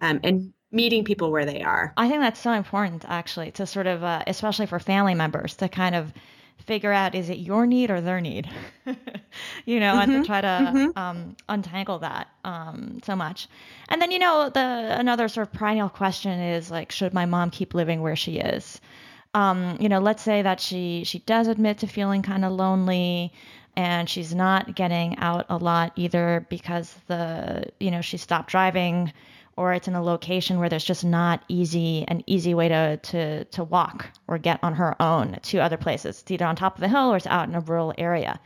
um, 0.00 0.20
and 0.22 0.52
meeting 0.70 1.04
people 1.04 1.30
where 1.30 1.44
they 1.44 1.62
are. 1.62 1.92
I 1.96 2.08
think 2.08 2.20
that's 2.20 2.40
so 2.40 2.52
important, 2.52 3.04
actually, 3.08 3.50
to 3.52 3.66
sort 3.66 3.86
of, 3.86 4.02
uh, 4.02 4.22
especially 4.26 4.66
for 4.66 4.78
family 4.78 5.14
members, 5.14 5.56
to 5.56 5.68
kind 5.68 5.94
of 5.94 6.12
figure 6.66 6.92
out 6.92 7.14
is 7.14 7.30
it 7.30 7.38
your 7.38 7.66
need 7.66 7.90
or 7.90 8.00
their 8.00 8.20
need, 8.20 8.50
you 9.66 9.78
know, 9.78 9.92
mm-hmm, 9.92 10.00
and 10.00 10.12
to 10.12 10.18
mm-hmm. 10.18 10.22
try 10.24 10.40
to 10.40 10.46
mm-hmm. 10.46 10.98
um, 10.98 11.36
untangle 11.48 12.00
that 12.00 12.28
um, 12.44 13.00
so 13.04 13.14
much. 13.14 13.48
And 13.88 14.02
then, 14.02 14.10
you 14.10 14.18
know, 14.18 14.50
the 14.50 14.96
another 14.98 15.28
sort 15.28 15.46
of 15.46 15.52
perennial 15.52 15.88
question 15.88 16.38
is 16.40 16.70
like, 16.70 16.90
should 16.90 17.14
my 17.14 17.26
mom 17.26 17.50
keep 17.50 17.74
living 17.74 18.02
where 18.02 18.16
she 18.16 18.38
is? 18.38 18.80
Um, 19.34 19.76
you 19.80 19.88
know, 19.88 20.00
let's 20.00 20.22
say 20.22 20.42
that 20.42 20.60
she 20.60 21.04
she 21.04 21.20
does 21.20 21.46
admit 21.46 21.78
to 21.78 21.86
feeling 21.86 22.22
kind 22.22 22.44
of 22.44 22.52
lonely 22.52 23.32
and 23.76 24.08
she's 24.08 24.34
not 24.34 24.74
getting 24.74 25.18
out 25.18 25.44
a 25.50 25.58
lot 25.58 25.92
either 25.96 26.46
because 26.48 26.94
the 27.06 27.64
you 27.78 27.90
know 27.90 28.00
she 28.00 28.16
stopped 28.16 28.48
driving 28.48 29.12
or 29.56 29.72
it's 29.72 29.88
in 29.88 29.94
a 29.94 30.02
location 30.02 30.58
where 30.58 30.68
there's 30.68 30.84
just 30.84 31.04
not 31.04 31.42
easy 31.48 32.04
an 32.08 32.22
easy 32.26 32.54
way 32.54 32.68
to 32.68 32.96
to 32.98 33.44
to 33.46 33.64
walk 33.64 34.10
or 34.28 34.38
get 34.38 34.60
on 34.62 34.74
her 34.74 35.00
own 35.00 35.38
to 35.42 35.58
other 35.58 35.76
places. 35.76 36.20
It's 36.20 36.30
either 36.30 36.44
on 36.44 36.56
top 36.56 36.76
of 36.76 36.82
a 36.84 36.88
hill 36.88 37.12
or 37.12 37.16
it's 37.16 37.26
out 37.26 37.48
in 37.48 37.54
a 37.54 37.60
rural 37.60 37.94
area. 37.98 38.40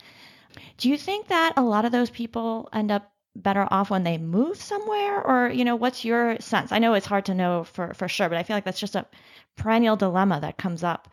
Do 0.78 0.88
you 0.88 0.96
think 0.98 1.28
that 1.28 1.52
a 1.56 1.62
lot 1.62 1.84
of 1.84 1.92
those 1.92 2.10
people 2.10 2.68
end 2.72 2.90
up 2.90 3.12
better 3.36 3.66
off 3.70 3.90
when 3.90 4.02
they 4.02 4.18
move 4.18 4.56
somewhere 4.56 5.22
or 5.24 5.50
you 5.50 5.64
know 5.64 5.76
what's 5.76 6.04
your 6.04 6.38
sense? 6.40 6.72
I 6.72 6.78
know 6.78 6.94
it's 6.94 7.06
hard 7.06 7.26
to 7.26 7.34
know 7.34 7.64
for 7.64 7.94
for 7.94 8.08
sure, 8.08 8.28
but 8.28 8.38
I 8.38 8.42
feel 8.42 8.56
like 8.56 8.64
that's 8.64 8.80
just 8.80 8.96
a 8.96 9.06
perennial 9.56 9.96
dilemma 9.96 10.40
that 10.40 10.58
comes 10.58 10.82
up 10.84 11.08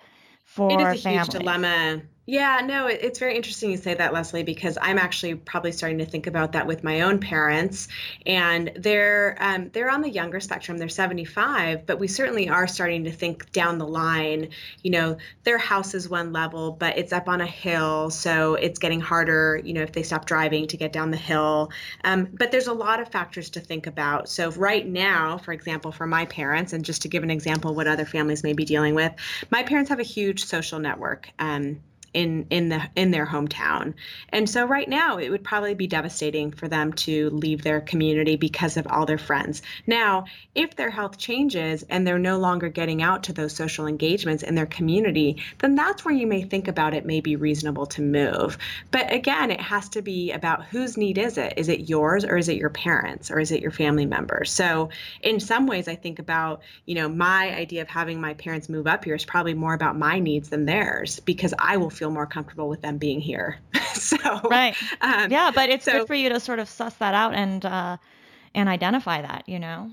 for 0.45 0.71
it 0.71 0.79
is 0.79 0.91
a 0.93 0.95
families. 0.95 1.27
huge 1.27 1.29
dilemma 1.29 2.01
Yeah, 2.29 2.59
no, 2.61 2.87
it's 2.87 3.19
very 3.19 3.37
interesting 3.37 3.71
you 3.71 3.77
say 3.77 3.93
that, 3.93 4.11
Leslie, 4.11 4.43
because 4.43 4.77
I'm 4.81 4.97
actually 4.97 5.35
probably 5.35 5.71
starting 5.71 5.99
to 5.99 6.05
think 6.05 6.27
about 6.27 6.51
that 6.51 6.67
with 6.67 6.83
my 6.83 6.99
own 6.99 7.19
parents, 7.21 7.87
and 8.25 8.69
they're 8.75 9.37
um, 9.39 9.69
they're 9.71 9.89
on 9.89 10.01
the 10.01 10.09
younger 10.09 10.41
spectrum. 10.41 10.77
They're 10.77 10.89
75, 10.89 11.85
but 11.85 11.99
we 11.99 12.09
certainly 12.09 12.49
are 12.49 12.67
starting 12.67 13.05
to 13.05 13.13
think 13.13 13.49
down 13.53 13.77
the 13.77 13.87
line. 13.87 14.49
You 14.83 14.91
know, 14.91 15.17
their 15.45 15.57
house 15.57 15.93
is 15.93 16.09
one 16.09 16.33
level, 16.33 16.73
but 16.73 16.97
it's 16.97 17.13
up 17.13 17.29
on 17.29 17.39
a 17.39 17.45
hill, 17.45 18.09
so 18.09 18.55
it's 18.55 18.77
getting 18.77 18.99
harder. 18.99 19.61
You 19.63 19.71
know, 19.71 19.83
if 19.83 19.93
they 19.93 20.03
stop 20.03 20.25
driving 20.25 20.67
to 20.67 20.75
get 20.75 20.91
down 20.91 21.11
the 21.11 21.17
hill. 21.17 21.71
Um, 22.03 22.27
but 22.33 22.51
there's 22.51 22.67
a 22.67 22.73
lot 22.73 22.99
of 22.99 23.07
factors 23.07 23.49
to 23.51 23.61
think 23.61 23.87
about. 23.87 24.27
So 24.27 24.51
right 24.51 24.85
now, 24.85 25.37
for 25.37 25.53
example, 25.53 25.93
for 25.93 26.05
my 26.05 26.25
parents, 26.25 26.73
and 26.73 26.83
just 26.83 27.03
to 27.03 27.07
give 27.07 27.23
an 27.23 27.31
example, 27.31 27.73
what 27.73 27.87
other 27.87 28.05
families 28.05 28.43
may 28.43 28.51
be 28.51 28.65
dealing 28.65 28.95
with, 28.95 29.13
my 29.49 29.63
parents 29.63 29.87
have 29.87 30.01
a 30.01 30.03
huge 30.03 30.43
social 30.43 30.79
network. 30.79 31.29
Um, 31.39 31.79
in 32.13 32.47
in 32.49 32.69
the 32.69 32.81
in 32.95 33.11
their 33.11 33.25
hometown. 33.25 33.93
And 34.29 34.49
so 34.49 34.65
right 34.65 34.87
now 34.87 35.17
it 35.17 35.29
would 35.29 35.43
probably 35.43 35.73
be 35.73 35.87
devastating 35.87 36.51
for 36.51 36.67
them 36.67 36.93
to 36.93 37.29
leave 37.29 37.63
their 37.63 37.81
community 37.81 38.35
because 38.35 38.77
of 38.77 38.87
all 38.87 39.05
their 39.05 39.17
friends. 39.17 39.61
Now, 39.85 40.25
if 40.55 40.75
their 40.75 40.89
health 40.89 41.17
changes 41.17 41.83
and 41.89 42.05
they're 42.05 42.19
no 42.19 42.37
longer 42.37 42.69
getting 42.69 43.01
out 43.01 43.23
to 43.23 43.33
those 43.33 43.53
social 43.53 43.87
engagements 43.87 44.43
in 44.43 44.55
their 44.55 44.65
community, 44.65 45.37
then 45.59 45.75
that's 45.75 46.03
where 46.03 46.13
you 46.13 46.27
may 46.27 46.41
think 46.41 46.67
about 46.67 46.93
it 46.93 47.05
may 47.05 47.21
be 47.21 47.35
reasonable 47.35 47.85
to 47.87 48.01
move. 48.01 48.57
But 48.91 49.11
again, 49.11 49.51
it 49.51 49.61
has 49.61 49.89
to 49.89 50.01
be 50.01 50.31
about 50.31 50.65
whose 50.65 50.97
need 50.97 51.17
is 51.17 51.37
it? 51.37 51.53
Is 51.57 51.69
it 51.69 51.89
yours 51.89 52.23
or 52.25 52.37
is 52.37 52.49
it 52.49 52.57
your 52.57 52.69
parents 52.69 53.29
or 53.31 53.39
is 53.39 53.51
it 53.51 53.61
your 53.61 53.71
family 53.71 54.05
members? 54.05 54.51
So 54.51 54.89
in 55.21 55.39
some 55.39 55.67
ways 55.67 55.87
I 55.87 55.95
think 55.95 56.19
about, 56.19 56.61
you 56.85 56.95
know, 56.95 57.09
my 57.09 57.55
idea 57.55 57.81
of 57.81 57.87
having 57.87 58.19
my 58.19 58.33
parents 58.33 58.69
move 58.69 58.87
up 58.87 59.05
here 59.05 59.15
is 59.15 59.25
probably 59.25 59.53
more 59.53 59.73
about 59.73 59.97
my 59.97 60.19
needs 60.19 60.49
than 60.49 60.65
theirs 60.65 61.19
because 61.19 61.53
I 61.59 61.77
will 61.77 61.89
feel 61.97 62.11
more 62.11 62.27
comfortable 62.27 62.69
with 62.69 62.81
them 62.81 62.97
being 62.97 63.19
here. 63.19 63.59
so 63.93 64.17
right, 64.45 64.75
um, 65.01 65.31
yeah, 65.31 65.51
but 65.53 65.69
it's 65.69 65.85
so, 65.85 65.91
good 65.93 66.07
for 66.07 66.15
you 66.15 66.29
to 66.29 66.39
sort 66.39 66.59
of 66.59 66.69
suss 66.69 66.93
that 66.95 67.13
out 67.13 67.33
and 67.33 67.65
uh, 67.65 67.97
and 68.53 68.69
identify 68.69 69.21
that, 69.21 69.47
you 69.47 69.59
know, 69.59 69.91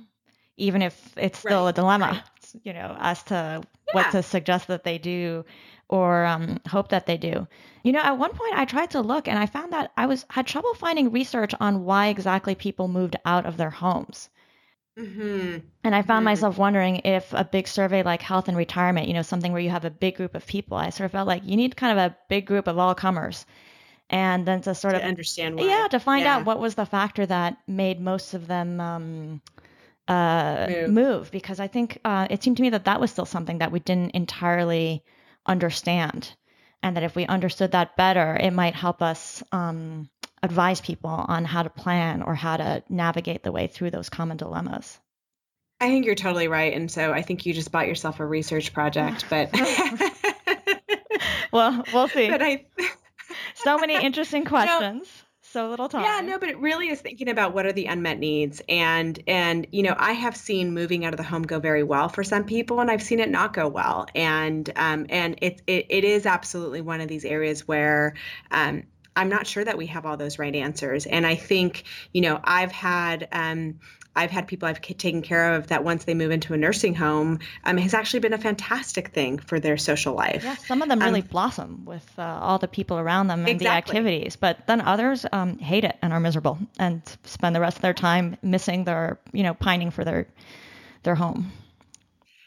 even 0.56 0.82
if 0.82 1.12
it's 1.16 1.38
still 1.38 1.64
right, 1.64 1.70
a 1.70 1.72
dilemma, 1.72 2.06
right. 2.06 2.60
you 2.64 2.72
know, 2.72 2.96
as 2.98 3.22
to 3.24 3.34
yeah. 3.34 3.92
what 3.92 4.10
to 4.12 4.22
suggest 4.22 4.68
that 4.68 4.84
they 4.84 4.98
do 4.98 5.44
or 5.88 6.24
um, 6.24 6.58
hope 6.66 6.88
that 6.88 7.06
they 7.06 7.16
do. 7.16 7.46
You 7.82 7.92
know, 7.92 8.00
at 8.00 8.18
one 8.18 8.32
point 8.32 8.54
I 8.54 8.64
tried 8.64 8.90
to 8.92 9.00
look 9.00 9.28
and 9.28 9.38
I 9.38 9.46
found 9.46 9.72
that 9.72 9.92
I 9.96 10.06
was 10.06 10.24
had 10.30 10.46
trouble 10.46 10.74
finding 10.74 11.10
research 11.10 11.52
on 11.60 11.84
why 11.84 12.08
exactly 12.08 12.54
people 12.54 12.88
moved 12.88 13.16
out 13.24 13.46
of 13.46 13.56
their 13.56 13.70
homes. 13.70 14.28
Mm-hmm. 14.98 15.58
And 15.82 15.94
I 15.94 16.02
found 16.02 16.18
mm-hmm. 16.18 16.24
myself 16.24 16.58
wondering 16.58 16.96
if 17.04 17.32
a 17.32 17.44
big 17.44 17.66
survey 17.66 18.02
like 18.02 18.22
health 18.22 18.48
and 18.48 18.56
retirement, 18.56 19.08
you 19.08 19.14
know, 19.14 19.22
something 19.22 19.52
where 19.52 19.60
you 19.60 19.70
have 19.70 19.84
a 19.84 19.90
big 19.90 20.16
group 20.16 20.34
of 20.34 20.46
people, 20.46 20.76
I 20.76 20.90
sort 20.90 21.06
of 21.06 21.12
felt 21.12 21.26
like 21.26 21.42
you 21.44 21.56
need 21.56 21.76
kind 21.76 21.98
of 21.98 22.12
a 22.12 22.16
big 22.28 22.46
group 22.46 22.68
of 22.68 22.78
all 22.78 22.94
comers. 22.94 23.44
And 24.10 24.46
then 24.46 24.60
to 24.62 24.74
sort 24.74 24.94
to 24.94 25.00
of 25.00 25.06
understand 25.06 25.56
why. 25.56 25.64
Yeah, 25.64 25.88
to 25.88 25.98
find 25.98 26.24
yeah. 26.24 26.36
out 26.36 26.44
what 26.44 26.60
was 26.60 26.74
the 26.74 26.86
factor 26.86 27.26
that 27.26 27.56
made 27.66 28.00
most 28.00 28.34
of 28.34 28.46
them 28.46 28.80
um, 28.80 29.42
uh, 30.06 30.66
move. 30.68 30.90
move. 30.90 31.30
Because 31.30 31.58
I 31.58 31.66
think 31.66 31.98
uh, 32.04 32.28
it 32.30 32.42
seemed 32.42 32.58
to 32.58 32.62
me 32.62 32.70
that 32.70 32.84
that 32.84 33.00
was 33.00 33.10
still 33.10 33.24
something 33.24 33.58
that 33.58 33.72
we 33.72 33.80
didn't 33.80 34.12
entirely 34.14 35.02
understand. 35.46 36.34
And 36.82 36.96
that 36.96 37.02
if 37.02 37.16
we 37.16 37.26
understood 37.26 37.72
that 37.72 37.96
better, 37.96 38.36
it 38.36 38.52
might 38.52 38.74
help 38.74 39.00
us 39.00 39.42
um, 39.52 40.10
advise 40.44 40.80
people 40.80 41.10
on 41.10 41.46
how 41.46 41.62
to 41.62 41.70
plan 41.70 42.22
or 42.22 42.34
how 42.34 42.58
to 42.58 42.82
navigate 42.90 43.42
the 43.42 43.50
way 43.50 43.66
through 43.66 43.90
those 43.90 44.10
common 44.10 44.36
dilemmas. 44.36 45.00
I 45.80 45.88
think 45.88 46.04
you're 46.04 46.14
totally 46.14 46.48
right. 46.48 46.74
And 46.74 46.90
so 46.90 47.12
I 47.12 47.22
think 47.22 47.46
you 47.46 47.54
just 47.54 47.72
bought 47.72 47.88
yourself 47.88 48.20
a 48.20 48.26
research 48.26 48.74
project, 48.74 49.24
but 49.30 49.50
well, 51.52 51.82
we'll 51.92 52.08
see. 52.08 52.28
But 52.28 52.42
I 52.42 52.66
so 53.54 53.78
many 53.78 53.94
interesting 53.94 54.44
questions. 54.44 55.02
No, 55.02 55.08
so 55.40 55.70
little 55.70 55.88
time. 55.88 56.02
Yeah, 56.02 56.20
no, 56.20 56.38
but 56.38 56.50
it 56.50 56.58
really 56.58 56.88
is 56.88 57.00
thinking 57.00 57.30
about 57.30 57.54
what 57.54 57.64
are 57.64 57.72
the 57.72 57.86
unmet 57.86 58.18
needs. 58.18 58.60
And 58.68 59.18
and 59.26 59.66
you 59.72 59.82
know, 59.82 59.94
I 59.96 60.12
have 60.12 60.36
seen 60.36 60.74
moving 60.74 61.06
out 61.06 61.14
of 61.14 61.16
the 61.16 61.24
home 61.24 61.42
go 61.42 61.58
very 61.58 61.82
well 61.82 62.10
for 62.10 62.22
some 62.22 62.44
people 62.44 62.80
and 62.80 62.90
I've 62.90 63.02
seen 63.02 63.18
it 63.18 63.30
not 63.30 63.54
go 63.54 63.66
well. 63.66 64.06
And 64.14 64.70
um 64.76 65.06
and 65.08 65.38
it 65.40 65.62
it, 65.66 65.86
it 65.88 66.04
is 66.04 66.26
absolutely 66.26 66.82
one 66.82 67.00
of 67.00 67.08
these 67.08 67.24
areas 67.24 67.66
where 67.66 68.14
um 68.50 68.82
I'm 69.16 69.28
not 69.28 69.46
sure 69.46 69.64
that 69.64 69.78
we 69.78 69.86
have 69.86 70.06
all 70.06 70.16
those 70.16 70.38
right 70.38 70.54
answers. 70.54 71.06
And 71.06 71.26
I 71.26 71.36
think, 71.36 71.84
you 72.12 72.20
know, 72.20 72.40
I've 72.44 72.72
had 72.72 73.28
um, 73.32 73.78
I've 74.16 74.30
had 74.30 74.46
people 74.46 74.68
I've 74.68 74.80
taken 74.80 75.22
care 75.22 75.54
of 75.54 75.68
that 75.68 75.82
once 75.82 76.04
they 76.04 76.14
move 76.14 76.30
into 76.30 76.54
a 76.54 76.56
nursing 76.56 76.94
home 76.94 77.40
um, 77.64 77.76
has 77.78 77.94
actually 77.94 78.20
been 78.20 78.32
a 78.32 78.38
fantastic 78.38 79.08
thing 79.08 79.38
for 79.38 79.58
their 79.58 79.76
social 79.76 80.14
life. 80.14 80.44
Yeah, 80.44 80.54
some 80.54 80.82
of 80.82 80.88
them 80.88 81.00
really 81.00 81.20
um, 81.20 81.26
blossom 81.26 81.84
with 81.84 82.08
uh, 82.18 82.22
all 82.22 82.58
the 82.58 82.68
people 82.68 82.98
around 82.98 83.26
them 83.26 83.40
and 83.40 83.48
exactly. 83.48 83.92
the 83.92 83.98
activities, 83.98 84.36
but 84.36 84.66
then 84.66 84.80
others 84.80 85.26
um, 85.32 85.58
hate 85.58 85.84
it 85.84 85.96
and 86.00 86.12
are 86.12 86.20
miserable 86.20 86.58
and 86.78 87.02
spend 87.24 87.56
the 87.56 87.60
rest 87.60 87.76
of 87.76 87.82
their 87.82 87.94
time 87.94 88.36
missing 88.42 88.84
their, 88.84 89.18
you 89.32 89.42
know, 89.42 89.54
pining 89.54 89.90
for 89.90 90.04
their 90.04 90.26
their 91.02 91.14
home. 91.14 91.52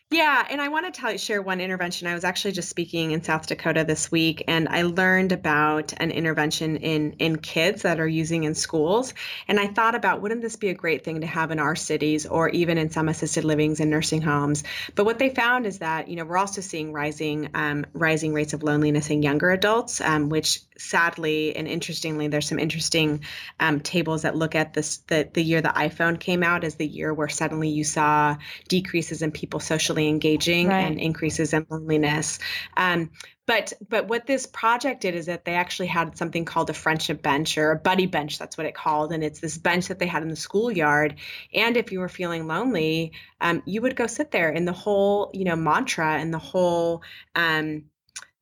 Yeah, 0.10 0.48
and 0.50 0.62
I 0.62 0.70
want 0.70 0.86
to 0.86 0.98
tell 0.98 1.18
share 1.18 1.42
one 1.42 1.60
intervention. 1.60 2.08
I 2.08 2.14
was 2.14 2.24
actually 2.24 2.54
just 2.54 2.70
speaking 2.70 3.12
in 3.12 3.24
South 3.24 3.46
Dakota 3.46 3.84
this 3.84 4.10
week, 4.10 4.42
and 4.48 4.70
I 4.70 4.84
learned 4.84 5.34
about 5.34 5.92
an 5.98 6.12
intervention 6.12 6.78
in 6.78 7.12
in 7.20 7.40
kids 7.40 7.82
that 7.82 8.00
are 8.00 8.08
using 8.08 8.46
in 8.46 8.56
schools. 8.56 9.14
And 9.50 9.60
I 9.60 9.68
thought 9.68 9.96
about 9.96 10.22
wouldn't 10.22 10.42
this 10.42 10.56
be 10.56 10.70
a 10.70 10.74
great 10.74 11.04
thing 11.04 11.20
to 11.22 11.28
have 11.28 11.52
in 11.52 11.60
our 11.60 11.76
cities 11.76 12.26
or 12.26 12.48
even 12.48 12.78
in 12.78 12.90
some 12.90 13.10
assisted 13.10 13.44
livings 13.44 13.82
and 13.82 13.92
nursing 13.92 14.22
homes? 14.22 14.64
But 14.96 15.04
what 15.04 15.20
they 15.20 15.30
found 15.30 15.66
is 15.66 15.80
that 15.80 16.08
you 16.08 16.16
know 16.16 16.24
we're 16.24 16.38
also 16.38 16.62
seeing 16.62 16.94
rising 16.94 17.50
um, 17.54 17.86
rising 17.92 18.34
rates 18.34 18.54
of 18.54 18.64
loneliness 18.64 19.10
in 19.10 19.24
younger 19.24 19.52
adults, 19.52 20.00
um, 20.00 20.30
which 20.30 20.62
sadly 20.78 21.56
and 21.56 21.68
interestingly, 21.68 22.28
there's 22.28 22.48
some 22.48 22.60
interesting 22.60 23.22
um, 23.60 23.80
tables 23.80 24.22
that 24.22 24.36
look 24.36 24.56
at 24.56 24.74
this 24.74 24.98
the 25.08 25.30
the 25.34 25.44
year 25.44 25.62
the 25.62 25.70
iPhone 25.70 26.20
came 26.20 26.44
out 26.44 26.64
as 26.64 26.76
the 26.76 26.88
year 26.88 27.14
where 27.14 27.30
suddenly 27.30 27.70
you 27.70 27.84
saw 27.84 28.38
decreases 28.68 29.22
in 29.22 29.32
people 29.32 29.60
socially 29.60 30.08
engaging 30.08 30.68
right. 30.68 30.82
and 30.82 31.00
increases 31.00 31.54
in 31.54 31.66
loneliness. 31.70 32.40
Um, 32.76 33.10
but 33.48 33.74
but 33.90 34.08
what 34.08 34.28
this 34.28 34.46
project 34.46 35.02
did 35.02 35.16
is 35.16 35.26
that 35.26 35.46
they 35.46 35.56
actually 35.56 35.88
had 35.88 36.18
something 36.18 36.46
called 36.46 36.70
a 36.70 36.74
friendship 36.74 37.24
bench 37.24 37.58
or 37.58 37.72
a 37.72 37.80
buddy 37.80 38.06
bench 38.06 38.38
that's 38.38 38.58
what 38.58 38.68
it 38.68 38.76
called 38.76 39.12
and 39.12 39.24
it's 39.24 39.40
this 39.40 39.58
bench 39.58 39.88
that 39.88 39.98
they 39.98 40.06
had 40.06 40.22
in 40.22 40.30
the 40.30 40.36
schoolyard 40.36 41.16
and 41.54 41.78
if 41.78 41.92
you 41.92 42.00
were 42.00 42.10
feeling 42.10 42.46
lonely 42.46 43.14
um, 43.42 43.64
you 43.66 43.82
would 43.82 43.96
go 43.96 44.06
sit 44.06 44.32
there 44.32 44.50
and 44.50 44.68
the 44.68 44.74
whole 44.74 45.32
you 45.34 45.46
know 45.46 45.56
mantra 45.56 46.16
and 46.16 46.34
the 46.34 46.38
whole 46.38 47.02
um, 47.36 47.84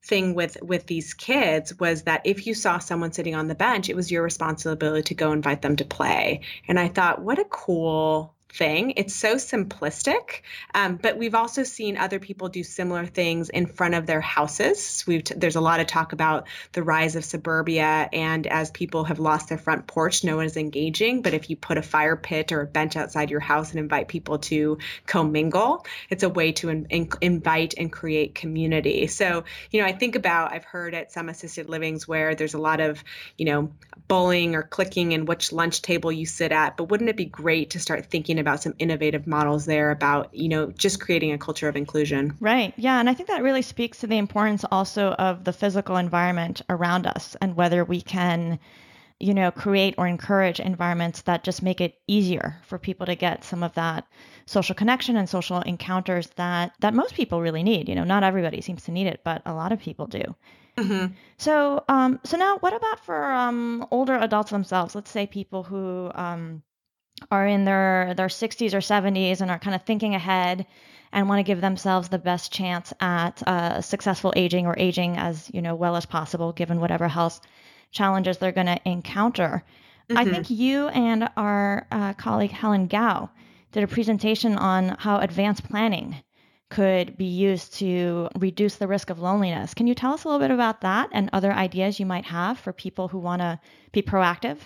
thing 0.06 0.34
with 0.34 0.56
with 0.62 0.86
these 0.86 1.14
kids 1.14 1.78
was 1.80 2.02
that 2.04 2.22
if 2.24 2.46
you 2.46 2.54
saw 2.54 2.78
someone 2.78 3.12
sitting 3.12 3.34
on 3.34 3.48
the 3.48 3.54
bench 3.54 3.88
it 3.88 3.96
was 3.96 4.10
your 4.10 4.22
responsibility 4.22 5.02
to 5.02 5.14
go 5.14 5.32
invite 5.32 5.62
them 5.62 5.76
to 5.76 5.84
play. 5.84 6.40
And 6.68 6.78
i 6.78 6.88
thought 6.88 7.22
what 7.22 7.38
a 7.38 7.44
cool 7.44 8.35
thing. 8.56 8.94
It's 8.96 9.14
so 9.14 9.36
simplistic, 9.36 10.40
um, 10.74 10.96
but 10.96 11.18
we've 11.18 11.34
also 11.34 11.62
seen 11.62 11.96
other 11.96 12.18
people 12.18 12.48
do 12.48 12.64
similar 12.64 13.06
things 13.06 13.50
in 13.50 13.66
front 13.66 13.94
of 13.94 14.06
their 14.06 14.20
houses. 14.20 15.04
We've 15.06 15.22
t- 15.22 15.34
there's 15.36 15.56
a 15.56 15.60
lot 15.60 15.80
of 15.80 15.86
talk 15.86 16.12
about 16.12 16.48
the 16.72 16.82
rise 16.82 17.16
of 17.16 17.24
suburbia, 17.24 18.08
and 18.12 18.46
as 18.46 18.70
people 18.70 19.04
have 19.04 19.18
lost 19.18 19.48
their 19.48 19.58
front 19.58 19.86
porch, 19.86 20.24
no 20.24 20.36
one 20.36 20.46
is 20.46 20.56
engaging. 20.56 21.22
But 21.22 21.34
if 21.34 21.50
you 21.50 21.56
put 21.56 21.78
a 21.78 21.82
fire 21.82 22.16
pit 22.16 22.52
or 22.52 22.62
a 22.62 22.66
bench 22.66 22.96
outside 22.96 23.30
your 23.30 23.40
house 23.40 23.70
and 23.70 23.78
invite 23.78 24.08
people 24.08 24.38
to 24.38 24.78
commingle, 25.06 25.84
it's 26.08 26.22
a 26.22 26.28
way 26.28 26.52
to 26.52 26.70
in- 26.70 26.86
in- 26.90 27.10
invite 27.20 27.74
and 27.76 27.92
create 27.92 28.34
community. 28.34 29.06
So 29.06 29.44
you 29.70 29.80
know, 29.80 29.86
I 29.86 29.92
think 29.92 30.16
about 30.16 30.52
I've 30.52 30.64
heard 30.64 30.94
at 30.94 31.12
some 31.12 31.28
assisted 31.28 31.68
livings 31.68 32.08
where 32.08 32.34
there's 32.34 32.54
a 32.54 32.58
lot 32.58 32.80
of 32.80 33.04
you 33.36 33.44
know 33.44 33.70
bullying 34.08 34.54
or 34.54 34.62
clicking 34.62 35.12
and 35.14 35.26
which 35.28 35.52
lunch 35.52 35.82
table 35.82 36.12
you 36.12 36.26
sit 36.26 36.52
at. 36.52 36.76
But 36.76 36.84
wouldn't 36.90 37.10
it 37.10 37.16
be 37.16 37.24
great 37.24 37.70
to 37.70 37.80
start 37.80 38.06
thinking 38.06 38.38
about 38.38 38.45
some 38.54 38.74
innovative 38.78 39.26
models 39.26 39.66
there 39.66 39.90
about, 39.90 40.32
you 40.34 40.48
know, 40.48 40.70
just 40.70 41.00
creating 41.00 41.32
a 41.32 41.38
culture 41.38 41.68
of 41.68 41.76
inclusion? 41.76 42.36
Right. 42.40 42.72
Yeah. 42.76 43.00
And 43.00 43.10
I 43.10 43.14
think 43.14 43.28
that 43.28 43.42
really 43.42 43.62
speaks 43.62 43.98
to 43.98 44.06
the 44.06 44.18
importance 44.18 44.64
also 44.70 45.10
of 45.12 45.44
the 45.44 45.52
physical 45.52 45.96
environment 45.96 46.62
around 46.70 47.06
us 47.06 47.36
and 47.40 47.56
whether 47.56 47.84
we 47.84 48.00
can 48.00 48.58
you 49.18 49.32
know, 49.32 49.50
create 49.50 49.94
or 49.96 50.06
encourage 50.06 50.60
environments 50.60 51.22
that 51.22 51.42
just 51.42 51.62
make 51.62 51.80
it 51.80 51.98
easier 52.06 52.60
for 52.66 52.78
people 52.78 53.06
to 53.06 53.14
get 53.14 53.44
some 53.44 53.62
of 53.62 53.72
that 53.74 54.06
social 54.44 54.74
connection 54.74 55.16
and 55.16 55.28
social 55.28 55.60
encounters 55.62 56.28
that 56.36 56.72
that 56.80 56.92
most 56.92 57.14
people 57.14 57.40
really 57.40 57.62
need. 57.62 57.88
You 57.88 57.94
know, 57.94 58.04
not 58.04 58.24
everybody 58.24 58.60
seems 58.60 58.84
to 58.84 58.92
need 58.92 59.06
it, 59.06 59.20
but 59.24 59.40
a 59.46 59.54
lot 59.54 59.72
of 59.72 59.80
people 59.80 60.06
do. 60.06 60.34
Mm-hmm. 60.76 61.14
So, 61.38 61.82
um, 61.88 62.20
so 62.24 62.36
now, 62.36 62.58
what 62.58 62.74
about 62.74 63.04
for 63.04 63.24
um, 63.24 63.86
older 63.90 64.14
adults 64.14 64.50
themselves? 64.50 64.94
Let's 64.94 65.10
say 65.10 65.26
people 65.26 65.62
who 65.62 66.10
um, 66.14 66.62
are 67.30 67.46
in 67.46 67.64
their 67.64 68.14
their 68.16 68.28
60s 68.28 68.74
or 68.74 68.78
70s 68.78 69.40
and 69.40 69.50
are 69.50 69.58
kind 69.58 69.74
of 69.74 69.82
thinking 69.82 70.14
ahead 70.14 70.66
and 71.12 71.28
want 71.28 71.38
to 71.38 71.42
give 71.42 71.60
themselves 71.60 72.08
the 72.08 72.18
best 72.18 72.52
chance 72.52 72.92
at 73.00 73.42
uh, 73.46 73.80
successful 73.80 74.32
aging 74.36 74.66
or 74.66 74.74
aging 74.78 75.16
as 75.16 75.50
you 75.52 75.62
know 75.62 75.74
well 75.74 75.96
as 75.96 76.06
possible, 76.06 76.52
given 76.52 76.80
whatever 76.80 77.08
health 77.08 77.40
challenges 77.90 78.38
they're 78.38 78.52
going 78.52 78.66
to 78.66 78.80
encounter. 78.84 79.64
Mm-hmm. 80.08 80.18
I 80.18 80.24
think 80.24 80.50
you 80.50 80.88
and 80.88 81.28
our 81.36 81.86
uh, 81.90 82.12
colleague 82.14 82.50
Helen 82.50 82.86
Gao 82.86 83.30
did 83.72 83.82
a 83.82 83.88
presentation 83.88 84.56
on 84.56 84.96
how 84.98 85.18
advanced 85.18 85.64
planning 85.64 86.16
could 86.68 87.16
be 87.16 87.26
used 87.26 87.74
to 87.74 88.28
reduce 88.38 88.76
the 88.76 88.88
risk 88.88 89.10
of 89.10 89.20
loneliness. 89.20 89.74
Can 89.74 89.86
you 89.86 89.94
tell 89.94 90.12
us 90.12 90.24
a 90.24 90.28
little 90.28 90.40
bit 90.40 90.52
about 90.52 90.80
that 90.80 91.08
and 91.12 91.30
other 91.32 91.52
ideas 91.52 92.00
you 92.00 92.06
might 92.06 92.24
have 92.24 92.58
for 92.58 92.72
people 92.72 93.08
who 93.08 93.18
want 93.18 93.40
to 93.40 93.60
be 93.92 94.02
proactive? 94.02 94.58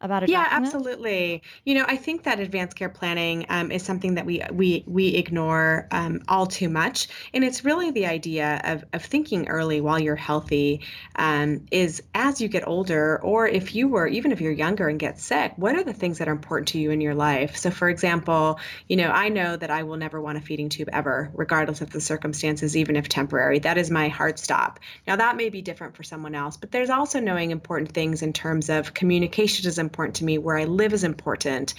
About 0.00 0.22
it 0.22 0.28
yeah 0.28 0.46
absolutely. 0.50 1.42
You 1.64 1.74
know 1.74 1.84
i 1.86 1.96
think 1.96 2.22
that 2.24 2.38
advanced 2.38 2.76
care 2.76 2.88
planning 2.88 3.46
um, 3.48 3.70
is 3.72 3.82
something 3.82 4.14
that 4.14 4.26
we 4.26 4.42
we 4.52 4.84
we 4.86 5.08
ignore 5.08 5.88
um, 5.90 6.22
all 6.28 6.46
too 6.46 6.68
much 6.68 7.08
and 7.34 7.44
it's 7.44 7.64
really 7.64 7.90
the 7.90 8.06
idea 8.06 8.60
of, 8.64 8.84
of 8.92 9.04
thinking 9.04 9.48
early 9.48 9.80
while 9.80 9.98
you're 9.98 10.16
healthy 10.16 10.82
um, 11.16 11.66
is 11.70 12.02
as 12.14 12.40
you 12.40 12.48
get 12.48 12.66
older 12.66 13.20
or 13.22 13.48
if 13.48 13.74
you 13.74 13.88
were 13.88 14.06
even 14.06 14.30
if 14.30 14.40
you're 14.40 14.52
younger 14.52 14.88
and 14.88 15.00
get 15.00 15.18
sick 15.18 15.52
what 15.56 15.74
are 15.74 15.82
the 15.82 15.92
things 15.92 16.18
that 16.18 16.28
are 16.28 16.32
important 16.32 16.68
to 16.68 16.78
you 16.78 16.90
in 16.90 17.00
your 17.00 17.14
life? 17.14 17.56
So 17.56 17.70
for 17.70 17.88
example 17.88 18.60
you 18.86 18.96
know 18.96 19.08
i 19.08 19.28
know 19.28 19.56
that 19.56 19.70
i 19.70 19.82
will 19.82 19.96
never 19.96 20.20
want 20.20 20.38
a 20.38 20.40
feeding 20.40 20.68
tube 20.68 20.88
ever 20.92 21.30
regardless 21.34 21.80
of 21.80 21.90
the 21.90 22.00
circumstances 22.00 22.76
even 22.76 22.94
if 22.96 23.08
temporary. 23.08 23.58
That 23.58 23.78
is 23.78 23.90
my 23.90 24.08
hard 24.08 24.38
stop. 24.38 24.78
Now 25.06 25.16
that 25.16 25.36
may 25.36 25.48
be 25.48 25.62
different 25.62 25.96
for 25.96 26.04
someone 26.04 26.34
else 26.34 26.56
but 26.56 26.70
there's 26.70 26.90
also 26.90 27.18
knowing 27.18 27.50
important 27.50 27.92
things 27.92 28.22
in 28.22 28.32
terms 28.32 28.70
of 28.70 28.94
communication 28.94 29.66
is 29.66 29.78
important 29.88 30.16
to 30.16 30.24
me, 30.24 30.36
where 30.36 30.58
I 30.58 30.64
live 30.64 30.92
is 30.92 31.02
important. 31.02 31.72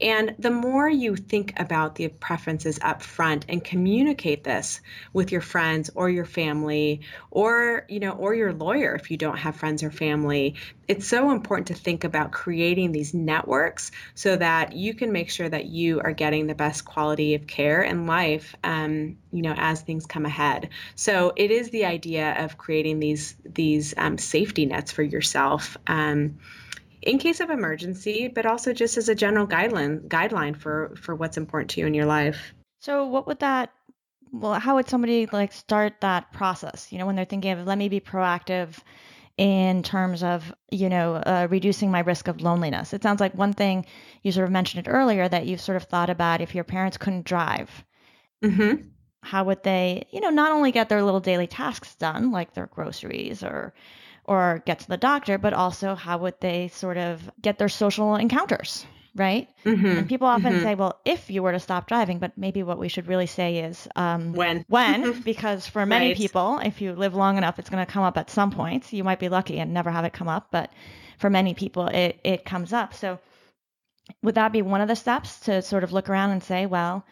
And 0.00 0.36
the 0.38 0.52
more 0.52 0.88
you 0.88 1.16
think 1.16 1.58
about 1.58 1.96
the 1.96 2.06
preferences 2.08 2.78
up 2.80 3.02
front 3.02 3.44
and 3.48 3.62
communicate 3.62 4.44
this 4.44 4.80
with 5.12 5.32
your 5.32 5.40
friends 5.40 5.90
or 5.96 6.08
your 6.08 6.24
family 6.24 7.00
or, 7.32 7.84
you 7.88 7.98
know, 7.98 8.12
or 8.12 8.34
your 8.34 8.52
lawyer 8.52 8.94
if 8.94 9.10
you 9.10 9.16
don't 9.16 9.38
have 9.38 9.56
friends 9.56 9.82
or 9.82 9.90
family, 9.90 10.54
it's 10.88 11.06
so 11.06 11.30
important 11.30 11.66
to 11.68 11.74
think 11.74 12.04
about 12.04 12.30
creating 12.30 12.92
these 12.92 13.12
networks 13.12 13.90
so 14.14 14.36
that 14.36 14.72
you 14.72 14.94
can 14.94 15.12
make 15.12 15.30
sure 15.30 15.48
that 15.48 15.66
you 15.66 16.00
are 16.00 16.12
getting 16.12 16.46
the 16.46 16.54
best 16.54 16.84
quality 16.84 17.34
of 17.34 17.46
care 17.46 17.82
and 17.82 18.06
life 18.06 18.54
um, 18.62 19.16
you 19.32 19.42
know 19.42 19.54
as 19.56 19.80
things 19.82 20.06
come 20.06 20.24
ahead 20.24 20.68
so 20.94 21.32
it 21.36 21.50
is 21.50 21.70
the 21.70 21.84
idea 21.84 22.34
of 22.44 22.58
creating 22.58 23.00
these 23.00 23.34
these 23.44 23.94
um, 23.96 24.18
safety 24.18 24.66
nets 24.66 24.92
for 24.92 25.02
yourself 25.02 25.76
um, 25.86 26.38
in 27.06 27.18
case 27.18 27.40
of 27.40 27.50
emergency, 27.50 28.28
but 28.28 28.44
also 28.44 28.72
just 28.72 28.96
as 28.96 29.08
a 29.08 29.14
general 29.14 29.46
guideline 29.46 30.06
guideline 30.08 30.56
for 30.56 30.94
for 30.96 31.14
what's 31.14 31.36
important 31.36 31.70
to 31.70 31.80
you 31.80 31.86
in 31.86 31.94
your 31.94 32.06
life. 32.06 32.52
So 32.80 33.06
what 33.06 33.26
would 33.26 33.38
that 33.40 33.72
well 34.32 34.54
how 34.54 34.74
would 34.74 34.88
somebody 34.88 35.26
like 35.32 35.52
start 35.52 36.00
that 36.00 36.32
process? 36.32 36.92
You 36.92 36.98
know, 36.98 37.06
when 37.06 37.16
they're 37.16 37.24
thinking 37.24 37.52
of 37.52 37.66
let 37.66 37.78
me 37.78 37.88
be 37.88 38.00
proactive 38.00 38.78
in 39.36 39.82
terms 39.82 40.22
of 40.22 40.52
you 40.70 40.88
know 40.88 41.14
uh, 41.14 41.46
reducing 41.48 41.90
my 41.90 42.00
risk 42.00 42.28
of 42.28 42.40
loneliness. 42.40 42.92
It 42.92 43.02
sounds 43.02 43.20
like 43.20 43.34
one 43.34 43.52
thing 43.52 43.86
you 44.22 44.32
sort 44.32 44.44
of 44.44 44.52
mentioned 44.52 44.86
it 44.86 44.90
earlier 44.90 45.28
that 45.28 45.46
you've 45.46 45.60
sort 45.60 45.76
of 45.76 45.84
thought 45.84 46.10
about 46.10 46.40
if 46.40 46.54
your 46.54 46.64
parents 46.64 46.96
couldn't 46.96 47.24
drive. 47.24 47.84
Mm-hmm. 48.44 48.88
How 49.22 49.44
would 49.44 49.62
they, 49.62 50.06
you 50.12 50.20
know, 50.20 50.30
not 50.30 50.52
only 50.52 50.72
get 50.72 50.88
their 50.88 51.02
little 51.02 51.20
daily 51.20 51.46
tasks 51.46 51.94
done, 51.96 52.30
like 52.30 52.54
their 52.54 52.66
groceries 52.66 53.42
or 53.42 53.74
or 54.28 54.62
get 54.66 54.80
to 54.80 54.88
the 54.88 54.96
doctor, 54.96 55.38
but 55.38 55.52
also 55.52 55.94
how 55.94 56.18
would 56.18 56.34
they 56.40 56.68
sort 56.68 56.96
of 56.96 57.30
get 57.40 57.58
their 57.58 57.68
social 57.68 58.16
encounters, 58.16 58.86
right? 59.14 59.48
Mm-hmm. 59.64 59.86
And 59.86 60.08
people 60.08 60.26
often 60.26 60.54
mm-hmm. 60.54 60.62
say, 60.62 60.74
well, 60.74 61.00
if 61.04 61.30
you 61.30 61.42
were 61.42 61.52
to 61.52 61.60
stop 61.60 61.88
driving, 61.88 62.18
but 62.18 62.36
maybe 62.36 62.62
what 62.62 62.78
we 62.78 62.88
should 62.88 63.06
really 63.06 63.26
say 63.26 63.58
is 63.58 63.88
um, 63.96 64.32
when. 64.32 64.64
When, 64.68 65.20
because 65.24 65.66
for 65.66 65.86
many 65.86 66.08
right. 66.08 66.16
people, 66.16 66.58
if 66.58 66.80
you 66.80 66.92
live 66.92 67.14
long 67.14 67.38
enough, 67.38 67.58
it's 67.58 67.70
going 67.70 67.84
to 67.84 67.90
come 67.90 68.02
up 68.02 68.16
at 68.18 68.30
some 68.30 68.50
point. 68.50 68.92
You 68.92 69.04
might 69.04 69.20
be 69.20 69.28
lucky 69.28 69.58
and 69.58 69.72
never 69.72 69.90
have 69.90 70.04
it 70.04 70.12
come 70.12 70.28
up, 70.28 70.48
but 70.50 70.70
for 71.18 71.30
many 71.30 71.54
people, 71.54 71.88
it, 71.88 72.20
it 72.24 72.44
comes 72.44 72.72
up. 72.72 72.94
So 72.94 73.18
would 74.22 74.34
that 74.34 74.52
be 74.52 74.62
one 74.62 74.80
of 74.80 74.88
the 74.88 74.96
steps 74.96 75.40
to 75.40 75.62
sort 75.62 75.84
of 75.84 75.92
look 75.92 76.08
around 76.08 76.30
and 76.30 76.42
say, 76.42 76.66
well, 76.66 77.04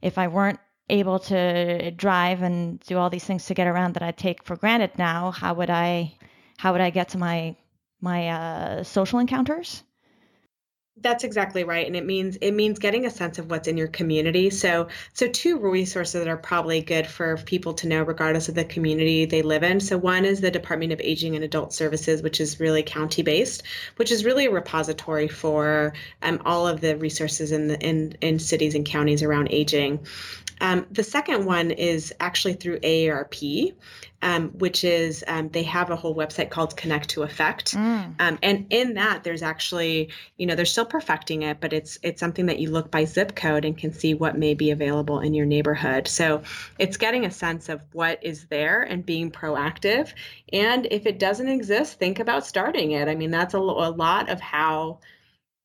if 0.00 0.18
I 0.18 0.28
weren't 0.28 0.58
able 0.90 1.18
to 1.20 1.90
drive 1.92 2.42
and 2.42 2.80
do 2.80 2.98
all 2.98 3.08
these 3.08 3.24
things 3.24 3.46
to 3.46 3.54
get 3.54 3.66
around 3.66 3.94
that 3.94 4.02
I 4.02 4.10
take 4.10 4.44
for 4.44 4.56
granted 4.56 4.98
now, 4.98 5.30
how 5.30 5.54
would 5.54 5.70
I 5.70 6.16
how 6.62 6.70
would 6.70 6.80
I 6.80 6.90
get 6.90 7.08
to 7.08 7.18
my 7.18 7.56
my 8.00 8.28
uh, 8.28 8.84
social 8.84 9.18
encounters? 9.18 9.82
That's 10.96 11.24
exactly 11.24 11.64
right, 11.64 11.84
and 11.84 11.96
it 11.96 12.06
means 12.06 12.36
it 12.36 12.52
means 12.52 12.78
getting 12.78 13.04
a 13.04 13.10
sense 13.10 13.40
of 13.40 13.50
what's 13.50 13.66
in 13.66 13.76
your 13.76 13.88
community. 13.88 14.48
So, 14.48 14.86
so 15.12 15.26
two 15.26 15.58
resources 15.58 16.20
that 16.20 16.28
are 16.28 16.36
probably 16.36 16.80
good 16.80 17.08
for 17.08 17.36
people 17.38 17.74
to 17.74 17.88
know, 17.88 18.04
regardless 18.04 18.48
of 18.48 18.54
the 18.54 18.64
community 18.64 19.24
they 19.24 19.42
live 19.42 19.64
in. 19.64 19.80
So, 19.80 19.98
one 19.98 20.24
is 20.24 20.40
the 20.40 20.52
Department 20.52 20.92
of 20.92 21.00
Aging 21.00 21.34
and 21.34 21.44
Adult 21.44 21.72
Services, 21.72 22.22
which 22.22 22.40
is 22.40 22.60
really 22.60 22.84
county 22.84 23.22
based, 23.22 23.64
which 23.96 24.12
is 24.12 24.24
really 24.24 24.46
a 24.46 24.50
repository 24.52 25.26
for 25.26 25.94
um, 26.22 26.40
all 26.44 26.68
of 26.68 26.80
the 26.80 26.96
resources 26.96 27.50
in 27.50 27.66
the 27.66 27.80
in 27.80 28.16
in 28.20 28.38
cities 28.38 28.76
and 28.76 28.86
counties 28.86 29.24
around 29.24 29.48
aging. 29.50 29.98
Um, 30.62 30.86
the 30.92 31.02
second 31.02 31.44
one 31.44 31.72
is 31.72 32.14
actually 32.20 32.54
through 32.54 32.78
AARP, 32.78 33.74
um, 34.22 34.50
which 34.50 34.84
is 34.84 35.24
um, 35.26 35.48
they 35.48 35.64
have 35.64 35.90
a 35.90 35.96
whole 35.96 36.14
website 36.14 36.50
called 36.50 36.76
Connect2Affect, 36.76 37.74
mm. 37.74 38.14
Um, 38.20 38.38
and 38.42 38.66
in 38.70 38.94
that 38.94 39.24
there's 39.24 39.42
actually 39.42 40.10
you 40.38 40.46
know 40.46 40.54
they're 40.54 40.64
still 40.64 40.86
perfecting 40.86 41.42
it, 41.42 41.58
but 41.60 41.72
it's 41.72 41.98
it's 42.04 42.20
something 42.20 42.46
that 42.46 42.60
you 42.60 42.70
look 42.70 42.92
by 42.92 43.04
zip 43.04 43.34
code 43.34 43.64
and 43.64 43.76
can 43.76 43.92
see 43.92 44.14
what 44.14 44.38
may 44.38 44.54
be 44.54 44.70
available 44.70 45.18
in 45.18 45.34
your 45.34 45.46
neighborhood. 45.46 46.06
So 46.06 46.42
it's 46.78 46.96
getting 46.96 47.26
a 47.26 47.30
sense 47.30 47.68
of 47.68 47.82
what 47.92 48.22
is 48.22 48.46
there 48.46 48.82
and 48.82 49.04
being 49.04 49.32
proactive, 49.32 50.12
and 50.52 50.86
if 50.92 51.06
it 51.06 51.18
doesn't 51.18 51.48
exist, 51.48 51.98
think 51.98 52.20
about 52.20 52.46
starting 52.46 52.92
it. 52.92 53.08
I 53.08 53.16
mean 53.16 53.32
that's 53.32 53.54
a, 53.54 53.58
a 53.58 53.90
lot 53.90 54.30
of 54.30 54.40
how 54.40 55.00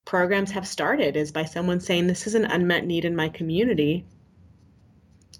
programs 0.06 0.50
have 0.52 0.66
started 0.66 1.16
is 1.16 1.32
by 1.32 1.44
someone 1.44 1.82
saying 1.82 2.08
this 2.08 2.26
is 2.26 2.34
an 2.34 2.46
unmet 2.46 2.86
need 2.86 3.06
in 3.06 3.16
my 3.16 3.30
community 3.30 4.04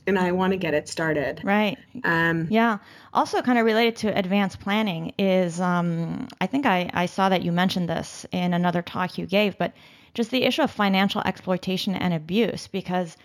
and 0.08 0.18
I 0.18 0.32
want 0.32 0.52
to 0.54 0.58
get 0.58 0.74
it 0.74 0.88
started. 0.88 1.42
Right. 1.44 1.78
Um, 2.04 2.48
yeah. 2.50 2.78
Also, 3.14 3.42
kind 3.42 3.60
of 3.60 3.66
related 3.66 3.98
to 3.98 4.18
advanced 4.18 4.60
planning 4.60 5.14
is 5.20 5.60
um, 5.60 6.28
I 6.42 6.48
think 6.48 6.66
I, 6.66 6.90
I 6.94 7.06
saw 7.06 7.30
that 7.30 7.44
you 7.44 7.52
mentioned 7.52 7.90
this 7.90 8.26
in 8.32 8.54
another 8.54 8.82
talk 8.82 9.18
you 9.18 9.26
gave, 9.28 9.58
but 9.58 9.74
just 10.14 10.32
the 10.32 10.44
issue 10.44 10.64
of 10.64 10.72
financial 10.72 11.22
exploitation 11.26 11.94
and 11.94 12.14
abuse, 12.14 12.68
because 12.68 13.18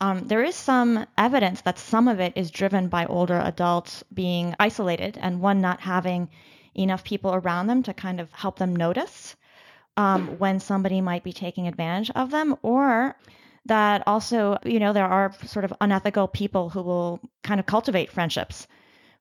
um, 0.00 0.26
there 0.26 0.42
is 0.42 0.54
some 0.54 1.06
evidence 1.18 1.60
that 1.60 1.78
some 1.78 2.08
of 2.08 2.20
it 2.20 2.32
is 2.34 2.50
driven 2.50 2.88
by 2.88 3.04
older 3.06 3.38
adults 3.38 4.02
being 4.14 4.54
isolated 4.58 5.18
and 5.20 5.40
one 5.40 5.60
not 5.60 5.80
having 5.80 6.28
enough 6.74 7.04
people 7.04 7.34
around 7.34 7.66
them 7.66 7.82
to 7.82 7.92
kind 7.92 8.20
of 8.20 8.32
help 8.32 8.58
them 8.58 8.74
notice 8.74 9.36
um, 9.96 10.38
when 10.38 10.58
somebody 10.58 11.00
might 11.00 11.22
be 11.22 11.32
taking 11.32 11.68
advantage 11.68 12.10
of 12.14 12.30
them, 12.30 12.56
or 12.62 13.14
that 13.66 14.02
also, 14.06 14.58
you 14.64 14.80
know, 14.80 14.92
there 14.92 15.04
are 15.04 15.32
sort 15.44 15.64
of 15.64 15.72
unethical 15.80 16.28
people 16.28 16.70
who 16.70 16.82
will 16.82 17.20
kind 17.42 17.60
of 17.60 17.66
cultivate 17.66 18.10
friendships 18.10 18.66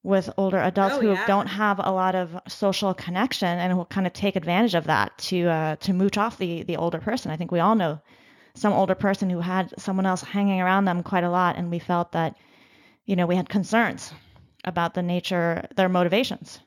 with 0.04 0.30
older 0.38 0.58
adults 0.58 0.96
oh, 0.96 1.02
who 1.02 1.12
yeah. 1.12 1.26
don't 1.28 1.48
have 1.48 1.80
a 1.80 1.92
lot 1.92 2.16
of 2.16 2.40
social 2.48 2.94
connection 2.94 3.60
and 3.60 3.78
will 3.78 3.86
kind 3.86 4.08
of 4.08 4.14
take 4.14 4.36
advantage 4.36 4.76
of 4.76 4.86
that 4.86 5.18
to 5.18 5.48
uh, 5.48 5.76
to 5.78 5.94
mooch 5.94 6.18
off 6.18 6.38
the 6.38 6.64
the 6.64 6.78
older 6.78 7.00
person. 7.00 7.32
I 7.32 7.38
think 7.38 7.52
we 7.52 7.60
all 7.60 7.76
know 7.76 8.00
some 8.56 8.74
older 8.74 8.96
person 8.96 9.30
who 9.30 9.40
had 9.40 9.74
someone 9.80 10.06
else 10.06 10.22
hanging 10.22 10.62
around 10.62 10.86
them 10.86 11.04
quite 11.04 11.24
a 11.24 11.30
lot, 11.30 11.58
and 11.58 11.70
we 11.70 11.80
felt 11.80 12.12
that, 12.14 12.36
you 13.06 13.16
know, 13.16 13.26
we 13.26 13.36
had 13.36 13.50
concerns 13.50 14.14
about 14.64 14.94
the 14.94 15.02
nature, 15.02 15.66
their 15.76 15.90
motivations. 15.90 16.60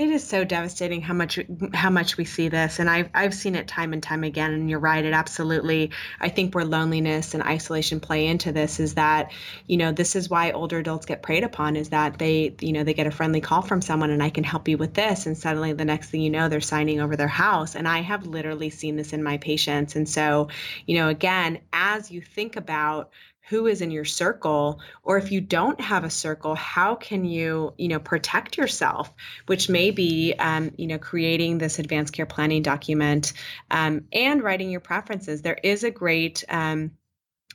It 0.00 0.08
is 0.08 0.26
so 0.26 0.44
devastating 0.44 1.02
how 1.02 1.12
much 1.12 1.38
how 1.74 1.90
much 1.90 2.16
we 2.16 2.24
see 2.24 2.48
this, 2.48 2.78
and 2.78 2.88
I've 2.88 3.10
I've 3.12 3.34
seen 3.34 3.54
it 3.54 3.68
time 3.68 3.92
and 3.92 4.02
time 4.02 4.24
again. 4.24 4.54
And 4.54 4.70
you're 4.70 4.78
right, 4.78 5.04
it 5.04 5.12
absolutely. 5.12 5.90
I 6.18 6.30
think 6.30 6.54
where 6.54 6.64
loneliness 6.64 7.34
and 7.34 7.42
isolation 7.42 8.00
play 8.00 8.26
into 8.26 8.50
this 8.50 8.80
is 8.80 8.94
that 8.94 9.30
you 9.66 9.76
know 9.76 9.92
this 9.92 10.16
is 10.16 10.30
why 10.30 10.52
older 10.52 10.78
adults 10.78 11.04
get 11.04 11.20
preyed 11.22 11.44
upon 11.44 11.76
is 11.76 11.90
that 11.90 12.18
they 12.18 12.56
you 12.62 12.72
know 12.72 12.82
they 12.82 12.94
get 12.94 13.08
a 13.08 13.10
friendly 13.10 13.42
call 13.42 13.60
from 13.60 13.82
someone 13.82 14.08
and 14.08 14.22
I 14.22 14.30
can 14.30 14.42
help 14.42 14.68
you 14.68 14.78
with 14.78 14.94
this, 14.94 15.26
and 15.26 15.36
suddenly 15.36 15.74
the 15.74 15.84
next 15.84 16.08
thing 16.08 16.22
you 16.22 16.30
know 16.30 16.48
they're 16.48 16.62
signing 16.62 17.02
over 17.02 17.14
their 17.14 17.28
house. 17.28 17.76
And 17.76 17.86
I 17.86 18.00
have 18.00 18.26
literally 18.26 18.70
seen 18.70 18.96
this 18.96 19.12
in 19.12 19.22
my 19.22 19.36
patients, 19.36 19.96
and 19.96 20.08
so 20.08 20.48
you 20.86 20.96
know 20.96 21.08
again 21.08 21.58
as 21.74 22.10
you 22.10 22.22
think 22.22 22.56
about 22.56 23.10
who 23.50 23.66
is 23.66 23.82
in 23.82 23.90
your 23.90 24.04
circle 24.04 24.80
or 25.02 25.18
if 25.18 25.32
you 25.32 25.40
don't 25.40 25.80
have 25.80 26.04
a 26.04 26.10
circle 26.10 26.54
how 26.54 26.94
can 26.94 27.24
you 27.24 27.74
you 27.76 27.88
know 27.88 27.98
protect 27.98 28.56
yourself? 28.56 29.12
Which 29.46 29.68
may 29.68 29.90
be 29.90 30.34
um, 30.38 30.70
you 30.78 30.86
know 30.86 30.98
creating 30.98 31.58
this 31.58 31.78
advanced 31.78 32.12
care 32.14 32.26
planning 32.26 32.62
document 32.62 33.32
um, 33.70 34.06
and 34.12 34.42
writing 34.42 34.70
your 34.70 34.80
preferences. 34.80 35.42
There 35.42 35.58
is 35.62 35.84
a 35.84 35.90
great 35.90 36.44
um, 36.48 36.92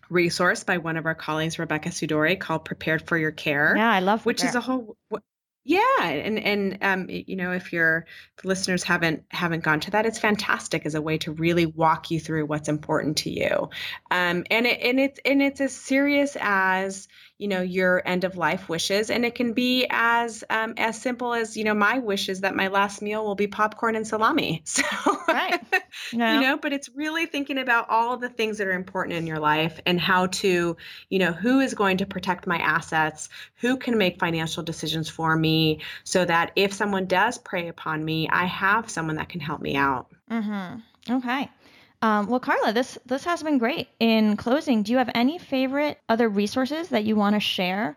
resource 0.09 0.63
by 0.63 0.77
one 0.77 0.97
of 0.97 1.05
our 1.05 1.15
colleagues 1.15 1.57
rebecca 1.57 1.89
sudore 1.89 2.39
called 2.39 2.63
prepare 2.63 2.99
for 2.99 3.17
your 3.17 3.31
care 3.31 3.73
yeah 3.75 3.91
i 3.91 3.99
love 3.99 4.23
which 4.23 4.43
is 4.43 4.53
a 4.53 4.61
whole 4.61 4.95
yeah, 5.67 6.03
and 6.03 6.37
and 6.37 6.77
um, 6.83 7.07
you 7.09 7.35
know, 7.35 7.51
if 7.51 7.73
your 7.73 8.05
listeners 8.43 8.83
haven't 8.83 9.23
haven't 9.29 9.63
gone 9.63 9.79
to 9.79 9.91
that, 9.91 10.05
it's 10.05 10.19
fantastic 10.19 10.85
as 10.85 10.93
a 10.93 11.01
way 11.01 11.17
to 11.17 11.31
really 11.31 11.65
walk 11.65 12.11
you 12.11 12.19
through 12.19 12.45
what's 12.45 12.69
important 12.69 13.17
to 13.17 13.31
you. 13.31 13.71
Um, 14.11 14.45
and 14.51 14.67
it 14.67 14.79
and 14.81 14.99
it's 14.99 15.19
and 15.25 15.41
it's 15.41 15.59
as 15.61 15.75
serious 15.75 16.37
as 16.39 17.07
you 17.37 17.47
know 17.49 17.61
your 17.61 18.01
end 18.05 18.23
of 18.23 18.37
life 18.37 18.69
wishes 18.69 19.09
and 19.09 19.25
it 19.25 19.35
can 19.35 19.53
be 19.53 19.85
as 19.89 20.43
um, 20.49 20.73
as 20.77 20.99
simple 20.99 21.33
as 21.33 21.57
you 21.57 21.63
know 21.63 21.73
my 21.73 21.99
wish 21.99 22.29
is 22.29 22.41
that 22.41 22.55
my 22.55 22.69
last 22.69 23.01
meal 23.01 23.25
will 23.25 23.35
be 23.35 23.47
popcorn 23.47 23.95
and 23.95 24.07
salami. 24.07 24.63
So 24.75 24.83
right. 25.27 25.61
you 26.11 26.17
know 26.17 26.57
but 26.57 26.73
it's 26.73 26.89
really 26.89 27.25
thinking 27.25 27.57
about 27.57 27.89
all 27.89 28.17
the 28.17 28.29
things 28.29 28.57
that 28.57 28.67
are 28.67 28.73
important 28.73 29.17
in 29.17 29.25
your 29.25 29.39
life 29.39 29.79
and 29.85 29.99
how 29.99 30.27
to 30.27 30.75
you 31.09 31.19
know 31.19 31.31
who 31.31 31.59
is 31.59 31.73
going 31.73 31.97
to 31.97 32.05
protect 32.05 32.45
my 32.45 32.57
assets 32.57 33.29
who 33.55 33.77
can 33.77 33.97
make 33.97 34.19
financial 34.19 34.63
decisions 34.63 35.09
for 35.09 35.35
me 35.35 35.81
so 36.03 36.25
that 36.25 36.51
if 36.55 36.73
someone 36.73 37.05
does 37.05 37.37
prey 37.37 37.67
upon 37.69 38.03
me 38.03 38.27
i 38.29 38.45
have 38.45 38.89
someone 38.89 39.15
that 39.15 39.29
can 39.29 39.39
help 39.39 39.61
me 39.61 39.75
out. 39.75 40.07
Mm-hmm. 40.29 41.15
okay 41.17 41.49
um, 42.05 42.27
well, 42.27 42.39
Carla, 42.39 42.71
this 42.71 42.99
this 43.07 43.23
has 43.25 43.41
been 43.41 43.57
great. 43.57 43.87
In 43.99 44.37
closing, 44.37 44.83
do 44.83 44.91
you 44.91 44.99
have 44.99 45.09
any 45.15 45.39
favorite 45.39 45.97
other 46.07 46.29
resources 46.29 46.89
that 46.89 47.03
you 47.03 47.15
want 47.15 47.35
to 47.35 47.39
share 47.39 47.95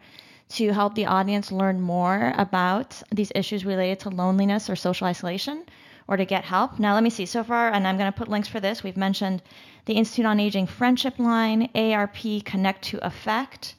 to 0.51 0.73
help 0.73 0.95
the 0.95 1.05
audience 1.05 1.53
learn 1.53 1.79
more 1.79 2.33
about 2.39 3.03
these 3.13 3.31
issues 3.35 3.67
related 3.67 4.01
to 4.01 4.09
loneliness 4.09 4.71
or 4.71 4.77
social 4.77 5.07
isolation, 5.07 5.67
or 6.07 6.17
to 6.17 6.25
get 6.25 6.43
help? 6.43 6.79
Now, 6.79 6.95
let 6.95 7.03
me 7.03 7.11
see. 7.11 7.27
So 7.27 7.45
far, 7.45 7.71
and 7.71 7.87
I'm 7.87 7.99
going 7.99 8.11
to 8.11 8.19
put 8.19 8.29
links 8.29 8.49
for 8.49 8.61
this. 8.61 8.83
We've 8.83 8.97
mentioned 8.97 9.43
the 9.85 9.93
Institute 9.93 10.25
on 10.25 10.41
Aging 10.41 10.69
Friendship 10.69 11.19
Line, 11.19 11.69
AARP 11.75 12.47
Connect 12.47 12.83
to 12.85 13.07
Effect, 13.07 13.75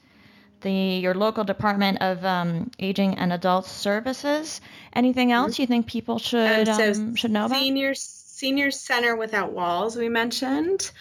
the 0.61 0.71
your 0.71 1.15
local 1.15 1.43
Department 1.43 2.03
of 2.03 2.23
um, 2.23 2.69
Aging 2.77 3.17
and 3.17 3.33
Adult 3.33 3.65
Services. 3.65 4.61
Anything 4.93 5.31
else 5.31 5.57
you 5.57 5.65
think 5.65 5.87
people 5.87 6.19
should 6.19 6.69
um, 6.69 7.15
should 7.15 7.31
know 7.31 7.45
about? 7.45 7.59
Seniors 7.59 8.19
Senior 8.39 8.71
Center 8.71 9.17
Without 9.17 9.51
Walls, 9.51 9.97
we 9.97 10.07
mentioned. 10.07 10.91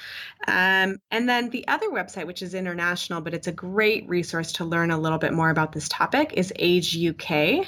Um, 0.49 0.99
and 1.13 1.29
then 1.29 1.51
the 1.51 1.69
other 1.69 1.89
website, 1.89 2.27
which 2.27 2.43
is 2.43 2.53
international, 2.53 3.21
but 3.21 3.33
it's 3.33 3.47
a 3.47 3.53
great 3.53 4.09
resource 4.09 4.51
to 4.55 4.65
learn 4.65 4.91
a 4.91 4.99
little 4.99 5.19
bit 5.19 5.33
more 5.33 5.49
about 5.49 5.71
this 5.71 5.89
topic, 5.89 6.33
is 6.35 6.53
Age 6.57 6.99
UK. 6.99 7.65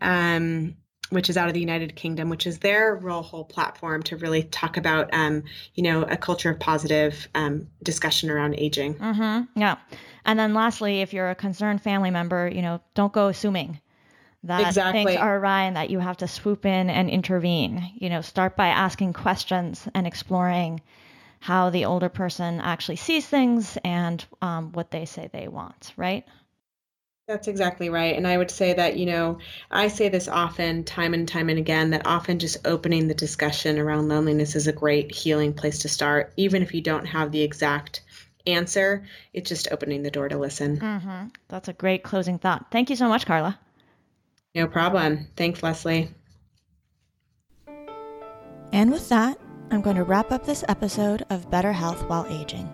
Um, 0.00 0.76
which 1.10 1.28
is 1.28 1.36
out 1.36 1.46
of 1.46 1.52
the 1.52 1.60
United 1.60 1.94
Kingdom, 1.94 2.30
which 2.30 2.46
is 2.46 2.60
their 2.60 2.94
real 2.94 3.20
whole 3.20 3.44
platform 3.44 4.02
to 4.04 4.16
really 4.16 4.44
talk 4.44 4.78
about, 4.78 5.12
um, 5.12 5.42
you 5.74 5.82
know, 5.82 6.04
a 6.04 6.16
culture 6.16 6.48
of 6.48 6.58
positive 6.58 7.28
um, 7.34 7.68
discussion 7.82 8.30
around 8.30 8.54
aging. 8.54 8.94
Mm-hmm. 8.94 9.60
Yeah, 9.60 9.76
and 10.24 10.38
then 10.38 10.54
lastly, 10.54 11.02
if 11.02 11.12
you're 11.12 11.28
a 11.28 11.34
concerned 11.34 11.82
family 11.82 12.10
member, 12.10 12.48
you 12.48 12.62
know, 12.62 12.80
don't 12.94 13.12
go 13.12 13.28
assuming 13.28 13.78
that 14.44 14.68
exactly. 14.68 15.04
things 15.04 15.16
are 15.16 15.38
awry 15.38 15.64
and 15.64 15.76
that 15.76 15.90
you 15.90 15.98
have 15.98 16.16
to 16.18 16.28
swoop 16.28 16.66
in 16.66 16.90
and 16.90 17.08
intervene. 17.08 17.92
You 17.94 18.10
know, 18.10 18.20
start 18.20 18.56
by 18.56 18.68
asking 18.68 19.12
questions 19.12 19.86
and 19.94 20.06
exploring 20.06 20.80
how 21.40 21.70
the 21.70 21.84
older 21.84 22.08
person 22.08 22.60
actually 22.60 22.96
sees 22.96 23.26
things 23.26 23.76
and 23.84 24.24
um, 24.40 24.72
what 24.72 24.90
they 24.90 25.04
say 25.04 25.28
they 25.32 25.48
want, 25.48 25.92
right? 25.96 26.24
That's 27.28 27.46
exactly 27.46 27.88
right. 27.88 28.16
And 28.16 28.26
I 28.26 28.36
would 28.36 28.50
say 28.50 28.74
that, 28.74 28.96
you 28.96 29.06
know, 29.06 29.38
I 29.70 29.88
say 29.88 30.08
this 30.08 30.26
often, 30.26 30.84
time 30.84 31.14
and 31.14 31.26
time 31.26 31.48
and 31.48 31.58
again, 31.58 31.90
that 31.90 32.06
often 32.06 32.40
just 32.40 32.66
opening 32.66 33.06
the 33.06 33.14
discussion 33.14 33.78
around 33.78 34.08
loneliness 34.08 34.56
is 34.56 34.66
a 34.66 34.72
great 34.72 35.14
healing 35.14 35.54
place 35.54 35.78
to 35.80 35.88
start, 35.88 36.32
even 36.36 36.62
if 36.62 36.74
you 36.74 36.80
don't 36.80 37.06
have 37.06 37.30
the 37.30 37.42
exact 37.42 38.02
answer. 38.46 39.06
It's 39.32 39.48
just 39.48 39.68
opening 39.70 40.02
the 40.02 40.10
door 40.10 40.28
to 40.28 40.36
listen. 40.36 40.78
Mm-hmm. 40.78 41.26
That's 41.48 41.68
a 41.68 41.72
great 41.72 42.02
closing 42.02 42.38
thought. 42.38 42.66
Thank 42.72 42.90
you 42.90 42.96
so 42.96 43.08
much, 43.08 43.24
Carla. 43.24 43.58
No 44.54 44.66
problem. 44.66 45.28
Thanks, 45.36 45.62
Leslie. 45.62 46.10
And 48.72 48.90
with 48.90 49.08
that, 49.08 49.38
I'm 49.70 49.80
going 49.80 49.96
to 49.96 50.04
wrap 50.04 50.32
up 50.32 50.44
this 50.44 50.64
episode 50.68 51.24
of 51.30 51.50
Better 51.50 51.72
Health 51.72 52.06
While 52.08 52.26
Aging. 52.28 52.70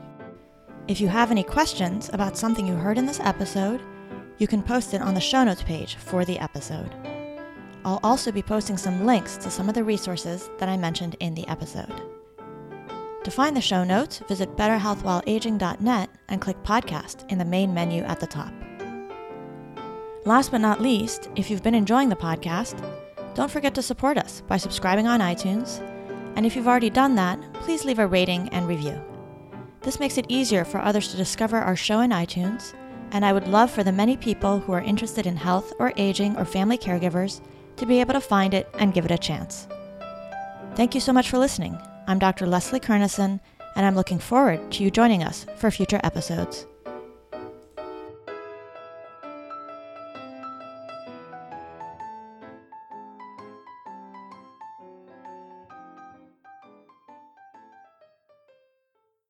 If 0.89 1.01
you 1.01 1.09
have 1.09 1.31
any 1.31 1.45
questions 1.45 2.11
about 2.13 2.37
something 2.37 2.67
you 2.67 2.75
heard 2.75 2.99
in 2.99 3.07
this 3.07 3.21
episode, 3.21 3.81
you 4.39 4.47
can 4.47 4.63
post 4.63 4.95
it 4.95 5.03
on 5.03 5.15
the 5.15 5.21
show 5.21 5.45
notes 5.45 5.63
page 5.63 5.97
for 5.97 6.25
the 6.25 6.39
episode. 6.39 6.91
I'll 7.85 8.01
also 8.03 8.33
be 8.33 8.43
posting 8.43 8.77
some 8.77 9.07
links 9.07 9.37
to 9.39 9.51
some 9.51 9.69
of 9.69 9.75
the 9.75 9.85
resources 9.85 10.51
that 10.59 10.69
I 10.69 10.77
mentioned 10.77 11.17
in 11.21 11.35
the 11.35 11.47
episode. 11.49 12.03
To 13.25 13.31
find 13.31 13.57
the 13.57 13.61
show 13.61 13.85
notes, 13.85 14.21
visit 14.29 14.57
betterhealthwhileaging.net 14.57 16.11
and 16.29 16.41
click 16.41 16.63
podcast 16.63 17.31
in 17.31 17.39
the 17.39 17.45
main 17.45 17.75
menu 17.75 18.03
at 18.05 18.21
the 18.21 18.27
top. 18.27 18.53
Last 20.29 20.51
but 20.51 20.61
not 20.61 20.83
least, 20.83 21.31
if 21.37 21.49
you've 21.49 21.63
been 21.63 21.75
enjoying 21.75 22.11
the 22.11 22.15
podcast, 22.15 22.77
don't 23.35 23.51
forget 23.51 23.75
to 23.77 23.81
support 23.81 24.19
us 24.19 24.43
by 24.43 24.59
subscribing 24.59 25.07
on 25.07 25.21
iTunes. 25.21 25.81
And 26.37 26.45
if 26.45 26.55
you've 26.55 26.69
already 26.69 26.91
done 26.91 27.15
that, 27.15 27.41
please 27.55 27.87
leave 27.87 27.99
a 27.99 28.07
rating 28.07 28.51
and 28.51 28.69
review. 28.69 29.03
This 29.81 29.99
makes 29.99 30.19
it 30.19 30.27
easier 30.29 30.67
for 30.67 30.83
others 30.83 31.09
to 31.09 31.17
discover 31.17 31.57
our 31.57 31.75
show 31.75 32.01
in 32.01 32.11
iTunes, 32.11 32.75
and 33.13 33.25
I 33.25 33.33
would 33.33 33.49
love 33.49 33.71
for 33.71 33.83
the 33.83 33.91
many 33.91 34.19
people 34.19 34.59
who 34.59 34.73
are 34.73 34.83
interested 34.83 35.27
in 35.27 35.35
health 35.35 35.73
or 35.79 35.95
aging 35.97 36.37
or 36.37 36.45
family 36.45 36.77
caregivers 36.77 37.41
to 37.77 37.87
be 37.87 37.99
able 37.99 38.13
to 38.13 38.21
find 38.21 38.53
it 38.53 38.69
and 38.79 38.93
give 38.93 39.07
it 39.07 39.11
a 39.11 39.17
chance. 39.17 39.67
Thank 40.75 40.95
you 40.95 41.01
so 41.01 41.15
much 41.15 41.31
for 41.31 41.39
listening. 41.39 41.75
I'm 42.07 42.19
Dr. 42.19 42.47
Leslie 42.47 42.81
Kernisan, 42.81 43.41
and 43.77 43.87
I'm 43.87 43.97
looking 43.97 44.19
forward 44.19 44.73
to 44.73 44.85
you 44.85 44.91
joining 44.91 45.23
us 45.23 45.47
for 45.57 45.71
future 45.71 46.03
episodes. 46.05 46.67